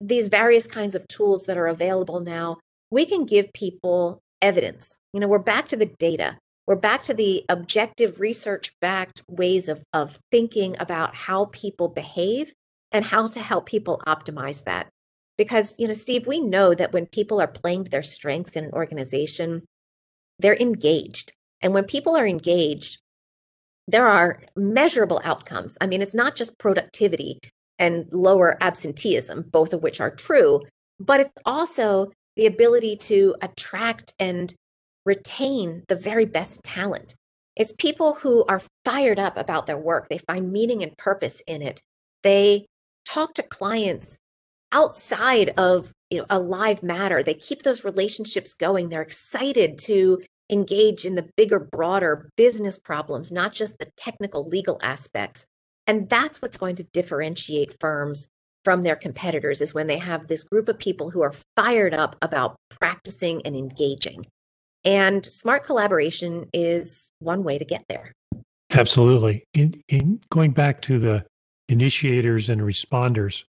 these 0.00 0.28
various 0.28 0.66
kinds 0.66 0.94
of 0.94 1.06
tools 1.08 1.44
that 1.44 1.58
are 1.58 1.66
available 1.66 2.20
now, 2.20 2.58
we 2.90 3.06
can 3.06 3.24
give 3.24 3.52
people 3.52 4.20
evidence. 4.42 4.96
You 5.12 5.20
know, 5.20 5.28
we're 5.28 5.38
back 5.38 5.68
to 5.68 5.76
the 5.76 5.86
data. 5.98 6.38
We're 6.68 6.76
back 6.76 7.02
to 7.04 7.14
the 7.14 7.46
objective 7.48 8.20
research 8.20 8.74
backed 8.78 9.22
ways 9.26 9.70
of, 9.70 9.82
of 9.94 10.18
thinking 10.30 10.76
about 10.78 11.14
how 11.14 11.46
people 11.46 11.88
behave 11.88 12.52
and 12.92 13.06
how 13.06 13.28
to 13.28 13.40
help 13.40 13.64
people 13.64 14.02
optimize 14.06 14.64
that. 14.64 14.90
Because, 15.38 15.74
you 15.78 15.88
know, 15.88 15.94
Steve, 15.94 16.26
we 16.26 16.40
know 16.40 16.74
that 16.74 16.92
when 16.92 17.06
people 17.06 17.40
are 17.40 17.46
playing 17.46 17.84
to 17.84 17.90
their 17.90 18.02
strengths 18.02 18.52
in 18.52 18.64
an 18.64 18.72
organization, 18.72 19.62
they're 20.40 20.58
engaged. 20.58 21.32
And 21.62 21.72
when 21.72 21.84
people 21.84 22.14
are 22.14 22.26
engaged, 22.26 22.98
there 23.86 24.06
are 24.06 24.42
measurable 24.54 25.22
outcomes. 25.24 25.78
I 25.80 25.86
mean, 25.86 26.02
it's 26.02 26.14
not 26.14 26.36
just 26.36 26.58
productivity 26.58 27.38
and 27.78 28.12
lower 28.12 28.58
absenteeism, 28.62 29.46
both 29.50 29.72
of 29.72 29.82
which 29.82 30.02
are 30.02 30.14
true, 30.14 30.60
but 31.00 31.20
it's 31.20 31.32
also 31.46 32.12
the 32.36 32.44
ability 32.44 32.96
to 32.96 33.36
attract 33.40 34.12
and 34.18 34.54
retain 35.08 35.82
the 35.88 35.96
very 35.96 36.26
best 36.26 36.62
talent. 36.62 37.14
It's 37.56 37.72
people 37.72 38.14
who 38.14 38.44
are 38.44 38.62
fired 38.84 39.18
up 39.18 39.36
about 39.36 39.66
their 39.66 39.78
work. 39.78 40.08
They 40.08 40.18
find 40.18 40.52
meaning 40.52 40.82
and 40.84 40.96
purpose 40.96 41.42
in 41.48 41.62
it. 41.62 41.80
They 42.22 42.66
talk 43.06 43.34
to 43.34 43.42
clients 43.42 44.16
outside 44.70 45.48
of 45.56 45.92
you 46.10 46.18
know 46.18 46.26
a 46.30 46.38
live 46.38 46.82
matter. 46.82 47.22
They 47.22 47.34
keep 47.34 47.62
those 47.62 47.84
relationships 47.84 48.54
going. 48.54 48.90
They're 48.90 49.02
excited 49.02 49.78
to 49.80 50.22
engage 50.50 51.04
in 51.04 51.14
the 51.14 51.28
bigger, 51.36 51.58
broader 51.58 52.30
business 52.36 52.78
problems, 52.78 53.32
not 53.32 53.52
just 53.52 53.78
the 53.78 53.90
technical 53.96 54.48
legal 54.48 54.78
aspects. 54.82 55.44
And 55.86 56.08
that's 56.08 56.40
what's 56.42 56.58
going 56.58 56.76
to 56.76 56.84
differentiate 56.92 57.80
firms 57.80 58.28
from 58.64 58.82
their 58.82 58.96
competitors 58.96 59.60
is 59.60 59.74
when 59.74 59.86
they 59.86 59.98
have 59.98 60.26
this 60.26 60.44
group 60.44 60.68
of 60.68 60.78
people 60.78 61.10
who 61.10 61.22
are 61.22 61.34
fired 61.56 61.94
up 61.94 62.16
about 62.20 62.56
practicing 62.78 63.40
and 63.46 63.56
engaging. 63.56 64.24
And 64.88 65.22
smart 65.26 65.64
collaboration 65.64 66.48
is 66.54 67.10
one 67.18 67.44
way 67.44 67.58
to 67.58 67.64
get 67.66 67.84
there. 67.90 68.14
Absolutely. 68.70 69.44
In, 69.52 69.82
in 69.90 70.18
going 70.30 70.52
back 70.52 70.80
to 70.82 70.98
the 70.98 71.26
initiators 71.68 72.48
and 72.48 72.62
responders, 72.62 73.44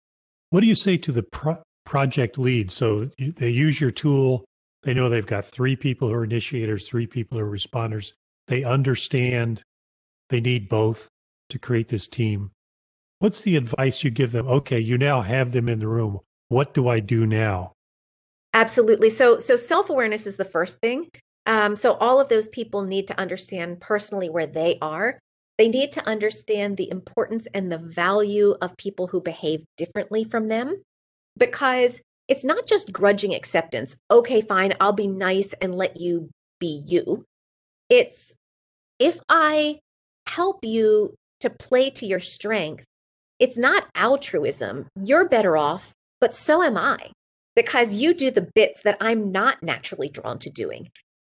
what 0.50 0.62
do 0.62 0.66
you 0.66 0.74
say 0.74 0.96
to 0.96 1.12
the 1.12 1.22
pro- 1.22 1.62
project 1.86 2.38
lead? 2.38 2.72
So 2.72 3.08
they 3.18 3.50
use 3.50 3.80
your 3.80 3.92
tool. 3.92 4.46
They 4.82 4.92
know 4.92 5.08
they've 5.08 5.24
got 5.24 5.44
three 5.44 5.76
people 5.76 6.08
who 6.08 6.14
are 6.14 6.24
initiators, 6.24 6.88
three 6.88 7.06
people 7.06 7.38
who 7.38 7.44
are 7.44 7.48
responders. 7.48 8.14
They 8.48 8.64
understand 8.64 9.62
they 10.30 10.40
need 10.40 10.68
both 10.68 11.06
to 11.50 11.58
create 11.60 11.88
this 11.88 12.08
team. 12.08 12.50
What's 13.20 13.42
the 13.42 13.54
advice 13.54 14.02
you 14.02 14.10
give 14.10 14.32
them? 14.32 14.48
Okay, 14.48 14.80
you 14.80 14.98
now 14.98 15.20
have 15.22 15.52
them 15.52 15.68
in 15.68 15.78
the 15.78 15.86
room. 15.86 16.18
What 16.48 16.74
do 16.74 16.88
I 16.88 16.98
do 16.98 17.26
now? 17.26 17.74
Absolutely. 18.54 19.10
So, 19.10 19.38
so 19.38 19.54
self 19.54 19.88
awareness 19.88 20.26
is 20.26 20.34
the 20.34 20.44
first 20.44 20.80
thing. 20.80 21.08
Um, 21.48 21.74
so, 21.74 21.94
all 21.94 22.20
of 22.20 22.28
those 22.28 22.46
people 22.46 22.84
need 22.84 23.08
to 23.08 23.18
understand 23.18 23.80
personally 23.80 24.30
where 24.30 24.46
they 24.46 24.78
are. 24.80 25.18
They 25.58 25.68
need 25.68 25.90
to 25.92 26.06
understand 26.06 26.76
the 26.76 26.88
importance 26.88 27.48
and 27.52 27.72
the 27.72 27.78
value 27.78 28.54
of 28.62 28.76
people 28.76 29.08
who 29.08 29.20
behave 29.20 29.64
differently 29.76 30.22
from 30.22 30.46
them 30.46 30.82
because 31.36 32.00
it's 32.28 32.44
not 32.44 32.66
just 32.66 32.92
grudging 32.92 33.34
acceptance. 33.34 33.96
Okay, 34.08 34.40
fine, 34.40 34.74
I'll 34.80 34.92
be 34.92 35.08
nice 35.08 35.54
and 35.60 35.74
let 35.74 35.98
you 35.98 36.30
be 36.60 36.84
you. 36.86 37.24
It's 37.88 38.34
if 39.00 39.18
I 39.28 39.80
help 40.28 40.58
you 40.62 41.14
to 41.40 41.50
play 41.50 41.90
to 41.90 42.06
your 42.06 42.20
strength 42.20 42.84
it's 43.38 43.56
not 43.56 43.86
altruism. 43.94 44.88
You're 45.00 45.28
better 45.28 45.56
off, 45.56 45.92
but 46.20 46.34
so 46.34 46.62
am 46.62 46.76
I 46.76 47.12
because 47.54 47.94
you 47.94 48.14
do 48.14 48.30
the 48.30 48.48
bits 48.54 48.82
that 48.82 48.96
I'm 49.00 49.30
not 49.32 49.62
naturally 49.62 50.08
drawn 50.08 50.38
to 50.40 50.50
doing. 50.50 50.88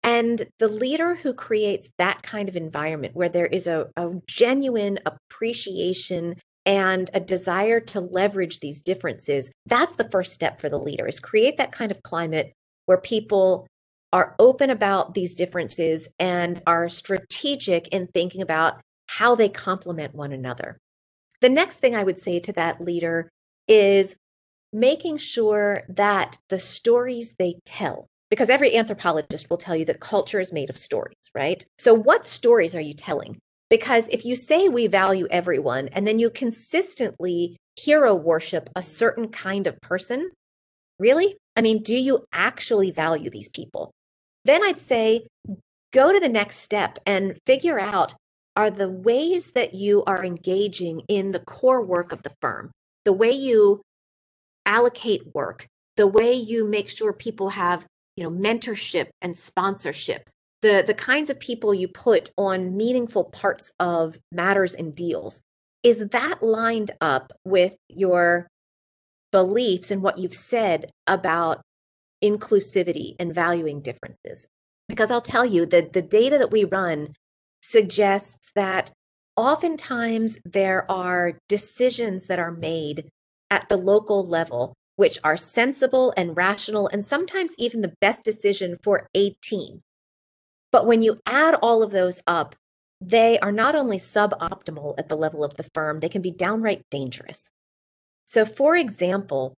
And 0.09 0.47
the 0.59 0.69
leader 0.69 1.17
who 1.17 1.35
creates 1.35 1.91
that 1.99 2.23
kind 2.23 2.49
of 2.49 2.57
environment 2.57 3.15
where 3.15 3.29
there 3.29 3.45
is 3.45 3.67
a, 3.67 3.89
a 3.95 4.09
genuine 4.27 4.99
appreciation 5.05 6.37
and 6.65 7.11
a 7.13 7.21
desire 7.21 7.79
to 7.81 8.01
leverage 8.01 8.61
these 8.61 8.81
differences, 8.81 9.51
that's 9.67 9.93
the 9.93 10.09
first 10.11 10.33
step 10.33 10.63
for 10.63 10.71
the 10.71 10.79
leader 10.79 11.07
is 11.07 11.21
create 11.21 11.59
that 11.59 11.73
kind 11.73 11.91
of 11.91 12.03
climate 12.03 12.55
where 12.87 12.97
people 12.97 13.67
are 14.11 14.35
open 14.39 14.71
about 14.71 15.13
these 15.13 15.35
differences 15.35 16.09
and 16.19 16.63
are 16.67 16.89
strategic 16.89 17.89
in 17.89 18.07
thinking 18.07 18.41
about 18.41 18.81
how 19.09 19.35
they 19.35 19.51
complement 19.51 20.15
one 20.15 20.33
another. 20.33 20.79
The 21.43 21.51
next 21.51 21.81
thing 21.81 21.95
I 21.95 22.05
would 22.05 22.19
say 22.19 22.41
to 22.41 22.53
that 22.55 22.81
leader 22.81 23.29
is 23.67 24.17
making 24.73 25.19
sure 25.19 25.83
that 25.91 26.39
the 26.49 26.59
stories 26.59 27.35
they 27.39 27.57
tell 27.67 28.07
because 28.31 28.51
every 28.51 28.77
anthropologist 28.77 29.49
will 29.49 29.57
tell 29.57 29.77
you 29.77 29.85
that 29.87 30.01
culture 30.01 30.41
is 30.41 30.53
made 30.53 30.71
of 30.71 30.77
stories, 30.77 31.17
right? 31.35 31.65
So, 31.79 31.95
what 31.95 32.27
stories 32.27 32.75
are 32.75 32.81
you 32.81 32.95
telling? 32.95 33.39
Because 33.71 34.09
if 34.09 34.25
you 34.25 34.37
say 34.37 34.69
we 34.69 34.87
value 34.87 35.27
everyone 35.31 35.89
and 35.89 36.07
then 36.07 36.19
you 36.19 36.31
consistently 36.31 37.57
hero 37.77 38.15
worship 38.15 38.71
a 38.75 38.83
certain 38.83 39.29
kind 39.29 39.67
of 39.67 39.81
person, 39.81 40.31
really? 40.99 41.37
I 41.57 41.61
mean, 41.61 41.83
do 41.83 41.95
you 41.95 42.25
actually 42.33 42.91
value 42.91 43.31
these 43.31 43.49
people? 43.49 43.93
Then 44.45 44.65
I'd 44.65 44.79
say 44.79 45.27
go 45.93 46.13
to 46.13 46.21
the 46.21 46.29
next 46.29 46.57
step 46.57 46.99
and 47.07 47.39
figure 47.47 47.79
out 47.79 48.15
are 48.57 48.71
the 48.71 48.89
ways 48.89 49.53
that 49.53 49.75
you 49.75 50.03
are 50.05 50.25
engaging 50.25 51.03
in 51.09 51.31
the 51.31 51.39
core 51.39 51.85
work 51.85 52.13
of 52.13 52.23
the 52.23 52.33
firm, 52.41 52.73
the 53.05 53.13
way 53.13 53.31
you 53.31 53.83
allocate 54.67 55.23
work, 55.35 55.67
the 55.97 56.07
way 56.07 56.33
you 56.33 56.67
make 56.67 56.89
sure 56.89 57.13
people 57.13 57.51
have 57.51 57.87
you 58.19 58.25
know 58.25 58.31
mentorship 58.31 59.11
and 59.23 59.37
sponsorship 59.37 60.29
the 60.63 60.83
the 60.85 60.95
kinds 60.95 61.31
of 61.31 61.39
people 61.39 61.73
you 61.73 61.87
put 61.87 62.33
on 62.37 62.77
meaningful 62.77 63.23
parts 63.23 63.71
of 63.79 64.19
matters 64.33 64.75
and 64.75 64.97
deals 64.97 65.41
is 65.85 66.09
that 66.09 66.43
lined 66.43 66.91
up 67.01 67.33
with 67.45 67.77
your 67.89 68.49
beliefs 69.31 69.93
and 69.93 70.03
what 70.03 70.19
you've 70.19 70.35
said 70.35 70.91
about 71.07 71.61
inclusivity 72.25 73.15
and 73.21 73.33
valuing 73.33 73.81
differences? 73.81 74.49
Because 74.89 75.13
i'll 75.13 75.21
tell 75.21 75.45
you 75.45 75.65
that 75.67 75.93
the 75.93 76.03
data 76.03 76.39
that 76.39 76.51
we 76.51 76.65
run 76.65 77.15
suggests 77.63 78.49
that 78.57 78.91
oftentimes 79.37 80.41
there 80.45 80.91
are 80.91 81.39
decisions 81.49 82.25
that 82.25 82.41
are 82.41 82.51
made 82.51 83.09
at 83.49 83.69
the 83.69 83.77
local 83.77 84.27
level 84.27 84.75
which 84.99 85.17
are 85.23 85.37
sensible 85.37 86.13
and 86.17 86.37
rational, 86.37 86.89
and 86.89 87.05
sometimes 87.05 87.53
even 87.57 87.83
the 87.83 87.95
best 88.01 88.25
decision 88.25 88.77
for 88.83 89.09
a 89.15 89.31
team. 89.41 89.81
But 90.73 90.87
when 90.89 91.03
you 91.03 91.21
add 91.25 91.55
all 91.55 91.85
of 91.85 91.93
those 91.93 92.21
up, 92.27 92.57
they 93.01 93.39
are 93.39 93.53
not 93.53 93.77
only 93.77 93.99
suboptimal 93.99 94.97
at 94.99 95.09
the 95.09 95.17
level 95.17 95.45
of 95.45 95.57
the 95.57 95.69
firm, 95.73 96.01
they 96.01 96.09
can 96.09 96.21
be 96.21 96.33
downright 96.33 96.83
dangerous. 96.91 97.49
So, 98.25 98.45
for 98.45 98.75
example, 98.75 99.55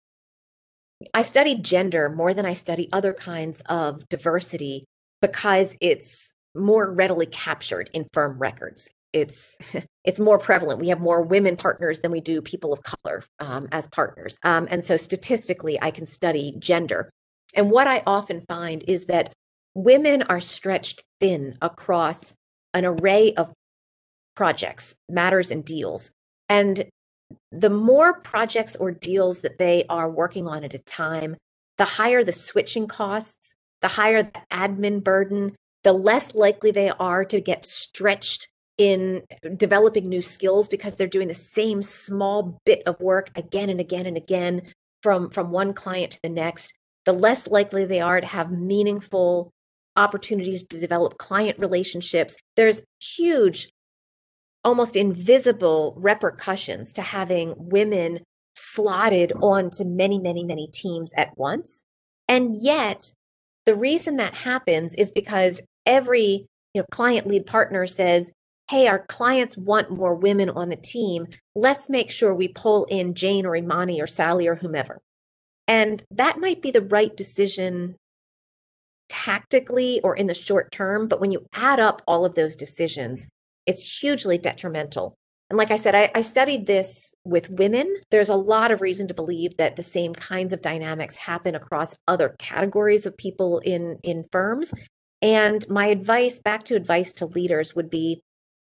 I 1.14 1.22
studied 1.22 1.64
gender 1.64 2.10
more 2.10 2.34
than 2.34 2.46
I 2.46 2.52
study 2.52 2.90
other 2.92 3.14
kinds 3.14 3.62
of 3.68 4.10
diversity 4.10 4.84
because 5.22 5.74
it's 5.80 6.34
more 6.54 6.92
readily 6.92 7.28
captured 7.28 7.90
in 7.94 8.10
firm 8.12 8.40
records 8.40 8.90
it's 9.14 9.58
it's 10.04 10.20
more 10.20 10.38
prevalent. 10.38 10.80
We 10.80 10.90
have 10.90 11.00
more 11.00 11.22
women 11.22 11.58
partners 11.58 12.00
than 12.00 12.12
we 12.12 12.22
do 12.22 12.42
people 12.42 12.74
of 12.74 12.82
color 12.84 13.24
um, 13.40 13.68
as 13.72 13.88
partners, 13.88 14.38
um, 14.44 14.68
and 14.70 14.84
so 14.84 14.98
statistically, 14.98 15.80
I 15.82 15.92
can 15.92 16.06
study 16.06 16.56
gender. 16.60 17.10
And 17.56 17.72
what 17.72 17.88
I 17.88 18.04
often 18.06 18.42
find 18.48 18.84
is 18.88 19.06
that 19.06 19.34
women 19.74 20.22
are 20.24 20.40
stretched 20.40 21.04
thin 21.20 21.58
across 21.62 22.34
an 22.74 22.86
array 22.86 23.34
of 23.34 23.52
projects, 24.36 24.96
matters, 25.10 25.52
and 25.52 25.66
deals. 25.66 26.12
And 26.48 26.86
the 27.52 27.70
more 27.70 28.22
projects 28.22 28.76
or 28.76 28.92
deals 28.92 29.42
that 29.42 29.58
they 29.58 29.86
are 29.90 30.10
working 30.10 30.48
on 30.48 30.64
at 30.64 30.74
a 30.74 30.80
time, 30.80 31.36
the 31.78 31.86
higher 31.86 32.24
the 32.24 32.34
switching 32.34 32.88
costs, 32.88 33.54
the 33.82 33.88
higher 33.88 34.24
the 34.24 34.42
admin 34.52 35.04
burden, 35.04 35.56
the 35.84 35.94
less 35.94 36.34
likely 36.36 36.72
they 36.72 36.90
are 36.90 37.24
to 37.26 37.40
get 37.40 37.64
stretched 37.64 38.48
in 38.80 39.22
developing 39.58 40.10
new 40.10 40.22
skills 40.22 40.68
because 40.68 40.96
they're 40.96 41.06
doing 41.06 41.28
the 41.28 41.34
same 41.36 41.84
small 41.84 42.60
bit 42.66 42.82
of 42.88 43.00
work 43.00 43.30
again 43.36 43.70
and 43.70 43.80
again 43.80 44.08
and 44.08 44.18
again 44.18 44.62
from 45.04 45.30
from 45.30 45.52
one 45.52 45.74
client 45.74 46.14
to 46.14 46.20
the 46.24 46.30
next 46.30 46.74
the 47.06 47.14
less 47.14 47.48
likely 47.48 47.86
they 47.86 48.02
are 48.02 48.22
to 48.22 48.28
have 48.28 48.52
meaningful 48.52 49.52
opportunities 49.96 50.64
to 50.68 50.80
develop 50.80 51.18
client 51.18 51.60
relationships. 51.60 52.36
There's 52.56 52.82
huge 53.02 53.70
almost 54.64 54.96
invisible 54.96 55.94
repercussions 55.98 56.94
to 56.94 57.02
having 57.02 57.54
women 57.58 58.20
slotted 58.56 59.32
onto 59.42 59.86
many 59.86 60.20
many 60.20 60.44
many 60.44 60.68
teams 60.68 61.14
at 61.18 61.38
once. 61.38 61.82
And 62.28 62.56
yet 62.56 63.12
the 63.66 63.76
reason 63.76 64.18
that 64.18 64.36
happens 64.36 64.94
is 64.96 65.12
because 65.12 65.62
every 65.86 66.46
you 66.74 66.82
know 66.82 66.86
client 66.92 67.28
lead 67.28 67.46
partner 67.46 67.88
says 67.88 68.30
hey, 68.70 68.88
our 68.88 69.00
clients 69.08 69.58
want 69.58 69.90
more 69.90 70.14
women 70.14 70.50
on 70.52 70.70
the 70.70 70.76
team. 70.76 71.28
Let's 71.56 71.90
make 71.90 72.12
sure 72.12 72.36
we 72.36 72.50
pull 72.50 72.86
in 72.86 73.16
Jane 73.16 73.46
or 73.48 73.56
Imani 73.56 74.00
or 74.00 74.06
Sally 74.06 74.48
or 74.48 74.56
whomever. 74.56 75.02
And 75.68 76.04
that 76.12 76.40
might 76.40 76.62
be 76.62 76.70
the 76.70 76.84
right 76.84 77.16
decision 77.16 77.96
tactically 79.10 80.02
or 80.04 80.16
in 80.16 80.28
the 80.28 80.36
short 80.36 80.72
term. 80.72 81.08
But 81.08 81.20
when 81.20 81.32
you 81.32 81.48
add 81.54 81.80
up 81.80 82.04
all 82.08 82.26
of 82.26 82.36
those 82.36 82.56
decisions, 82.56 83.26
it's 83.66 84.00
hugely 84.02 84.38
detrimental. 84.38 85.16
And 85.50 85.58
like 85.58 85.72
I 85.72 85.78
said, 85.78 85.96
I, 85.96 86.12
I, 86.14 86.22
studied 86.22 86.68
this 86.68 87.12
with 87.24 87.50
women. 87.50 87.92
There's 88.12 88.30
a 88.30 88.36
lot 88.36 88.70
of 88.70 88.82
reason 88.82 89.08
to 89.08 89.16
believe 89.16 89.58
that 89.58 89.78
the 89.78 89.84
same 89.84 90.14
kinds 90.14 90.54
of 90.54 90.62
dynamics 90.62 91.16
happen 91.16 91.56
across 91.56 91.96
other 92.08 92.36
categories 92.38 93.08
of 93.08 93.18
people 93.18 93.58
in, 93.60 93.98
in 94.04 94.26
firms. 94.32 94.72
And 95.24 95.68
my 95.68 95.88
advice, 95.88 96.40
back 96.40 96.66
to 96.66 96.76
advice 96.76 97.14
to 97.14 97.26
leaders, 97.26 97.76
would 97.76 97.90
be 97.90 98.22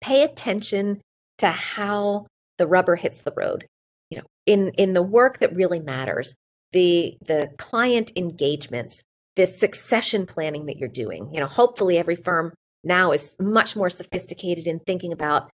pay 0.03 0.23
attention 0.23 1.01
to 1.39 1.49
how 1.49 2.27
the 2.59 2.67
rubber 2.67 2.97
hits 2.97 3.21
the 3.21 3.33
road. 3.37 3.67
You 4.11 4.19
know 4.19 4.25
in 4.47 4.69
in 4.77 4.93
the 4.93 5.03
work 5.03 5.39
that 5.39 5.55
really 5.57 5.81
matters 5.81 6.35
the 6.73 7.17
the 7.27 7.51
client 7.59 8.13
engagements 8.17 9.03
this 9.35 9.59
succession 9.59 10.27
planning 10.27 10.67
that 10.67 10.77
you're 10.77 10.89
doing. 10.89 11.33
You 11.33 11.41
know 11.41 11.47
hopefully 11.47 11.99
every 11.99 12.17
firm 12.17 12.53
now 12.85 13.13
is 13.13 13.37
much 13.41 13.77
more 13.77 13.91
sophisticated 13.91 14.67
in 14.67 14.81
thinking 14.81 15.13
about 15.13 15.51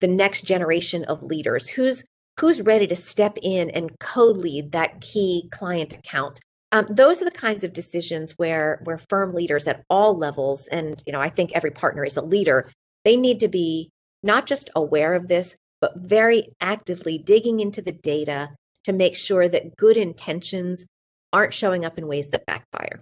the 0.00 0.06
next 0.06 0.42
generation 0.42 1.04
of 1.04 1.22
leaders. 1.22 1.68
Who's 1.68 2.04
who's 2.38 2.62
ready 2.62 2.86
to 2.86 2.96
step 2.96 3.36
in 3.42 3.70
and 3.70 3.90
co-lead 3.98 4.70
that 4.72 5.00
key 5.00 5.48
client 5.50 5.96
account? 5.96 6.40
Um, 6.70 6.86
those 6.90 7.22
are 7.22 7.24
the 7.24 7.30
kinds 7.30 7.64
of 7.64 7.72
decisions 7.72 8.32
where 8.32 8.80
where 8.84 9.00
firm 9.08 9.34
leaders 9.34 9.66
at 9.66 9.82
all 9.88 10.16
levels 10.16 10.68
and 10.68 11.02
you 11.06 11.12
know 11.12 11.20
i 11.20 11.30
think 11.30 11.50
every 11.54 11.70
partner 11.70 12.04
is 12.04 12.18
a 12.18 12.22
leader 12.22 12.70
they 13.04 13.16
need 13.16 13.40
to 13.40 13.48
be 13.48 13.90
not 14.22 14.46
just 14.46 14.70
aware 14.74 15.14
of 15.14 15.28
this, 15.28 15.56
but 15.80 15.96
very 15.96 16.48
actively 16.60 17.18
digging 17.18 17.60
into 17.60 17.80
the 17.80 17.92
data 17.92 18.50
to 18.84 18.92
make 18.92 19.16
sure 19.16 19.48
that 19.48 19.76
good 19.76 19.96
intentions 19.96 20.84
aren't 21.32 21.54
showing 21.54 21.84
up 21.84 21.98
in 21.98 22.06
ways 22.06 22.28
that 22.30 22.46
backfire. 22.46 23.00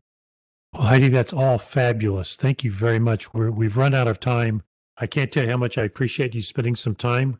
Well, 0.72 0.82
Heidi, 0.82 1.08
that's 1.08 1.32
all 1.32 1.58
fabulous. 1.58 2.36
Thank 2.36 2.64
you 2.64 2.70
very 2.70 2.98
much. 2.98 3.32
We're, 3.32 3.50
we've 3.50 3.76
run 3.76 3.94
out 3.94 4.08
of 4.08 4.20
time. 4.20 4.62
I 4.98 5.06
can't 5.06 5.30
tell 5.30 5.44
you 5.44 5.50
how 5.50 5.56
much 5.56 5.78
I 5.78 5.84
appreciate 5.84 6.34
you 6.34 6.42
spending 6.42 6.76
some 6.76 6.94
time 6.94 7.38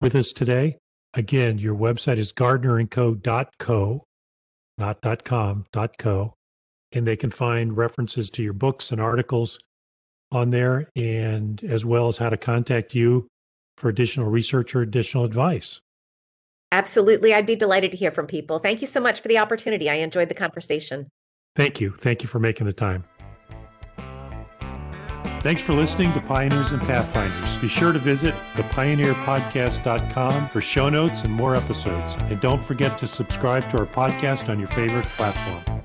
with 0.00 0.14
us 0.14 0.32
today. 0.32 0.78
Again, 1.14 1.58
your 1.58 1.76
website 1.76 2.18
is 2.18 2.32
gardnerandco.co, 2.32 4.04
not 4.78 5.24
.com, 5.24 5.64
.co, 5.98 6.34
and 6.92 7.06
they 7.06 7.16
can 7.16 7.30
find 7.30 7.76
references 7.76 8.30
to 8.30 8.42
your 8.42 8.52
books 8.52 8.90
and 8.90 9.00
articles 9.00 9.58
on 10.34 10.50
there, 10.50 10.90
and 10.96 11.62
as 11.64 11.84
well 11.84 12.08
as 12.08 12.16
how 12.16 12.28
to 12.28 12.36
contact 12.36 12.94
you 12.94 13.26
for 13.76 13.88
additional 13.88 14.28
research 14.28 14.74
or 14.74 14.82
additional 14.82 15.24
advice. 15.24 15.80
Absolutely. 16.72 17.32
I'd 17.32 17.46
be 17.46 17.56
delighted 17.56 17.92
to 17.92 17.96
hear 17.96 18.10
from 18.10 18.26
people. 18.26 18.58
Thank 18.58 18.80
you 18.80 18.86
so 18.86 19.00
much 19.00 19.20
for 19.20 19.28
the 19.28 19.38
opportunity. 19.38 19.88
I 19.88 19.94
enjoyed 19.94 20.28
the 20.28 20.34
conversation. 20.34 21.06
Thank 21.54 21.80
you. 21.80 21.92
Thank 21.92 22.22
you 22.22 22.28
for 22.28 22.40
making 22.40 22.66
the 22.66 22.72
time. 22.72 23.04
Thanks 25.40 25.60
for 25.60 25.74
listening 25.74 26.12
to 26.14 26.20
Pioneers 26.22 26.72
and 26.72 26.80
Pathfinders. 26.82 27.56
Be 27.60 27.68
sure 27.68 27.92
to 27.92 27.98
visit 27.98 28.34
thepioneerpodcast.com 28.54 30.48
for 30.48 30.60
show 30.62 30.88
notes 30.88 31.22
and 31.22 31.32
more 31.32 31.54
episodes. 31.54 32.16
And 32.22 32.40
don't 32.40 32.64
forget 32.64 32.96
to 32.98 33.06
subscribe 33.06 33.70
to 33.70 33.78
our 33.78 33.86
podcast 33.86 34.48
on 34.48 34.58
your 34.58 34.68
favorite 34.68 35.04
platform. 35.04 35.84